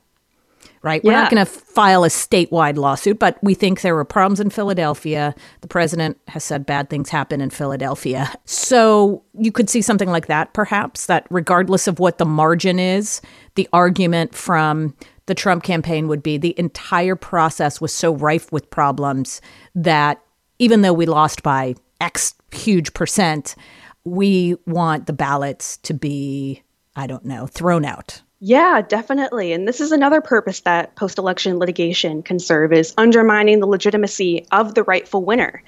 Right? 0.81 1.03
We're 1.03 1.11
not 1.13 1.29
going 1.29 1.45
to 1.45 1.51
file 1.51 2.05
a 2.05 2.09
statewide 2.09 2.77
lawsuit, 2.77 3.19
but 3.19 3.37
we 3.43 3.55
think 3.55 3.81
there 3.81 3.97
were 3.97 4.05
problems 4.05 4.39
in 4.39 4.49
Philadelphia. 4.49 5.35
The 5.61 5.67
president 5.67 6.19
has 6.29 6.45
said 6.45 6.67
bad 6.67 6.89
things 6.89 7.09
happen 7.09 7.41
in 7.41 7.51
Philadelphia. 7.51 8.33
So 8.45 9.25
you 9.37 9.51
could 9.51 9.69
see 9.69 9.83
something 9.83 10.09
like 10.09 10.27
that, 10.29 10.53
perhaps, 10.53 11.07
that 11.07 11.27
regardless 11.31 11.89
of 11.89 11.99
what 11.99 12.19
the 12.19 12.25
margin 12.25 12.79
is, 12.79 13.21
the 13.57 13.69
argument 13.73 14.37
from 14.37 14.95
the 15.29 15.35
Trump 15.35 15.63
campaign 15.63 16.09
would 16.09 16.23
be 16.23 16.39
the 16.39 16.59
entire 16.59 17.15
process 17.15 17.81
was 17.81 17.93
so 17.93 18.15
rife 18.15 18.51
with 18.51 18.69
problems 18.71 19.41
that 19.75 20.21
even 20.59 20.83
though 20.83 20.93
we 20.93 21.07
lost 21.07 21.43
by 21.43 21.75
X 22.01 22.35
huge 22.51 22.93
percent, 22.95 23.55
we 24.05 24.57
want 24.67 25.07
the 25.07 25.13
ballots 25.13 25.77
to 25.79 25.95
be, 25.95 26.63
I 26.97 27.07
don't 27.07 27.25
know, 27.25 27.47
thrown 27.47 27.85
out 27.85 28.23
Yeah, 28.41 28.81
definitely. 28.81 29.53
And 29.53 29.69
this 29.69 29.81
is 29.81 29.93
another 29.93 30.21
purpose 30.21 30.61
that 30.61 30.97
post 30.97 31.19
election 31.19 31.59
litigation 31.59 32.23
can 32.23 32.39
serve 32.39 32.73
is 32.73 32.95
undermining 32.97 33.61
the 33.61 33.67
legitimacy 33.67 34.47
of 34.51 34.75
the 34.75 34.83
rightful 34.83 35.25
winner. 35.25 35.63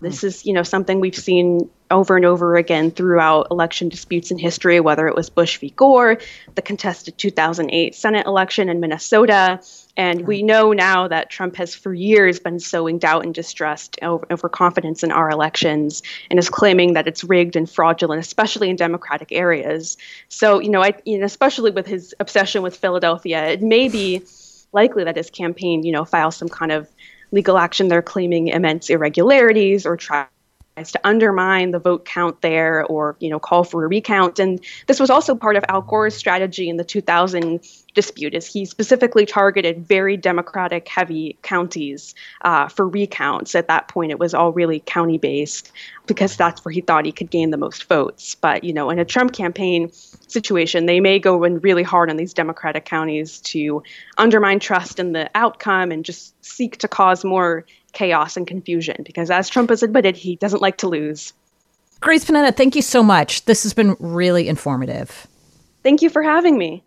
This 0.00 0.22
hmm. 0.22 0.28
is, 0.28 0.46
you 0.46 0.54
know, 0.54 0.62
something 0.62 1.00
we've 1.00 1.14
seen 1.14 1.68
over 1.92 2.16
and 2.16 2.24
over 2.24 2.56
again 2.56 2.90
throughout 2.90 3.48
election 3.50 3.88
disputes 3.88 4.30
in 4.30 4.38
history, 4.38 4.80
whether 4.80 5.06
it 5.06 5.14
was 5.14 5.30
Bush 5.30 5.58
v. 5.58 5.70
Gore, 5.70 6.18
the 6.54 6.62
contested 6.62 7.16
2008 7.18 7.94
Senate 7.94 8.26
election 8.26 8.68
in 8.68 8.80
Minnesota. 8.80 9.60
And 9.96 10.26
we 10.26 10.42
know 10.42 10.72
now 10.72 11.06
that 11.08 11.30
Trump 11.30 11.56
has 11.56 11.74
for 11.74 11.92
years 11.92 12.40
been 12.40 12.58
sowing 12.58 12.98
doubt 12.98 13.24
and 13.24 13.34
distrust 13.34 13.98
over, 14.00 14.26
over 14.30 14.48
confidence 14.48 15.02
in 15.02 15.12
our 15.12 15.30
elections 15.30 16.02
and 16.30 16.38
is 16.38 16.48
claiming 16.48 16.94
that 16.94 17.06
it's 17.06 17.22
rigged 17.22 17.56
and 17.56 17.70
fraudulent, 17.70 18.20
especially 18.20 18.70
in 18.70 18.76
Democratic 18.76 19.30
areas. 19.30 19.98
So, 20.28 20.60
you 20.60 20.70
know, 20.70 20.82
I, 20.82 20.94
you 21.04 21.18
know, 21.18 21.26
especially 21.26 21.70
with 21.70 21.86
his 21.86 22.14
obsession 22.18 22.62
with 22.62 22.76
Philadelphia, 22.76 23.50
it 23.50 23.62
may 23.62 23.88
be 23.88 24.24
likely 24.72 25.04
that 25.04 25.16
his 25.16 25.28
campaign, 25.28 25.82
you 25.82 25.92
know, 25.92 26.06
files 26.06 26.36
some 26.36 26.48
kind 26.48 26.72
of 26.72 26.88
legal 27.30 27.58
action 27.58 27.88
they're 27.88 28.02
claiming 28.02 28.48
immense 28.48 28.88
irregularities 28.88 29.84
or 29.84 29.96
tries 29.96 30.26
to 30.76 31.00
undermine 31.04 31.70
the 31.70 31.78
vote 31.78 32.04
count 32.04 32.40
there 32.40 32.84
or 32.86 33.14
you 33.20 33.28
know 33.28 33.38
call 33.38 33.62
for 33.62 33.84
a 33.84 33.88
recount. 33.88 34.38
And 34.38 34.60
this 34.86 34.98
was 34.98 35.10
also 35.10 35.34
part 35.34 35.56
of 35.56 35.64
al 35.68 35.82
gore's 35.82 36.14
strategy 36.14 36.68
in 36.68 36.76
the 36.76 36.84
2000 36.84 37.60
dispute 37.94 38.32
is 38.32 38.46
he 38.46 38.64
specifically 38.64 39.26
targeted 39.26 39.86
very 39.86 40.16
democratic 40.16 40.88
heavy 40.88 41.36
counties 41.42 42.14
uh, 42.40 42.68
for 42.68 42.88
recounts. 42.88 43.54
At 43.54 43.68
that 43.68 43.88
point 43.88 44.12
it 44.12 44.18
was 44.18 44.32
all 44.32 44.50
really 44.52 44.80
county 44.80 45.18
based 45.18 45.70
because 46.06 46.36
that's 46.36 46.64
where 46.64 46.72
he 46.72 46.80
thought 46.80 47.04
he 47.04 47.12
could 47.12 47.30
gain 47.30 47.50
the 47.50 47.58
most 47.58 47.84
votes. 47.84 48.34
But 48.34 48.64
you 48.64 48.72
know 48.72 48.88
in 48.88 48.98
a 48.98 49.04
trump 49.04 49.34
campaign 49.34 49.92
situation 49.92 50.86
they 50.86 51.00
may 51.00 51.18
go 51.18 51.44
in 51.44 51.60
really 51.60 51.82
hard 51.82 52.08
on 52.08 52.16
these 52.16 52.32
democratic 52.32 52.86
counties 52.86 53.40
to 53.40 53.82
undermine 54.16 54.58
trust 54.58 54.98
in 54.98 55.12
the 55.12 55.30
outcome 55.34 55.92
and 55.92 56.02
just 56.02 56.32
seek 56.42 56.78
to 56.78 56.88
cause 56.88 57.24
more 57.24 57.66
chaos 57.92 58.36
and 58.36 58.46
confusion 58.46 58.96
because 59.04 59.30
as 59.30 59.48
trump 59.48 59.70
has 59.70 59.82
admitted 59.82 60.16
he 60.16 60.36
doesn't 60.36 60.62
like 60.62 60.76
to 60.76 60.88
lose 60.88 61.32
grace 62.00 62.24
panetta 62.24 62.54
thank 62.56 62.74
you 62.74 62.82
so 62.82 63.02
much 63.02 63.44
this 63.44 63.62
has 63.62 63.72
been 63.72 63.96
really 63.98 64.48
informative 64.48 65.26
thank 65.82 66.02
you 66.02 66.10
for 66.10 66.22
having 66.22 66.58
me 66.58 66.82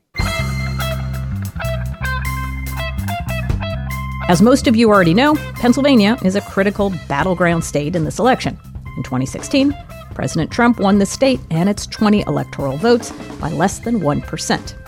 As 4.27 4.41
most 4.41 4.65
of 4.65 4.75
you 4.75 4.89
already 4.89 5.13
know, 5.13 5.35
Pennsylvania 5.53 6.17
is 6.25 6.35
a 6.35 6.41
critical 6.41 6.91
battleground 7.07 7.63
state 7.63 7.95
in 7.95 8.05
this 8.05 8.17
election. 8.17 8.57
In 8.97 9.03
2016, 9.03 9.71
President 10.15 10.49
Trump 10.49 10.79
won 10.79 10.97
the 10.97 11.05
state 11.05 11.39
and 11.51 11.69
its 11.69 11.85
20 11.85 12.21
electoral 12.21 12.75
votes 12.77 13.11
by 13.39 13.51
less 13.51 13.77
than 13.77 13.99
1%. 13.99 14.84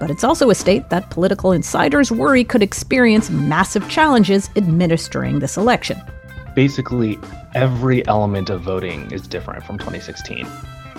But 0.00 0.10
it's 0.10 0.24
also 0.24 0.50
a 0.50 0.54
state 0.54 0.90
that 0.90 1.10
political 1.10 1.52
insiders 1.52 2.10
worry 2.10 2.44
could 2.44 2.62
experience 2.62 3.30
massive 3.30 3.88
challenges 3.88 4.50
administering 4.56 5.38
this 5.38 5.56
election. 5.56 6.00
Basically, 6.54 7.18
every 7.54 8.06
element 8.06 8.50
of 8.50 8.60
voting 8.62 9.10
is 9.10 9.26
different 9.26 9.64
from 9.64 9.78
2016. 9.78 10.46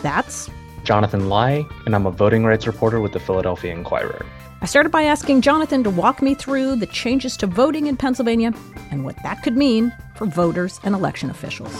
That's 0.02 0.50
Jonathan 0.84 1.30
Lai, 1.30 1.66
and 1.86 1.96
I'm 1.96 2.06
a 2.06 2.12
voting 2.12 2.46
rights 2.46 2.68
reporter 2.68 3.00
with 3.02 3.14
the 3.14 3.20
Philadelphia 3.20 3.74
Inquirer. 3.74 4.26
I 4.62 4.66
started 4.68 4.92
by 4.92 5.04
asking 5.04 5.42
Jonathan 5.42 5.84
to 5.84 5.90
walk 5.90 6.22
me 6.22 6.34
through 6.34 6.78
the 6.78 6.88
changes 6.88 7.36
to 7.38 7.48
voting 7.48 7.88
in 7.88 7.98
Pennsylvania 7.98 8.54
and 8.92 9.04
what 9.04 9.16
that 9.24 9.44
could 9.44 9.58
mean 9.58 9.94
for 10.16 10.26
voters 10.26 10.80
and 10.84 10.96
election 10.96 11.30
officials. 11.30 11.74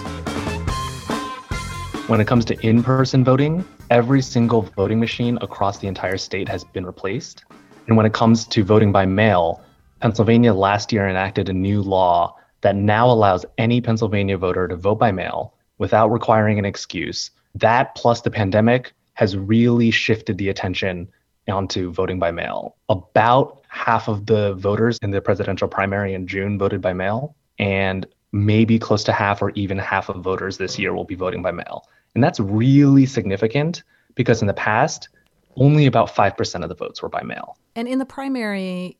When 2.08 2.22
it 2.22 2.28
comes 2.28 2.46
to 2.46 2.60
in 2.64 2.84
person 2.84 3.24
voting, 3.24 3.66
every 3.90 4.22
single 4.22 4.62
voting 4.62 5.00
machine 5.00 5.40
across 5.42 5.80
the 5.80 5.88
entire 5.88 6.18
state 6.18 6.48
has 6.48 6.64
been 6.64 6.86
replaced. 6.86 7.46
And 7.88 7.98
when 7.98 8.06
it 8.06 8.14
comes 8.14 8.46
to 8.46 8.64
voting 8.64 8.92
by 8.92 9.08
mail, 9.08 9.64
Pennsylvania 10.02 10.54
last 10.54 10.94
year 10.94 11.10
enacted 11.10 11.50
a 11.50 11.54
new 11.54 11.82
law 11.82 12.36
that 12.62 12.76
now 12.76 13.10
allows 13.10 13.44
any 13.58 13.82
Pennsylvania 13.82 14.38
voter 14.38 14.68
to 14.68 14.76
vote 14.76 15.00
by 15.00 15.12
mail 15.12 15.56
without 15.80 16.12
requiring 16.12 16.60
an 16.60 16.66
excuse. 16.66 17.32
That 17.56 17.96
plus 17.96 18.22
the 18.22 18.30
pandemic 18.30 18.94
has 19.16 19.36
really 19.36 19.90
shifted 19.90 20.38
the 20.38 20.50
attention 20.50 21.08
onto 21.48 21.92
voting 21.92 22.20
by 22.20 22.30
mail. 22.30 22.76
About 22.88 23.64
half 23.68 24.08
of 24.08 24.28
the 24.28 24.54
voters 24.54 25.00
in 25.02 25.10
the 25.10 25.22
presidential 25.22 25.68
primary 25.68 26.14
in 26.14 26.28
June 26.28 26.60
voted 26.60 26.82
by 26.82 26.94
mail, 26.94 27.36
and 27.58 28.06
maybe 28.32 28.78
close 28.78 29.04
to 29.06 29.12
half 29.12 29.42
or 29.42 29.50
even 29.52 29.80
half 29.80 30.10
of 30.10 30.24
voters 30.24 30.58
this 30.58 30.78
year 30.78 30.94
will 30.94 31.04
be 31.04 31.16
voting 31.16 31.42
by 31.42 31.52
mail. 31.52 31.88
And 32.16 32.24
that's 32.24 32.40
really 32.40 33.06
significant 33.06 33.84
because 34.16 34.42
in 34.42 34.48
the 34.48 34.54
past, 34.54 35.10
only 35.58 35.86
about 35.86 36.14
5% 36.14 36.64
of 36.64 36.70
the 36.70 36.76
votes 36.76 37.02
were 37.02 37.10
by 37.10 37.22
mail. 37.22 37.58
And 37.76 37.88
in 37.88 38.00
the 38.00 38.06
primary, 38.06 38.98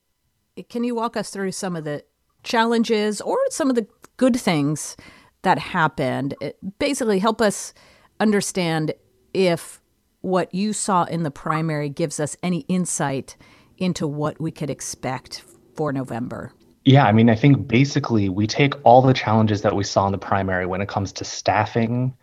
can 0.70 0.84
you 0.84 0.96
walk 0.96 1.18
us 1.18 1.30
through 1.30 1.54
some 1.54 1.76
of 1.76 1.84
the 1.84 2.04
challenges 2.44 3.22
or 3.22 3.38
some 3.50 3.70
of 3.70 3.76
the 3.76 3.88
good 4.18 4.36
things 4.36 4.96
that 5.42 5.58
happened? 5.58 6.36
It 6.42 6.58
basically, 6.80 7.20
help 7.20 7.42
us 7.42 7.74
understand 8.20 8.94
if 9.34 9.82
what 10.22 10.54
you 10.54 10.74
saw 10.74 11.04
in 11.04 11.24
the 11.24 11.32
primary 11.32 11.90
gives 11.90 12.20
us 12.20 12.36
any 12.42 12.60
insight 12.62 13.38
into 13.78 14.08
what 14.08 14.40
we 14.40 14.52
could 14.52 14.70
expect 14.70 15.44
for 15.76 15.92
November. 15.92 16.52
Yeah, 16.86 17.06
I 17.06 17.12
mean, 17.12 17.30
I 17.30 17.36
think 17.36 17.68
basically 17.68 18.30
we 18.30 18.48
take 18.48 18.74
all 18.84 19.02
the 19.02 19.14
challenges 19.14 19.62
that 19.62 19.76
we 19.76 19.84
saw 19.84 20.06
in 20.06 20.12
the 20.12 20.18
primary 20.18 20.66
when 20.66 20.82
it 20.82 20.88
comes 20.88 21.12
to 21.14 21.26
staffing, 21.26 22.16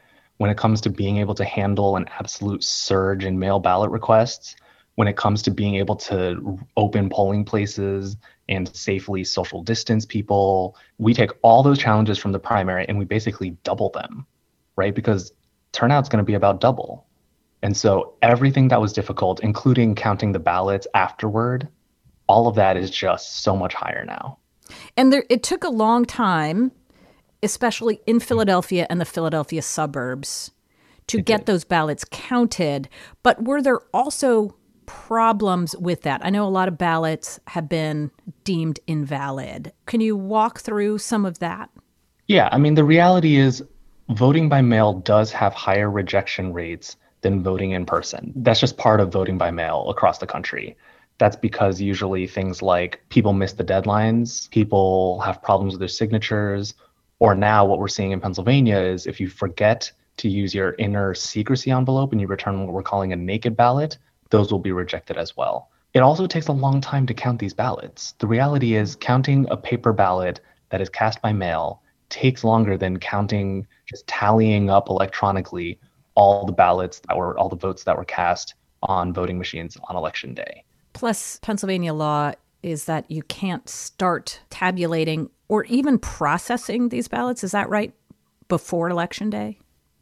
when 0.43 0.51
it 0.51 0.57
comes 0.57 0.81
to 0.81 0.91
being 0.91 1.19
able 1.19 1.37
to 1.37 1.45
handle 1.45 1.95
an 1.97 2.05
absolute 2.19 2.65
surge 2.65 3.25
in 3.25 3.39
mail 3.39 3.61
ballot 3.61 3.93
requests, 3.93 4.57
when 4.97 5.07
it 5.07 5.17
comes 5.17 5.41
to 5.43 5.53
being 5.53 5.77
able 5.77 5.95
to 5.95 6.59
open 6.77 7.09
polling 7.09 7.45
places 7.45 8.17
and 8.49 8.75
safely 8.75 9.23
social 9.23 9.63
distance 9.63 10.05
people. 10.05 10.77
We 10.99 11.15
take 11.15 11.31
all 11.43 11.63
those 11.63 11.79
challenges 11.79 12.19
from 12.19 12.33
the 12.33 12.41
primary 12.41 12.85
and 12.89 12.99
we 12.99 13.05
basically 13.05 13.51
double 13.63 13.91
them, 13.91 14.27
right? 14.75 14.93
Because 14.93 15.33
turnout's 15.71 16.09
going 16.09 16.19
to 16.19 16.27
be 16.27 16.35
about 16.35 16.61
double. 16.61 17.07
And 17.63 17.77
so 17.77 18.15
everything 18.21 18.67
that 18.67 18.81
was 18.81 18.93
difficult, 18.93 19.39
including 19.45 19.95
counting 19.95 20.33
the 20.33 20.41
ballots 20.41 20.89
afterward, 20.93 21.69
all 22.27 22.49
of 22.49 22.57
that 22.57 22.77
is 22.77 22.91
just 22.91 23.45
so 23.45 23.57
much 23.57 23.75
higher 23.75 24.05
now. 24.05 24.39
And 24.97 25.13
there, 25.13 25.25
it 25.31 25.45
took 25.45 25.63
a 25.63 25.71
long 25.71 26.05
time, 26.05 26.73
especially 27.43 28.01
in 28.07 28.17
hmm. 28.17 28.21
Philadelphia 28.21 28.87
and 28.89 29.01
the 29.01 29.05
Philadelphia 29.05 29.63
suburbs, 29.63 30.51
to 31.09 31.19
it 31.19 31.25
get 31.25 31.39
did. 31.39 31.47
those 31.47 31.65
ballots 31.65 32.05
counted. 32.11 32.89
But 33.23 33.45
were 33.45 33.63
there 33.63 33.81
also 33.93 34.55
problems 34.87 35.77
with 35.77 36.03
that? 36.03 36.25
I 36.25 36.31
know 36.31 36.47
a 36.47 36.51
lot 36.51 36.69
of 36.69 36.79
ballots 36.79 37.41
have 37.49 37.69
been 37.69 38.11
deemed 38.45 38.81
invalid. 38.87 39.73
Can 39.87 40.01
you 40.01 40.17
walk 40.17 40.61
through 40.61 40.99
some 40.99 41.25
of 41.25 41.39
that? 41.41 41.71
Yeah, 42.29 42.49
I 42.53 42.59
mean, 42.59 42.75
the 42.75 42.85
reality 42.85 43.37
is 43.37 43.65
voting 44.11 44.49
by 44.49 44.63
mail 44.63 44.95
does 44.95 45.33
have 45.33 45.55
higher 45.55 45.91
rejection 45.91 46.53
rates 46.53 46.97
than 47.23 47.43
voting 47.43 47.71
in 47.71 47.87
person. 47.87 48.33
That's 48.37 48.61
just 48.61 48.77
part 48.77 49.01
of 49.01 49.13
voting 49.13 49.39
by 49.39 49.51
mail 49.51 49.89
across 49.89 50.19
the 50.19 50.27
country. 50.27 50.77
That's 51.19 51.37
because 51.37 51.81
usually 51.81 52.27
things 52.27 52.63
like 52.63 53.01
people 53.09 53.33
miss 53.33 53.53
the 53.53 53.65
deadlines, 53.65 54.51
people 54.51 55.21
have 55.21 55.43
problems 55.43 55.75
with 55.75 55.81
their 55.81 55.89
signatures, 55.89 56.75
or 57.23 57.37
now 57.37 57.65
what 57.65 57.79
we're 57.79 57.87
seeing 57.87 58.11
in 58.11 58.21
Pennsylvania 58.21 58.77
is 58.77 59.07
if 59.07 59.21
you 59.21 59.29
forget 59.29 59.93
to 60.17 60.29
use 60.29 60.53
your 60.53 60.75
inner 60.81 61.15
secrecy 61.15 61.71
envelope 61.71 62.11
and 62.11 62.21
you 62.21 62.27
return 62.27 62.59
what 62.67 62.75
we're 62.75 62.83
calling 62.83 63.13
a 63.13 63.17
naked 63.17 63.57
ballot, 63.57 63.97
those 64.31 64.51
will 64.51 64.59
be 64.59 64.73
rejected 64.73 65.17
as 65.17 65.37
well. 65.37 65.71
It 65.95 66.01
also 66.01 66.27
takes 66.27 66.49
a 66.49 66.53
long 66.53 66.81
time 66.81 67.07
to 67.07 67.15
count 67.15 67.39
these 67.39 67.55
ballots. 67.55 68.15
The 68.19 68.27
reality 68.27 68.75
is, 68.75 68.97
counting 68.97 69.47
a 69.53 69.57
paper 69.57 69.93
ballot 69.93 70.41
that 70.71 70.81
is 70.81 70.89
cast 70.89 71.23
by 71.23 71.33
mail 71.33 71.81
takes 72.09 72.43
longer 72.43 72.77
than 72.77 72.99
counting, 72.99 73.69
just 73.87 74.05
tallying 74.09 74.69
up 74.69 74.89
electronically 74.89 75.79
all 76.17 76.45
the 76.45 76.53
ballots 76.53 77.03
that 77.07 77.17
were 77.17 77.39
all 77.39 77.49
the 77.49 77.55
votes 77.55 77.85
that 77.85 77.97
were 77.97 78.05
cast 78.05 78.57
on 78.83 79.13
voting 79.13 79.39
machines 79.39 79.77
on 79.85 79.95
election 79.95 80.35
day. 80.35 80.65
Plus, 80.93 81.39
Pennsylvania 81.41 81.95
law 81.95 82.33
is 82.63 82.85
that 82.85 83.11
you 83.11 83.23
can't 83.25 83.69
start 83.69 84.41
tabulating 84.51 85.29
or 85.49 85.65
even 85.65 85.99
processing 85.99 86.89
these 86.89 87.09
ballots. 87.09 87.45
Is 87.45 87.53
that 87.53 87.69
right? 87.69 87.93
Before 88.49 88.89
election 88.91 89.31
day? 89.31 89.59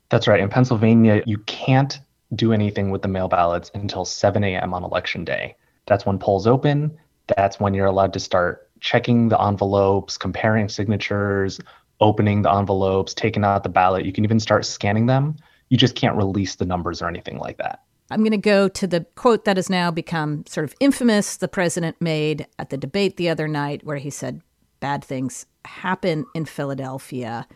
That's 0.08 0.26
right. 0.26 0.40
In 0.40 0.48
Pennsylvania, 0.48 1.22
you 1.26 1.38
can't 1.38 2.00
do 2.34 2.52
anything 2.52 2.90
with 2.90 3.02
the 3.02 3.08
mail 3.08 3.28
ballots 3.28 3.70
until 3.74 4.04
7 4.04 4.42
a.m. 4.44 4.74
on 4.74 4.84
election 4.84 5.24
day. 5.24 5.56
That's 5.86 6.04
when 6.04 6.18
polls 6.18 6.46
open. 6.46 6.96
That's 7.36 7.60
when 7.60 7.74
you're 7.74 7.86
allowed 7.86 8.12
to 8.14 8.20
start 8.20 8.68
checking 8.80 9.28
the 9.28 9.40
envelopes, 9.40 10.16
comparing 10.16 10.68
signatures, 10.68 11.60
opening 12.00 12.42
the 12.42 12.52
envelopes, 12.52 13.14
taking 13.14 13.44
out 13.44 13.62
the 13.62 13.68
ballot. 13.68 14.04
You 14.04 14.12
can 14.12 14.24
even 14.24 14.40
start 14.40 14.64
scanning 14.64 15.06
them 15.06 15.36
you 15.70 15.76
just 15.76 15.94
can't 15.94 16.16
release 16.16 16.56
the 16.56 16.66
numbers 16.66 17.00
or 17.00 17.08
anything 17.08 17.38
like 17.38 17.56
that. 17.58 17.82
I'm 18.10 18.20
going 18.20 18.32
to 18.32 18.38
go 18.38 18.68
to 18.68 18.86
the 18.86 19.06
quote 19.14 19.44
that 19.44 19.56
has 19.56 19.70
now 19.70 19.90
become 19.90 20.44
sort 20.46 20.64
of 20.64 20.74
infamous 20.80 21.36
the 21.36 21.48
president 21.48 22.00
made 22.00 22.46
at 22.58 22.70
the 22.70 22.76
debate 22.76 23.16
the 23.16 23.28
other 23.28 23.46
night, 23.46 23.84
where 23.84 23.98
he 23.98 24.10
said, 24.10 24.42
Bad 24.80 25.04
things 25.04 25.46
happen 25.64 26.24
in 26.34 26.46
Philadelphia. 26.46 27.46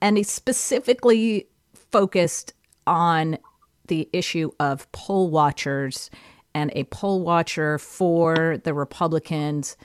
And 0.00 0.16
he 0.16 0.22
specifically 0.22 1.46
focused 1.74 2.54
on 2.86 3.38
the 3.88 4.08
issue 4.12 4.50
of 4.58 4.90
poll 4.92 5.30
watchers 5.30 6.10
and 6.54 6.72
a 6.74 6.84
poll 6.84 7.20
watcher 7.20 7.78
for 7.78 8.58
the 8.64 8.72
Republicans 8.72 9.76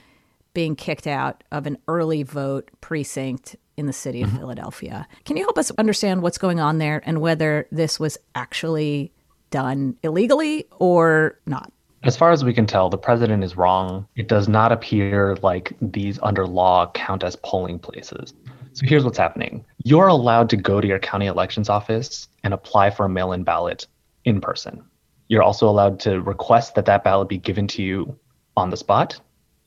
being 0.54 0.74
kicked 0.74 1.06
out 1.06 1.44
of 1.52 1.66
an 1.66 1.76
early 1.86 2.22
vote 2.22 2.70
precinct 2.80 3.56
in 3.76 3.86
the 3.86 3.92
city 3.92 4.22
of 4.22 4.30
mm-hmm. 4.30 4.38
Philadelphia. 4.38 5.06
Can 5.24 5.36
you 5.36 5.44
help 5.44 5.58
us 5.58 5.70
understand 5.72 6.22
what's 6.22 6.38
going 6.38 6.60
on 6.60 6.78
there 6.78 7.02
and 7.04 7.20
whether 7.20 7.68
this 7.70 8.00
was 8.00 8.16
actually 8.34 9.12
done 9.56 9.96
illegally 10.02 10.66
or 10.78 11.40
not? 11.46 11.72
As 12.02 12.14
far 12.14 12.30
as 12.30 12.44
we 12.44 12.52
can 12.52 12.66
tell, 12.66 12.90
the 12.90 12.98
president 12.98 13.42
is 13.42 13.56
wrong. 13.56 14.06
It 14.14 14.28
does 14.28 14.48
not 14.48 14.70
appear 14.70 15.34
like 15.36 15.72
these 15.80 16.18
under 16.22 16.46
law 16.46 16.90
count 16.92 17.24
as 17.24 17.36
polling 17.36 17.78
places. 17.78 18.34
So 18.74 18.84
here's 18.84 19.02
what's 19.02 19.16
happening 19.16 19.64
you're 19.82 20.08
allowed 20.08 20.50
to 20.50 20.58
go 20.58 20.82
to 20.82 20.86
your 20.86 20.98
county 20.98 21.24
elections 21.26 21.70
office 21.70 22.28
and 22.44 22.52
apply 22.52 22.90
for 22.90 23.06
a 23.06 23.08
mail 23.08 23.32
in 23.32 23.44
ballot 23.44 23.86
in 24.26 24.42
person. 24.42 24.84
You're 25.28 25.42
also 25.42 25.66
allowed 25.70 26.00
to 26.00 26.20
request 26.20 26.74
that 26.74 26.84
that 26.84 27.02
ballot 27.02 27.30
be 27.30 27.38
given 27.38 27.66
to 27.68 27.82
you 27.82 28.14
on 28.58 28.68
the 28.68 28.76
spot. 28.76 29.18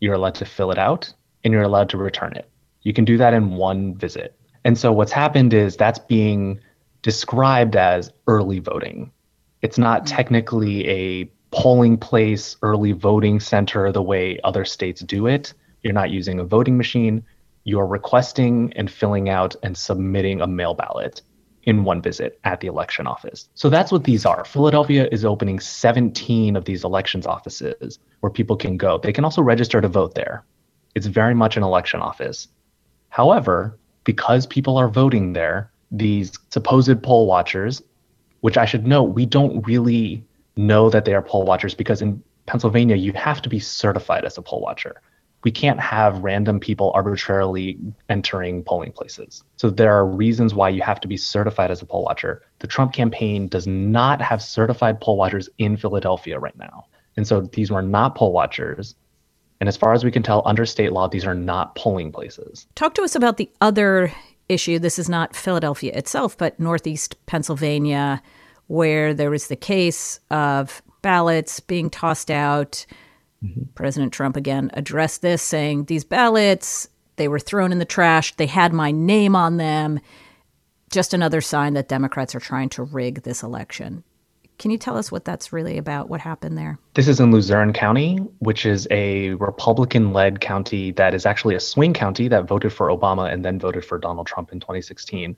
You're 0.01 0.13
allowed 0.13 0.35
to 0.35 0.45
fill 0.45 0.69
it 0.69 0.77
out 0.77 1.11
and 1.43 1.51
you're 1.51 1.63
allowed 1.63 1.89
to 1.89 1.97
return 1.97 2.33
it. 2.35 2.47
You 2.83 2.93
can 2.93 3.05
do 3.05 3.17
that 3.17 3.33
in 3.33 3.55
one 3.55 3.95
visit. 3.95 4.39
And 4.63 4.77
so 4.77 4.93
what's 4.93 5.11
happened 5.11 5.51
is 5.51 5.75
that's 5.75 5.99
being 5.99 6.59
described 7.01 7.75
as 7.75 8.11
early 8.27 8.59
voting. 8.59 9.11
It's 9.61 9.77
not 9.77 10.03
mm-hmm. 10.03 10.15
technically 10.15 10.87
a 10.87 11.31
polling 11.51 11.97
place, 11.97 12.57
early 12.61 12.91
voting 12.91 13.39
center 13.39 13.91
the 13.91 14.01
way 14.01 14.39
other 14.43 14.65
states 14.65 15.01
do 15.01 15.27
it. 15.27 15.53
You're 15.81 15.93
not 15.93 16.11
using 16.11 16.39
a 16.39 16.43
voting 16.43 16.77
machine. 16.77 17.23
You're 17.63 17.87
requesting 17.87 18.73
and 18.75 18.89
filling 18.89 19.29
out 19.29 19.55
and 19.63 19.77
submitting 19.77 20.41
a 20.41 20.47
mail 20.47 20.73
ballot 20.73 21.21
in 21.63 21.83
one 21.83 22.01
visit 22.01 22.39
at 22.43 22.61
the 22.61 22.67
election 22.67 23.05
office. 23.05 23.49
So 23.53 23.69
that's 23.69 23.91
what 23.91 24.03
these 24.03 24.25
are. 24.25 24.45
Philadelphia 24.45 25.07
is 25.11 25.25
opening 25.25 25.59
17 25.59 26.55
of 26.55 26.65
these 26.65 26.83
elections 26.83 27.27
offices 27.27 27.99
where 28.21 28.31
people 28.31 28.55
can 28.55 28.77
go. 28.77 28.97
They 28.97 29.13
can 29.13 29.25
also 29.25 29.41
register 29.41 29.81
to 29.81 29.87
vote 29.87 30.15
there. 30.15 30.43
It's 30.95 31.05
very 31.05 31.35
much 31.35 31.57
an 31.57 31.63
election 31.63 32.01
office. 32.01 32.47
However, 33.09 33.77
because 34.03 34.47
people 34.47 34.77
are 34.77 34.87
voting 34.87 35.33
there, 35.33 35.71
these 35.91 36.37
supposed 36.49 37.01
poll 37.03 37.27
watchers, 37.27 37.81
which 38.41 38.57
I 38.57 38.65
should 38.65 38.87
note, 38.87 39.15
we 39.15 39.25
don't 39.25 39.65
really 39.65 40.23
know 40.55 40.89
that 40.89 41.05
they 41.05 41.13
are 41.13 41.21
poll 41.21 41.43
watchers 41.43 41.73
because 41.73 42.01
in 42.01 42.21
Pennsylvania, 42.45 42.95
you 42.95 43.13
have 43.13 43.41
to 43.43 43.49
be 43.49 43.59
certified 43.59 44.25
as 44.25 44.37
a 44.37 44.41
poll 44.41 44.61
watcher. 44.61 45.01
We 45.43 45.51
can't 45.51 45.79
have 45.79 46.19
random 46.19 46.59
people 46.59 46.91
arbitrarily 46.93 47.77
entering 48.09 48.63
polling 48.63 48.91
places. 48.91 49.43
So 49.55 49.69
there 49.69 49.93
are 49.93 50.05
reasons 50.05 50.53
why 50.53 50.69
you 50.69 50.81
have 50.81 50.99
to 51.01 51.07
be 51.07 51.15
certified 51.15 51.71
as 51.71 51.81
a 51.81 51.85
poll 51.85 52.03
watcher. 52.03 52.41
The 52.59 52.67
Trump 52.67 52.91
campaign 52.91 53.47
does 53.47 53.65
not 53.65 54.21
have 54.21 54.41
certified 54.41 54.99
poll 54.99 55.15
watchers 55.15 55.47
in 55.57 55.77
Philadelphia 55.77 56.39
right 56.39 56.57
now. 56.57 56.87
And 57.15 57.25
so 57.25 57.41
these 57.41 57.71
were 57.71 57.81
not 57.81 58.15
poll 58.15 58.33
watchers. 58.33 58.95
And 59.61 59.69
as 59.69 59.77
far 59.77 59.93
as 59.93 60.03
we 60.03 60.11
can 60.11 60.23
tell, 60.23 60.41
under 60.45 60.65
state 60.65 60.91
law, 60.91 61.07
these 61.07 61.25
are 61.25 61.35
not 61.35 61.75
polling 61.75 62.11
places. 62.11 62.67
Talk 62.75 62.95
to 62.95 63.03
us 63.03 63.15
about 63.15 63.37
the 63.37 63.49
other 63.61 64.11
issue. 64.49 64.79
This 64.79 64.99
is 64.99 65.07
not 65.07 65.35
Philadelphia 65.35 65.93
itself, 65.93 66.37
but 66.37 66.59
Northeast 66.59 67.15
Pennsylvania, 67.27 68.21
where 68.67 69.13
there 69.13 69.29
was 69.29 69.47
the 69.47 69.55
case 69.55 70.19
of 70.29 70.81
ballots 71.01 71.59
being 71.59 71.89
tossed 71.89 72.29
out. 72.29 72.85
Mm-hmm. 73.43 73.63
President 73.75 74.11
Trump 74.11 74.35
again 74.35 74.69
addressed 74.73 75.21
this, 75.21 75.41
saying 75.41 75.85
these 75.85 76.03
ballots, 76.03 76.89
they 77.15 77.27
were 77.27 77.39
thrown 77.39 77.71
in 77.71 77.79
the 77.79 77.85
trash. 77.85 78.35
They 78.35 78.47
had 78.47 78.73
my 78.73 78.91
name 78.91 79.35
on 79.35 79.57
them. 79.57 79.99
Just 80.89 81.13
another 81.13 81.41
sign 81.41 81.73
that 81.75 81.87
Democrats 81.87 82.33
are 82.33 82.39
trying 82.39 82.69
to 82.69 82.83
rig 82.83 83.23
this 83.23 83.43
election. 83.43 84.03
Can 84.59 84.71
you 84.71 84.77
tell 84.77 84.97
us 84.97 85.09
what 85.09 85.23
that's 85.23 85.53
really 85.53 85.77
about? 85.77 86.09
What 86.09 86.19
happened 86.19 86.57
there? 86.57 86.77
This 86.93 87.07
is 87.07 87.21
in 87.21 87.31
Luzerne 87.31 87.71
County, 87.71 88.17
which 88.39 88.65
is 88.65 88.89
a 88.91 89.29
Republican 89.35 90.11
led 90.11 90.41
county 90.41 90.91
that 90.91 91.13
is 91.13 91.25
actually 91.25 91.55
a 91.55 91.61
swing 91.61 91.93
county 91.93 92.27
that 92.27 92.45
voted 92.45 92.73
for 92.73 92.89
Obama 92.89 93.31
and 93.31 93.43
then 93.43 93.57
voted 93.57 93.85
for 93.85 93.97
Donald 93.97 94.27
Trump 94.27 94.51
in 94.51 94.59
2016. 94.59 95.37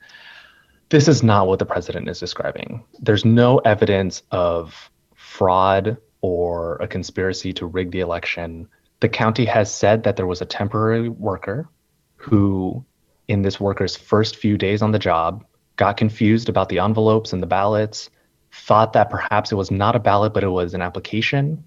This 0.89 1.07
is 1.07 1.21
not 1.21 1.45
what 1.45 1.59
the 1.59 1.67
president 1.67 2.09
is 2.09 2.19
describing. 2.19 2.83
There's 2.99 3.23
no 3.23 3.59
evidence 3.59 4.23
of 4.31 4.89
fraud 5.13 5.97
or 6.21 6.77
a 6.77 6.87
conspiracy 6.87 7.53
to 7.53 7.67
rig 7.67 7.91
the 7.91 7.99
election. 7.99 8.67
The 9.01 9.09
county 9.09 9.45
has 9.45 9.71
said 9.71 10.01
that 10.03 10.15
there 10.15 10.27
was 10.27 10.41
a 10.41 10.45
temporary 10.45 11.09
worker 11.09 11.69
who, 12.15 12.83
in 13.27 13.43
this 13.43 13.59
worker's 13.59 13.95
first 13.95 14.35
few 14.35 14.57
days 14.57 14.81
on 14.81 14.91
the 14.91 14.99
job, 14.99 15.45
got 15.75 15.95
confused 15.95 16.49
about 16.49 16.69
the 16.69 16.79
envelopes 16.79 17.33
and 17.33 17.41
the 17.43 17.47
ballots 17.47 18.09
thought 18.51 18.93
that 18.93 19.09
perhaps 19.09 19.51
it 19.51 19.55
was 19.55 19.71
not 19.71 19.95
a 19.95 19.99
ballot, 19.99 20.33
but 20.33 20.43
it 20.43 20.49
was 20.49 20.73
an 20.73 20.81
application, 20.81 21.63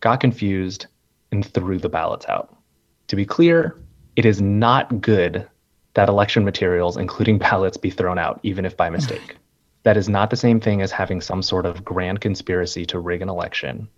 got 0.00 0.20
confused, 0.20 0.86
and 1.30 1.44
threw 1.44 1.78
the 1.78 1.88
ballots 1.88 2.26
out. 2.26 2.56
To 3.08 3.16
be 3.16 3.26
clear, 3.26 3.78
it 4.16 4.24
is 4.24 4.40
not 4.40 5.00
good 5.00 5.48
that 5.94 6.08
election 6.08 6.44
materials, 6.44 6.96
including 6.96 7.38
ballots, 7.50 7.76
be 7.76 7.90
thrown 7.90 8.18
out, 8.18 8.40
even 8.42 8.64
if 8.64 8.76
by 8.76 8.90
mistake. 8.98 9.36
that 9.82 9.96
is 9.96 10.08
not 10.08 10.30
the 10.30 10.36
same 10.36 10.60
thing 10.60 10.82
as 10.82 10.92
having 10.92 11.20
some 11.20 11.42
sort 11.42 11.66
of 11.66 11.84
grand 11.84 12.20
conspiracy 12.20 12.84
to 12.86 12.98
rig 12.98 13.22
an 13.22 13.28
election. 13.28 13.88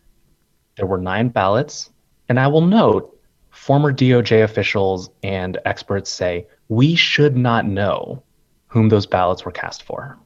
There 0.77 0.87
were 0.87 0.99
nine 0.99 1.29
ballots, 1.29 1.91
and 2.29 2.39
I 2.41 2.47
will 2.49 2.63
note 2.63 3.19
former 3.51 3.93
DOJ 3.93 4.43
officials 4.43 5.11
and 5.23 5.59
experts 5.65 6.11
say 6.11 6.47
we 6.69 6.95
should 6.95 7.37
not 7.37 7.67
know 7.67 8.23
whom 8.69 8.89
those 8.89 9.07
ballots 9.07 9.45
were 9.45 9.53
cast 9.53 9.83
for 9.83 10.19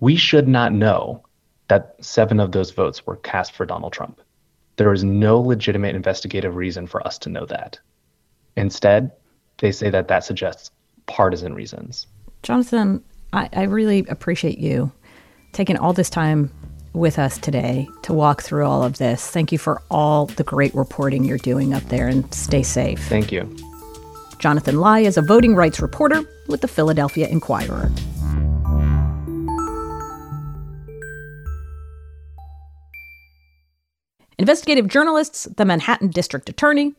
we 0.00 0.16
should 0.16 0.48
not 0.48 0.72
know 0.72 1.22
that 1.68 1.96
seven 2.00 2.40
of 2.40 2.52
those 2.52 2.70
votes 2.70 3.06
were 3.06 3.16
cast 3.16 3.52
for 3.52 3.66
Donald 3.66 3.92
Trump. 3.92 4.20
There 4.76 4.92
is 4.92 5.04
no 5.04 5.40
legitimate 5.40 5.94
investigative 5.94 6.54
reason 6.54 6.86
for 6.86 7.04
us 7.06 7.18
to 7.18 7.30
know 7.30 7.46
that. 7.46 7.78
Instead, 8.56 9.10
they 9.58 9.72
say 9.72 9.90
that 9.90 10.08
that 10.08 10.24
suggests 10.24 10.70
partisan 11.06 11.54
reasons. 11.54 12.06
Jonathan, 12.42 13.02
I, 13.32 13.48
I 13.52 13.62
really 13.62 14.04
appreciate 14.08 14.58
you 14.58 14.92
taking 15.52 15.76
all 15.76 15.92
this 15.92 16.10
time 16.10 16.52
with 16.92 17.18
us 17.18 17.38
today 17.38 17.88
to 18.02 18.12
walk 18.12 18.42
through 18.42 18.64
all 18.66 18.82
of 18.82 18.98
this. 18.98 19.30
Thank 19.30 19.52
you 19.52 19.58
for 19.58 19.82
all 19.90 20.26
the 20.26 20.44
great 20.44 20.74
reporting 20.74 21.24
you're 21.24 21.38
doing 21.38 21.74
up 21.74 21.82
there 21.84 22.08
and 22.08 22.32
stay 22.32 22.62
safe. 22.62 23.00
Thank 23.08 23.32
you. 23.32 23.54
Jonathan 24.38 24.80
Lai 24.80 25.00
is 25.00 25.16
a 25.16 25.22
voting 25.22 25.54
rights 25.54 25.80
reporter 25.80 26.22
with 26.48 26.60
the 26.60 26.68
Philadelphia 26.68 27.26
Inquirer. 27.28 27.90
Investigative 34.38 34.86
journalists, 34.86 35.44
the 35.56 35.64
Manhattan 35.64 36.08
District 36.08 36.48
Attorney, 36.48 36.94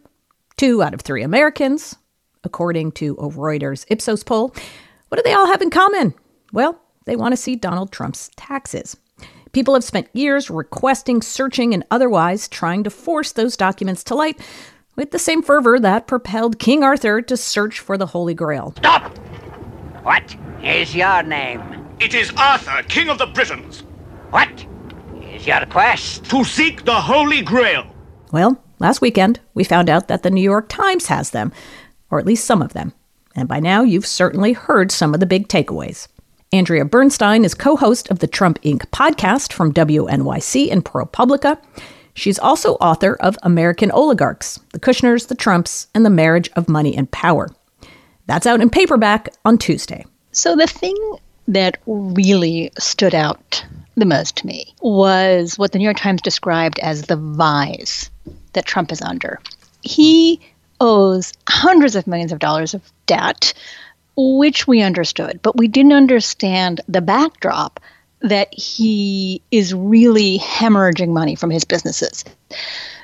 two 0.57 0.81
out 0.81 0.95
of 0.95 1.01
three 1.01 1.21
Americans, 1.21 1.95
according 2.43 2.91
to 2.93 3.13
a 3.13 3.29
Reuters 3.29 3.85
Ipsos 3.89 4.23
poll. 4.23 4.55
What 5.09 5.17
do 5.17 5.21
they 5.23 5.33
all 5.33 5.45
have 5.45 5.61
in 5.61 5.69
common? 5.69 6.15
Well, 6.51 6.81
they 7.05 7.15
want 7.15 7.33
to 7.33 7.37
see 7.37 7.55
Donald 7.55 7.91
Trump's 7.91 8.31
taxes. 8.35 8.97
People 9.51 9.75
have 9.75 9.83
spent 9.83 10.09
years 10.13 10.49
requesting, 10.49 11.21
searching, 11.21 11.75
and 11.75 11.85
otherwise 11.91 12.47
trying 12.47 12.83
to 12.83 12.89
force 12.89 13.31
those 13.31 13.55
documents 13.55 14.03
to 14.05 14.15
light 14.15 14.39
with 14.95 15.11
the 15.11 15.19
same 15.19 15.43
fervor 15.43 15.79
that 15.79 16.07
propelled 16.07 16.57
King 16.57 16.83
Arthur 16.83 17.21
to 17.21 17.37
search 17.37 17.79
for 17.79 17.99
the 17.99 18.07
Holy 18.07 18.33
Grail. 18.33 18.73
Stop! 18.77 19.15
What 20.01 20.35
is 20.63 20.95
your 20.95 21.21
name? 21.21 21.61
It 21.99 22.15
is 22.15 22.31
Arthur, 22.35 22.81
King 22.87 23.09
of 23.09 23.19
the 23.19 23.27
Britons. 23.27 23.83
What? 24.31 24.65
Is 25.37 25.47
your 25.47 25.65
quest? 25.67 26.25
To 26.25 26.43
seek 26.43 26.83
the 26.83 26.99
Holy 26.99 27.41
Grail. 27.41 27.85
Well, 28.31 28.61
last 28.79 29.01
weekend, 29.01 29.39
we 29.53 29.63
found 29.63 29.89
out 29.89 30.07
that 30.07 30.23
the 30.23 30.31
New 30.31 30.41
York 30.41 30.67
Times 30.67 31.07
has 31.07 31.29
them, 31.29 31.51
or 32.09 32.19
at 32.19 32.25
least 32.25 32.45
some 32.45 32.61
of 32.61 32.73
them. 32.73 32.93
And 33.35 33.47
by 33.47 33.59
now, 33.59 33.83
you've 33.83 34.05
certainly 34.05 34.53
heard 34.53 34.91
some 34.91 35.13
of 35.13 35.19
the 35.19 35.25
big 35.25 35.47
takeaways. 35.47 36.07
Andrea 36.51 36.85
Bernstein 36.85 37.45
is 37.45 37.53
co 37.53 37.75
host 37.75 38.09
of 38.09 38.19
the 38.19 38.27
Trump 38.27 38.59
Inc. 38.61 38.87
podcast 38.87 39.53
from 39.53 39.73
WNYC 39.73 40.71
and 40.71 40.83
ProPublica. 40.83 41.61
She's 42.13 42.39
also 42.39 42.73
author 42.75 43.15
of 43.19 43.37
American 43.43 43.91
Oligarchs 43.91 44.59
The 44.73 44.79
Kushners, 44.79 45.27
the 45.27 45.35
Trumps, 45.35 45.87
and 45.93 46.03
the 46.03 46.09
Marriage 46.09 46.49
of 46.55 46.67
Money 46.67 46.97
and 46.97 47.11
Power. 47.11 47.49
That's 48.25 48.47
out 48.47 48.61
in 48.61 48.69
paperback 48.69 49.29
on 49.45 49.57
Tuesday. 49.57 50.05
So, 50.31 50.55
the 50.55 50.67
thing 50.67 50.95
that 51.47 51.77
really 51.85 52.71
stood 52.77 53.13
out 53.13 53.63
the 53.97 54.05
most 54.05 54.37
to 54.37 54.47
me 54.47 54.73
was 54.81 55.57
what 55.57 55.71
the 55.71 55.79
New 55.79 55.83
York 55.83 55.97
Times 55.97 56.21
described 56.21 56.79
as 56.79 57.03
the 57.03 57.17
vise 57.17 58.09
that 58.53 58.65
Trump 58.65 58.91
is 58.91 59.01
under. 59.01 59.39
He 59.81 60.39
owes 60.79 61.33
hundreds 61.49 61.95
of 61.95 62.05
millions 62.05 62.31
of 62.31 62.39
dollars 62.39 62.75
of 62.75 62.81
debt, 63.07 63.53
which 64.15 64.67
we 64.67 64.81
understood, 64.81 65.39
but 65.41 65.57
we 65.57 65.67
didn't 65.67 65.93
understand 65.93 66.81
the 66.87 67.01
backdrop 67.01 67.79
that 68.21 68.53
he 68.53 69.41
is 69.51 69.73
really 69.73 70.37
hemorrhaging 70.39 71.09
money 71.09 71.35
from 71.35 71.49
his 71.49 71.63
businesses. 71.63 72.23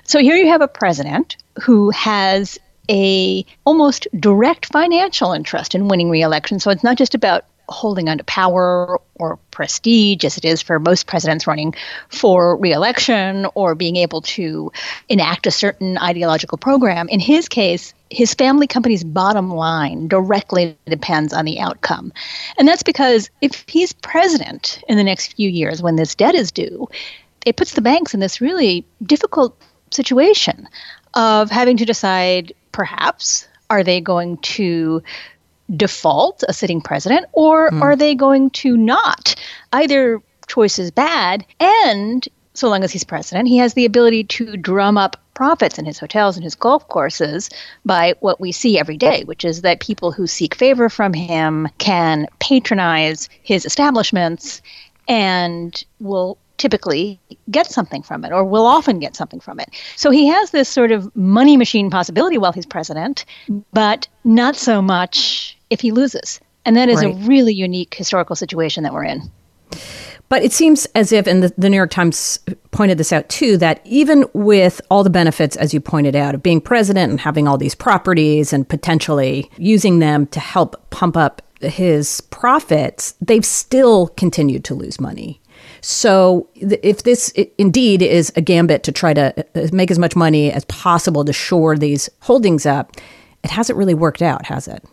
So 0.04 0.20
here 0.20 0.36
you 0.36 0.48
have 0.50 0.62
a 0.62 0.68
president 0.68 1.38
who 1.62 1.90
has 1.92 2.60
a 2.90 3.46
almost 3.66 4.08
direct 4.20 4.68
financial 4.68 5.32
interest 5.32 5.74
in 5.74 5.88
winning 5.88 6.10
re-election. 6.10 6.60
So 6.60 6.70
it's 6.70 6.84
not 6.84 6.98
just 6.98 7.16
about 7.16 7.46
holding 7.74 8.08
onto 8.08 8.24
power 8.24 9.00
or 9.16 9.38
prestige, 9.52 10.24
as 10.24 10.38
it 10.38 10.46
is 10.46 10.62
for 10.62 10.80
most 10.80 11.08
presidents 11.08 11.48
running 11.48 11.74
for 12.10 12.58
reelection, 12.58 13.46
or 13.56 13.76
being 13.76 13.96
able 13.96 14.22
to 14.22 14.72
enact 15.10 15.48
a 15.48 15.52
certain 15.52 15.98
ideological 15.98 16.58
program. 16.58 17.10
In 17.10 17.20
his 17.20 17.50
case, 17.50 17.94
his 18.10 18.34
family 18.34 18.68
company's 18.68 19.04
bottom 19.04 19.52
line 19.52 20.08
directly 20.08 20.78
depends 20.86 21.34
on 21.34 21.46
the 21.46 21.60
outcome. 21.60 22.14
And 22.58 22.68
that's 22.68 22.84
because 22.84 23.30
if 23.42 23.66
he's 23.68 23.92
president 23.94 24.82
in 24.88 24.98
the 24.98 25.04
next 25.04 25.36
few 25.36 25.50
years 25.50 25.82
when 25.82 25.96
this 25.96 26.16
debt 26.16 26.36
is 26.36 26.52
due, 26.52 26.88
it 27.46 27.58
puts 27.58 27.74
the 27.74 27.82
banks 27.82 28.14
in 28.14 28.20
this 28.20 28.40
really 28.40 28.86
difficult 29.04 29.60
situation 29.92 30.68
of 31.14 31.50
having 31.50 31.78
to 31.78 31.86
decide 31.86 32.54
perhaps 32.72 33.48
are 33.70 33.84
they 33.84 34.00
going 34.00 34.38
to 34.38 35.02
default 35.76 36.44
a 36.48 36.54
sitting 36.54 36.82
president 36.82 37.26
or 37.34 37.70
mm. 37.72 37.82
are 37.82 37.96
they 37.96 38.16
going 38.16 38.50
to 38.52 38.78
not? 38.78 39.36
Either 39.72 40.22
choice 40.48 40.78
is 40.80 40.92
bad, 40.92 41.46
and 41.60 42.28
so 42.54 42.70
long 42.70 42.84
as 42.84 42.92
he's 42.92 43.04
president, 43.04 43.48
he 43.48 43.58
has 43.58 43.74
the 43.74 43.86
ability 43.86 44.24
to 44.26 44.56
drum 44.58 44.98
up 44.98 45.18
profits 45.34 45.80
in 45.80 45.86
his 45.86 45.98
hotels 45.98 46.36
and 46.36 46.44
his 46.44 46.56
golf 46.56 46.88
courses 46.90 47.50
by 47.86 48.14
what 48.20 48.40
we 48.40 48.52
see 48.52 48.78
every 48.78 48.98
day, 48.98 49.24
which 49.24 49.44
is 49.44 49.62
that 49.62 49.80
people 49.80 50.12
who 50.12 50.28
seek 50.28 50.54
favor 50.54 50.90
from 50.90 51.14
him 51.14 51.68
can 51.80 52.28
patronize 52.40 53.30
his 53.42 53.66
establishments 53.66 54.62
and 55.08 55.84
will 56.00 56.38
typically 56.58 57.20
get 57.50 57.66
something 57.66 58.04
from 58.04 58.24
it 58.24 58.32
or 58.32 58.44
will 58.44 58.66
often 58.66 59.00
get 59.00 59.16
something 59.16 59.40
from 59.40 59.60
it. 59.60 59.70
So 59.96 60.12
he 60.12 60.28
has 60.28 60.52
this 60.52 60.70
sort 60.70 60.92
of 60.92 61.14
money 61.16 61.58
machine 61.58 61.90
possibility 61.90 62.38
while 62.38 62.52
he's 62.52 62.66
president, 62.66 63.26
but 63.74 64.08
not 64.24 64.56
so 64.56 64.82
much 64.82 65.58
if 65.74 65.82
he 65.82 65.92
loses. 65.92 66.40
And 66.66 66.78
that 66.78 66.88
is 66.88 67.04
right. 67.04 67.14
a 67.14 67.18
really 67.28 67.54
unique 67.54 67.96
historical 67.96 68.36
situation 68.36 68.84
that 68.84 68.94
we're 68.94 69.04
in. 69.04 69.30
But 70.30 70.44
it 70.44 70.54
seems 70.54 70.86
as 70.96 71.12
if, 71.12 71.28
and 71.28 71.44
the, 71.44 71.54
the, 71.58 71.70
New 71.70 71.76
York 71.76 71.92
Times 71.92 72.40
pointed 72.72 72.98
this 72.98 73.12
out 73.12 73.28
too, 73.28 73.58
that 73.58 73.82
even 73.84 74.26
with 74.34 74.80
all 74.90 75.04
the 75.04 75.10
benefits, 75.10 75.56
as 75.58 75.74
you 75.74 75.82
pointed 75.82 76.16
out, 76.16 76.34
of 76.34 76.42
being 76.42 76.62
president 76.62 77.12
and 77.12 77.20
having 77.20 77.48
all 77.48 77.58
these 77.58 77.76
properties 77.76 78.54
and 78.54 78.68
potentially 78.68 79.50
using 79.58 80.00
them 80.00 80.26
to 80.28 80.40
help 80.40 80.90
pump 80.92 81.18
up 81.18 81.42
his 81.60 82.22
profits, 82.22 83.16
they've 83.22 83.46
still 83.46 84.08
continued 84.10 84.64
to 84.66 84.74
lose 84.74 85.00
money. 85.00 85.42
So, 85.82 86.50
if 86.56 87.04
this 87.04 87.30
indeed 87.58 88.02
is 88.02 88.32
a 88.36 88.42
gambit 88.42 88.84
to 88.84 88.92
try 88.92 89.14
to 89.14 89.46
uh, 89.56 89.68
make 89.72 89.92
as 89.92 90.00
much 90.00 90.16
money 90.16 90.52
as 90.52 90.66
possible 90.66 91.26
to 91.26 91.34
shore 91.34 91.78
these 91.78 92.10
holdings 92.22 92.66
up, 92.66 92.96
it 93.44 93.52
hasn't 93.52 93.78
really 93.78 93.94
worked 93.94 94.22
out, 94.22 94.46
has 94.46 94.68
it? 94.68 94.84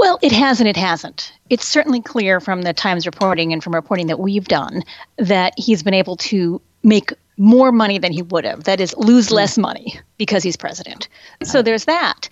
Well, 0.00 0.18
it 0.22 0.32
has 0.32 0.60
and 0.60 0.68
it 0.68 0.78
hasn't. 0.78 1.30
It's 1.50 1.66
certainly 1.66 2.00
clear 2.00 2.40
from 2.40 2.62
the 2.62 2.72
Times 2.72 3.04
reporting 3.04 3.52
and 3.52 3.62
from 3.62 3.74
reporting 3.74 4.06
that 4.06 4.18
we've 4.18 4.48
done 4.48 4.82
that 5.18 5.52
he's 5.58 5.82
been 5.82 5.92
able 5.92 6.16
to 6.16 6.58
make 6.82 7.12
more 7.36 7.70
money 7.70 7.98
than 7.98 8.10
he 8.10 8.22
would 8.22 8.46
have. 8.46 8.64
That 8.64 8.80
is, 8.80 8.94
lose 8.96 9.28
hmm. 9.28 9.34
less 9.34 9.58
money 9.58 10.00
because 10.16 10.42
he's 10.42 10.56
president. 10.56 11.06
So 11.44 11.60
there's 11.60 11.84
that. 11.84 12.30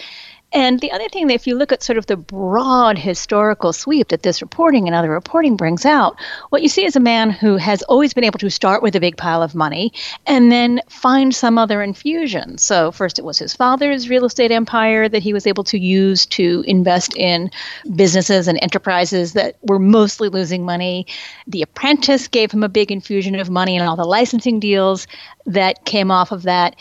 And 0.53 0.81
the 0.81 0.93
other 0.93 1.09
thing 1.11 1.29
if 1.29 1.47
you 1.47 1.55
look 1.55 1.73
at 1.73 1.83
sort 1.83 1.99
of 1.99 2.07
the 2.07 2.17
broad 2.17 2.97
historical 2.97 3.73
sweep 3.75 4.09
that 4.09 4.23
this 4.23 4.41
reporting 4.41 4.87
and 4.87 4.95
other 4.95 5.11
reporting 5.11 5.57
brings 5.57 5.85
out, 5.85 6.17
what 6.49 6.63
you 6.63 6.69
see 6.69 6.87
is 6.87 6.97
a 6.97 7.01
man 7.01 7.31
who 7.31 7.57
has 7.57 7.83
always 7.83 8.15
been 8.15 8.25
able 8.25 8.39
to 8.39 8.51
start 8.51 8.83
with 8.83 8.97
a 8.97 9.01
big 9.01 9.19
pile 9.19 9.43
of 9.43 9.55
money 9.55 9.93
and 10.27 10.51
then 10.51 10.81
find 10.89 11.35
some 11.35 11.59
other 11.59 11.83
infusion. 11.83 12.57
So 12.57 12.91
first 12.91 13.19
it 13.19 13.27
was 13.27 13.39
his 13.39 13.55
father's 13.55 14.09
real 14.09 14.25
estate 14.25 14.51
empire 14.51 15.07
that 15.09 15.23
he 15.23 15.35
was 15.35 15.47
able 15.47 15.65
to 15.65 15.79
use 15.79 16.25
to 16.27 16.65
invest 16.67 17.15
in 17.17 17.51
businesses 17.95 18.49
and 18.49 18.59
enterprises 18.63 19.35
that 19.35 19.57
were 19.63 19.79
mostly 19.79 20.31
losing 20.31 20.65
money. 20.65 21.07
The 21.47 21.63
apprentice 21.63 22.27
gave 22.27 22.51
him 22.51 22.63
a 22.63 22.71
big 22.71 22.91
infusion 22.91 23.35
of 23.35 23.51
money 23.51 23.77
and 23.77 23.87
all 23.87 23.97
the 23.97 24.05
licensing 24.05 24.61
deals 24.61 25.07
that 25.45 25.85
came 25.85 26.11
off 26.11 26.33
of 26.33 26.45
that. 26.45 26.75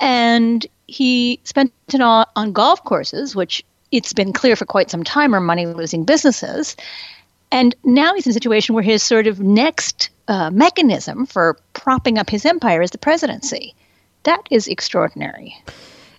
And 0.00 0.66
he 0.86 1.40
spent 1.44 1.72
it 1.92 2.00
on, 2.00 2.26
on 2.36 2.52
golf 2.52 2.82
courses, 2.84 3.34
which 3.34 3.64
it's 3.92 4.12
been 4.12 4.32
clear 4.32 4.56
for 4.56 4.64
quite 4.64 4.90
some 4.90 5.04
time 5.04 5.34
are 5.34 5.40
money 5.40 5.66
losing 5.66 6.04
businesses. 6.04 6.76
And 7.52 7.74
now 7.84 8.14
he's 8.14 8.26
in 8.26 8.30
a 8.30 8.34
situation 8.34 8.74
where 8.74 8.84
his 8.84 9.02
sort 9.02 9.26
of 9.26 9.40
next 9.40 10.10
uh, 10.28 10.50
mechanism 10.50 11.26
for 11.26 11.58
propping 11.72 12.18
up 12.18 12.28
his 12.28 12.44
empire 12.44 12.82
is 12.82 12.90
the 12.90 12.98
presidency. 12.98 13.74
That 14.24 14.42
is 14.50 14.66
extraordinary. 14.66 15.56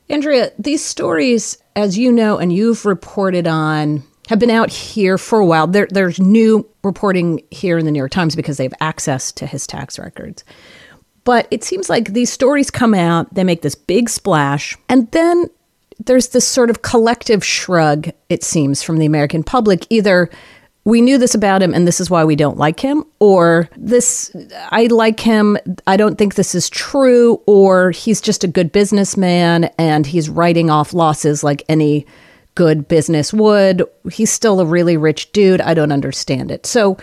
Andrea, 0.10 0.52
these 0.58 0.84
stories, 0.84 1.58
as 1.76 1.98
you 1.98 2.12
know 2.12 2.38
and 2.38 2.54
you've 2.54 2.86
reported 2.86 3.46
on, 3.46 4.04
have 4.30 4.40
been 4.40 4.50
out 4.50 4.70
here 4.70 5.18
for 5.18 5.40
a 5.40 5.46
while. 5.46 5.68
There, 5.68 5.88
there's 5.90 6.20
new 6.20 6.68
reporting 6.84 7.44
here 7.52 7.78
in 7.78 7.86
the 7.86 7.92
New 7.92 8.00
York 8.00 8.12
Times 8.12 8.36
because 8.36 8.58
they 8.58 8.64
have 8.64 8.74
access 8.80 9.32
to 9.34 9.46
his 9.46 9.68
tax 9.68 10.00
records. 10.00 10.44
But 11.28 11.46
it 11.52 11.62
seems 11.62 11.90
like 11.90 12.14
these 12.14 12.32
stories 12.32 12.72
come 12.72 12.94
out, 12.94 13.34
they 13.34 13.44
make 13.44 13.62
this 13.62 13.76
big 13.76 14.08
splash, 14.08 14.78
and 14.88 15.12
then 15.12 15.50
there's 16.06 16.30
this 16.30 16.48
sort 16.48 16.70
of 16.70 16.84
collective 16.84 17.44
shrug, 17.44 18.12
it 18.30 18.46
seems, 18.46 18.82
from 18.82 18.98
the 18.98 19.06
American 19.06 19.44
public. 19.44 19.86
Either 19.90 20.30
we 20.86 21.02
knew 21.02 21.18
this 21.18 21.36
about 21.36 21.62
him 21.62 21.74
and 21.74 21.86
this 21.86 22.00
is 22.00 22.10
why 22.10 22.24
we 22.24 22.38
don't 22.38 22.58
like 22.58 22.80
him, 22.80 23.04
or 23.20 23.68
this, 23.76 24.34
I 24.72 24.86
like 24.86 25.20
him, 25.20 25.58
I 25.86 25.98
don't 25.98 26.18
think 26.18 26.36
this 26.36 26.56
is 26.56 26.70
true, 26.70 27.42
or 27.46 27.92
he's 27.92 28.22
just 28.22 28.46
a 28.46 28.48
good 28.48 28.72
businessman 28.72 29.66
and 29.78 30.08
he's 30.08 30.30
writing 30.30 30.70
off 30.70 30.94
losses 30.94 31.44
like 31.44 31.62
any 31.68 32.06
good 32.56 32.88
business 32.88 33.34
would. 33.34 33.84
He's 34.10 34.32
still 34.32 34.62
a 34.62 34.66
really 34.66 34.96
rich 34.96 35.34
dude. 35.34 35.60
I 35.60 35.74
don't 35.74 35.92
understand 35.92 36.52
it. 36.52 36.66
So, 36.66 36.98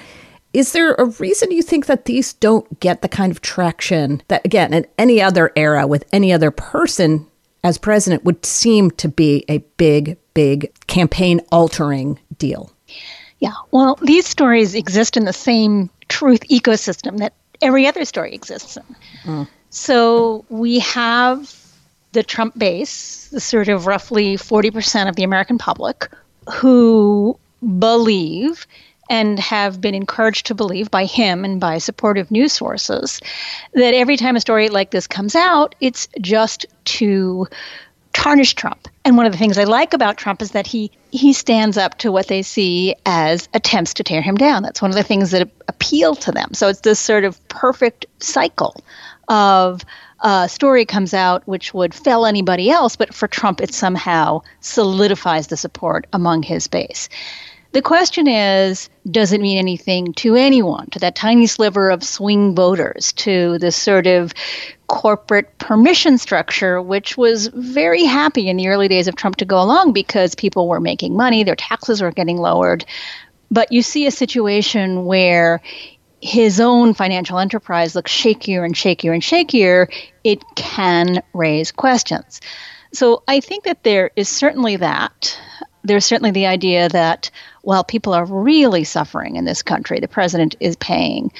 is 0.55 0.73
there 0.73 0.95
a 0.95 1.05
reason 1.05 1.51
you 1.51 1.63
think 1.63 1.87
that 1.87 2.05
these 2.05 2.33
don't 2.33 2.81
get 2.81 3.03
the 3.03 3.09
kind 3.09 3.33
of 3.33 3.41
traction 3.41 4.23
that, 4.29 4.45
again, 4.45 4.73
in 4.73 4.87
any 4.97 5.21
other 5.21 5.53
era 5.57 5.87
with 5.87 6.05
any 6.13 6.33
other 6.33 6.51
person 6.53 7.27
as 7.65 7.77
president 7.77 8.25
would 8.25 8.47
seem 8.47 8.91
to 8.93 9.09
be 9.09 9.45
a 9.49 9.59
big, 9.77 10.17
big 10.33 10.73
campaign 10.87 11.41
altering 11.51 12.21
deal? 12.39 12.71
Yeah, 13.41 13.55
well, 13.73 13.99
these 14.03 14.27
stories 14.27 14.75
exist 14.75 15.17
in 15.17 15.25
the 15.25 15.33
same 15.33 15.91
truth 16.09 16.41
ecosystem 16.49 17.19
that 17.19 17.33
every 17.61 17.87
other 17.87 18.05
story 18.05 18.33
exists 18.33 18.77
in. 18.77 18.97
Mm. 19.25 19.49
So 19.71 20.45
we 20.51 20.79
have 20.79 21.53
the 22.13 22.23
Trump 22.23 22.57
base, 22.57 23.29
the 23.29 23.41
sort 23.41 23.69
of 23.69 23.87
roughly 23.87 24.37
40% 24.37 25.09
of 25.09 25.17
the 25.17 25.25
American 25.25 25.59
public, 25.59 26.09
who 26.49 27.37
believe 27.79 28.67
and 29.11 29.39
have 29.39 29.81
been 29.81 29.95
encouraged 29.95 30.47
to 30.47 30.55
believe 30.55 30.91
by 30.91 31.05
him 31.05 31.45
and 31.45 31.61
by 31.61 31.79
supportive 31.79 32.31
news 32.31 32.53
sources 32.53 33.21
that 33.73 33.95
every 33.95 34.17
time 34.17 34.37
a 34.37 34.41
story 34.41 34.69
like 34.69 34.91
this 34.91 35.07
comes 35.07 35.35
out, 35.35 35.75
it's 35.81 36.09
just 36.21 36.67
to 36.85 37.47
tarnish 38.15 38.55
Trump. 38.55 38.89
And 39.05 39.17
one 39.19 39.27
of 39.27 39.33
the 39.33 39.39
things 39.39 39.59
I 39.59 39.65
like 39.65 39.93
about 39.93 40.17
Trump 40.17 40.41
is 40.41 40.53
that 40.53 40.67
he 40.67 40.91
he 41.11 41.33
stands 41.33 41.77
up 41.77 41.99
to 41.99 42.11
what 42.11 42.29
they 42.29 42.43
see 42.43 42.95
as 43.05 43.49
attempts 43.53 43.95
to 43.95 44.05
tear 44.05 44.23
him 44.23 44.37
down. 44.37 44.63
That's 44.63 44.81
one 44.81 44.91
of 44.91 44.97
the 44.97 45.03
things 45.03 45.31
that 45.33 45.51
appeal 45.69 46.15
to 46.17 46.33
them. 46.33 46.55
So 46.55 46.69
it's 46.69 46.81
this 46.81 46.99
sort 46.99 47.25
of 47.25 47.47
perfect 47.49 48.07
cycle 48.21 48.83
of 49.29 49.85
a 50.21 50.49
story 50.49 50.87
comes 50.87 51.13
out 51.13 51.47
which 51.47 51.75
would 51.75 51.93
fell 51.95 52.25
anybody 52.25 52.71
else, 52.71 52.97
but 52.97 53.13
for 53.15 53.29
Trump 53.29 53.61
it 53.61 53.75
somehow 53.75 54.41
solidifies 54.61 55.49
the 55.49 55.57
support 55.57 56.07
among 56.13 56.43
his 56.43 56.67
base. 56.67 57.09
The 57.75 57.83
question 57.83 58.29
is 58.29 58.89
does 59.11 59.33
it 59.33 59.41
mean 59.41 59.59
anything 59.59 60.13
to 60.15 60.37
anyone, 60.37 60.87
to 60.91 61.01
that 61.01 61.17
tiny 61.17 61.49
sliver 61.49 61.91
of 61.91 62.05
swing 62.05 62.55
voters, 62.55 63.13
to 63.15 63.59
this 63.59 63.75
sort 63.75 64.07
of 64.07 64.33
corporate 64.87 65.59
permission 65.59 66.17
structure, 66.17 66.81
which 66.81 67.17
was 67.17 67.49
very 67.49 68.05
happy 68.05 68.49
in 68.49 68.59
the 68.59 68.69
early 68.69 68.87
days 68.87 69.09
of 69.09 69.17
Trump 69.17 69.35
to 69.37 69.45
go 69.45 69.61
along 69.61 69.93
because 69.93 70.37
people 70.37 70.69
were 70.69 70.79
making 70.79 71.17
money, 71.17 71.43
their 71.43 71.57
taxes 71.57 72.01
were 72.01 72.13
getting 72.13 72.37
lowered. 72.37 72.85
But 73.51 73.73
you 73.73 73.83
see 73.83 74.07
a 74.07 74.13
situation 74.13 75.05
where 75.05 75.61
his 76.21 76.61
own 76.61 76.95
financial 76.95 77.41
enterprise 77.41 77.97
looks 77.97 78.13
shakier 78.13 78.65
and 78.65 78.77
shakier 78.77 79.13
and 79.13 79.21
shakier, 79.21 79.93
it 80.23 80.45
can 80.55 81.25
raise 81.33 81.73
questions. 81.73 82.41
So 82.93 83.25
I 83.27 83.41
think 83.41 83.65
that 83.65 83.83
there 83.83 84.13
is 84.15 84.29
certainly 84.29 84.77
that. 84.77 85.37
There's 85.85 86.05
certainly 86.05 86.31
the 86.31 86.47
idea 86.47 86.89
that 86.89 87.31
while 87.63 87.85
people 87.85 88.13
are 88.13 88.25
really 88.25 88.85
suffering 88.85 89.37
in 89.37 89.45
this 89.45 89.63
country, 89.63 90.01
the 90.01 90.09
president 90.09 90.57
is 90.61 90.77
paying 90.77 91.31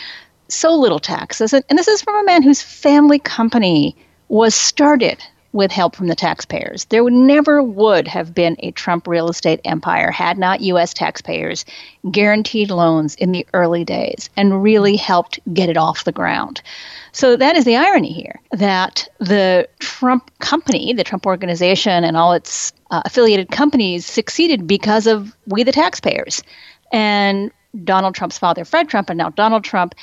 so 0.49 0.75
little 0.75 1.01
taxes. 1.01 1.53
And, 1.53 1.65
this 1.71 1.89
is 1.89 2.03
from 2.03 2.17
a 2.17 2.25
man 2.25 2.43
whose 2.43 2.63
family 2.63 3.19
company 3.19 3.97
was 4.29 4.55
started 4.55 5.23
with 5.55 5.71
help 5.71 5.95
from 5.95 6.09
the 6.09 6.17
taxpayers. 6.17 6.85
There 6.87 7.09
never 7.09 7.63
would 7.63 8.09
have 8.09 8.35
been 8.35 8.57
a 8.59 8.73
Trump 8.73 9.07
real 9.07 9.29
estate 9.29 9.61
empire 9.65 10.11
had 10.11 10.37
not 10.37 10.61
US 10.63 10.93
taxpayers 10.93 11.65
guaranteed 12.11 12.71
loans 12.71 13.15
in 13.15 13.31
the 13.31 13.47
early 13.55 13.85
days 13.85 14.29
and 14.37 14.65
really 14.65 14.97
helped 14.97 15.39
get 15.55 15.69
it 15.69 15.77
off 15.77 16.05
the 16.05 16.13
ground. 16.13 16.61
So 17.13 17.37
that 17.37 17.57
is 17.57 17.65
the 17.65 17.77
irony 17.77 18.13
here 18.13 18.41
that 18.51 19.09
the 19.21 19.69
Trump 19.79 20.29
company, 20.41 20.93
the 20.93 21.05
Trump 21.05 21.25
organization 21.25 22.03
and 22.03 22.17
all 22.17 22.33
its 22.33 22.73
uh, 22.95 23.03
affiliated 23.05 23.51
companies 23.51 24.07
succeeded 24.07 24.69
because 24.69 25.09
of 25.09 25.35
we 25.47 25.65
the 25.65 25.73
taxpayers. 25.73 26.45
And 26.93 27.51
Donald 27.83 28.15
Trump's 28.15 28.39
father, 28.39 28.65
Fred 28.65 28.89
Trump, 28.89 29.11
and 29.11 29.19
now 29.19 29.31
Donald 29.31 29.65
Trump, 29.65 29.97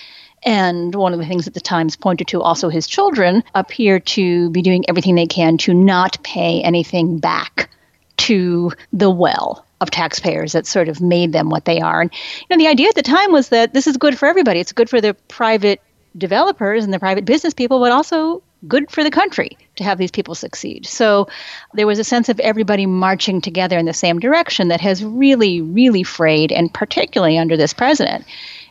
and 0.44 0.94
one 0.94 1.14
of 1.14 1.20
the 1.20 1.26
things 1.26 1.46
that 1.46 1.54
the 1.54 1.62
Times 1.62 1.96
pointed 1.96 2.28
to, 2.28 2.42
also 2.42 2.68
his 2.68 2.88
children, 2.88 3.44
appear 3.56 4.02
to 4.02 4.50
be 4.50 4.62
doing 4.62 4.84
everything 4.90 5.16
they 5.16 5.26
can 5.26 5.58
to 5.60 5.74
not 5.74 6.22
pay 6.24 6.62
anything 6.64 7.18
back 7.18 7.70
to 8.18 8.74
the 8.92 9.10
well 9.10 9.66
of 9.80 9.90
taxpayers 9.90 10.52
that 10.52 10.68
sort 10.68 10.90
of 10.90 11.00
made 11.00 11.32
them 11.32 11.50
what 11.50 11.64
they 11.64 11.80
are. 11.80 12.02
And 12.02 12.12
you 12.14 12.58
know, 12.58 12.62
the 12.62 12.70
idea 12.70 12.90
at 12.90 12.96
the 12.96 13.02
time 13.02 13.32
was 13.32 13.50
that 13.50 13.74
this 13.74 13.88
is 13.88 13.96
good 13.96 14.18
for 14.18 14.28
everybody. 14.28 14.60
It's 14.60 14.74
good 14.74 14.90
for 14.90 15.00
the 15.00 15.14
private 15.30 15.80
developers 16.18 16.84
and 16.84 16.94
the 16.94 17.00
private 17.00 17.24
business 17.24 17.54
people, 17.54 17.80
but 17.80 17.94
also 17.94 18.44
good 18.68 18.90
for 18.92 19.04
the 19.04 19.12
country 19.12 19.58
to 19.76 19.84
have 19.84 19.98
these 19.98 20.12
people 20.12 20.36
succeed. 20.36 20.86
So 20.86 21.28
there 21.74 21.88
was 21.88 22.00
a 22.00 22.04
sense 22.04 22.30
of 22.30 22.40
everybody 22.40 22.86
marching 22.86 23.42
together 23.42 23.78
in 23.78 23.86
the 23.86 23.94
same 23.94 24.20
direction 24.20 24.68
that 24.68 24.82
has 24.82 25.04
really, 25.04 25.62
really 25.62 26.04
frayed, 26.04 26.52
and 26.52 26.74
particularly 26.74 27.38
under 27.38 27.58
this 27.58 27.74
president. 27.74 28.26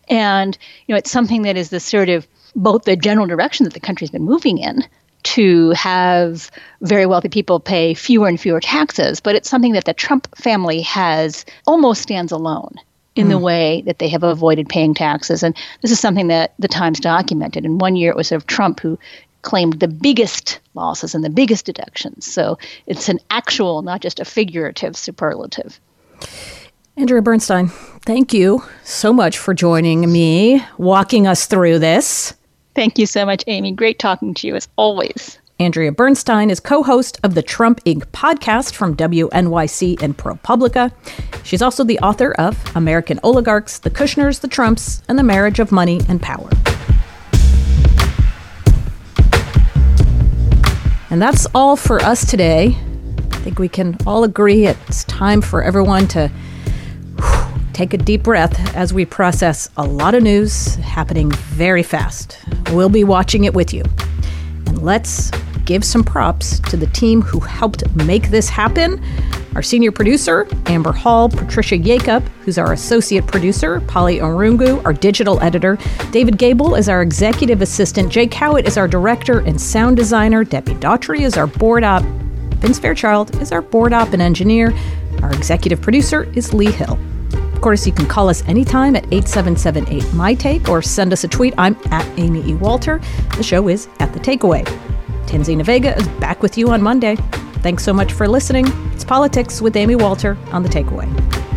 And 0.08 0.56
you 0.86 0.94
know, 0.94 0.98
it's 0.98 1.10
something 1.10 1.42
that 1.42 1.56
is 1.56 1.70
the 1.70 1.80
sort 1.80 2.08
of 2.08 2.26
both 2.56 2.84
the 2.84 2.96
general 2.96 3.26
direction 3.26 3.64
that 3.64 3.74
the 3.74 3.80
country's 3.80 4.10
been 4.10 4.22
moving 4.22 4.58
in 4.58 4.84
to 5.22 5.70
have 5.70 6.50
very 6.80 7.06
wealthy 7.06 7.28
people 7.28 7.60
pay 7.60 7.94
fewer 7.94 8.26
and 8.26 8.40
fewer 8.40 8.60
taxes, 8.60 9.20
but 9.20 9.34
it's 9.34 9.50
something 9.50 9.72
that 9.72 9.84
the 9.84 9.94
Trump 9.94 10.34
family 10.36 10.80
has 10.80 11.44
almost 11.66 12.02
stands 12.02 12.32
alone 12.32 12.74
in 13.16 13.26
mm. 13.26 13.30
the 13.30 13.38
way 13.38 13.82
that 13.86 13.98
they 13.98 14.08
have 14.08 14.22
avoided 14.22 14.68
paying 14.68 14.94
taxes. 14.94 15.42
And 15.42 15.54
this 15.82 15.90
is 15.90 16.00
something 16.00 16.28
that 16.28 16.54
the 16.58 16.68
Times 16.68 17.00
documented. 17.00 17.64
And 17.64 17.80
one 17.80 17.96
year 17.96 18.10
it 18.10 18.16
was 18.16 18.28
sort 18.28 18.40
of 18.40 18.46
Trump 18.46 18.80
who 18.80 18.98
claimed 19.42 19.80
the 19.80 19.88
biggest 19.88 20.60
losses 20.74 21.14
and 21.14 21.24
the 21.24 21.30
biggest 21.30 21.66
deductions. 21.66 22.30
So 22.30 22.58
it's 22.86 23.08
an 23.08 23.18
actual, 23.30 23.82
not 23.82 24.00
just 24.00 24.20
a 24.20 24.24
figurative 24.24 24.96
superlative. 24.96 25.80
Andrea 26.96 27.22
Bernstein, 27.22 27.68
thank 28.04 28.34
you 28.34 28.62
so 28.84 29.12
much 29.12 29.38
for 29.38 29.54
joining 29.54 30.10
me, 30.12 30.64
walking 30.76 31.26
us 31.26 31.46
through 31.46 31.78
this. 31.78 32.34
Thank 32.74 32.98
you 32.98 33.06
so 33.06 33.24
much, 33.24 33.42
Amy. 33.46 33.72
Great 33.72 33.98
talking 33.98 34.34
to 34.34 34.46
you 34.46 34.54
as 34.54 34.68
always. 34.76 35.38
Andrea 35.58 35.92
Bernstein 35.92 36.48
is 36.48 36.58
co 36.58 36.82
host 36.82 37.18
of 37.22 37.34
the 37.34 37.42
Trump 37.42 37.84
Inc. 37.84 38.04
podcast 38.12 38.74
from 38.74 38.96
WNYC 38.96 40.00
and 40.02 40.16
ProPublica. 40.16 40.90
She's 41.44 41.60
also 41.60 41.84
the 41.84 41.98
author 41.98 42.32
of 42.32 42.58
American 42.74 43.20
Oligarchs, 43.22 43.78
The 43.78 43.90
Kushners, 43.90 44.40
The 44.40 44.48
Trumps, 44.48 45.02
and 45.08 45.18
the 45.18 45.22
Marriage 45.22 45.58
of 45.58 45.70
Money 45.70 46.00
and 46.08 46.20
Power. 46.22 46.48
And 51.10 51.20
that's 51.20 51.44
all 51.56 51.74
for 51.74 52.00
us 52.02 52.24
today. 52.24 52.76
I 53.32 53.36
think 53.42 53.58
we 53.58 53.68
can 53.68 53.96
all 54.06 54.22
agree 54.22 54.66
it's 54.66 55.02
time 55.04 55.42
for 55.42 55.60
everyone 55.60 56.06
to 56.08 56.30
take 57.72 57.92
a 57.92 57.98
deep 57.98 58.22
breath 58.22 58.76
as 58.76 58.92
we 58.92 59.04
process 59.04 59.68
a 59.76 59.82
lot 59.84 60.14
of 60.14 60.22
news 60.22 60.76
happening 60.76 61.30
very 61.32 61.82
fast. 61.82 62.38
We'll 62.70 62.88
be 62.88 63.02
watching 63.02 63.42
it 63.42 63.54
with 63.54 63.74
you. 63.74 63.82
And 64.70 64.82
let's 64.82 65.32
give 65.64 65.84
some 65.84 66.04
props 66.04 66.60
to 66.60 66.76
the 66.76 66.86
team 66.86 67.22
who 67.22 67.40
helped 67.40 67.92
make 67.96 68.30
this 68.30 68.48
happen. 68.48 69.02
Our 69.56 69.62
senior 69.62 69.90
producer, 69.90 70.46
Amber 70.66 70.92
Hall, 70.92 71.28
Patricia 71.28 71.76
Yakup, 71.76 72.22
who's 72.44 72.56
our 72.56 72.72
associate 72.72 73.26
producer, 73.26 73.80
Polly 73.80 74.18
Irungu, 74.18 74.82
our 74.84 74.92
digital 74.92 75.40
editor, 75.40 75.76
David 76.12 76.38
Gable 76.38 76.76
is 76.76 76.88
our 76.88 77.02
executive 77.02 77.62
assistant, 77.62 78.12
Jay 78.12 78.28
Cowit 78.28 78.64
is 78.64 78.76
our 78.76 78.86
director 78.86 79.40
and 79.40 79.60
sound 79.60 79.96
designer, 79.96 80.44
Debbie 80.44 80.74
Daughtry 80.74 81.22
is 81.22 81.36
our 81.36 81.48
board 81.48 81.82
op, 81.82 82.04
Vince 82.60 82.78
Fairchild 82.78 83.42
is 83.42 83.50
our 83.50 83.60
board 83.60 83.92
op 83.92 84.12
and 84.12 84.22
engineer, 84.22 84.72
our 85.20 85.32
executive 85.32 85.82
producer 85.82 86.30
is 86.34 86.54
Lee 86.54 86.70
Hill. 86.70 86.96
Of 87.60 87.64
course, 87.64 87.86
you 87.86 87.92
can 87.92 88.06
call 88.06 88.30
us 88.30 88.42
anytime 88.48 88.96
at 88.96 89.04
8778 89.12 90.14
My 90.14 90.32
Take 90.32 90.70
or 90.70 90.80
send 90.80 91.12
us 91.12 91.24
a 91.24 91.28
tweet. 91.28 91.52
I'm 91.58 91.76
at 91.90 92.06
Amy 92.18 92.42
E. 92.48 92.54
Walter. 92.54 93.02
The 93.36 93.42
show 93.42 93.68
is 93.68 93.86
At 93.98 94.14
The 94.14 94.18
Takeaway. 94.18 94.64
Tanzina 95.26 95.62
Vega 95.62 95.94
is 95.94 96.08
back 96.20 96.42
with 96.42 96.56
you 96.56 96.70
on 96.70 96.80
Monday. 96.80 97.16
Thanks 97.60 97.84
so 97.84 97.92
much 97.92 98.14
for 98.14 98.26
listening. 98.26 98.64
It's 98.94 99.04
Politics 99.04 99.60
with 99.60 99.76
Amy 99.76 99.94
Walter 99.94 100.38
on 100.52 100.62
The 100.62 100.70
Takeaway. 100.70 101.49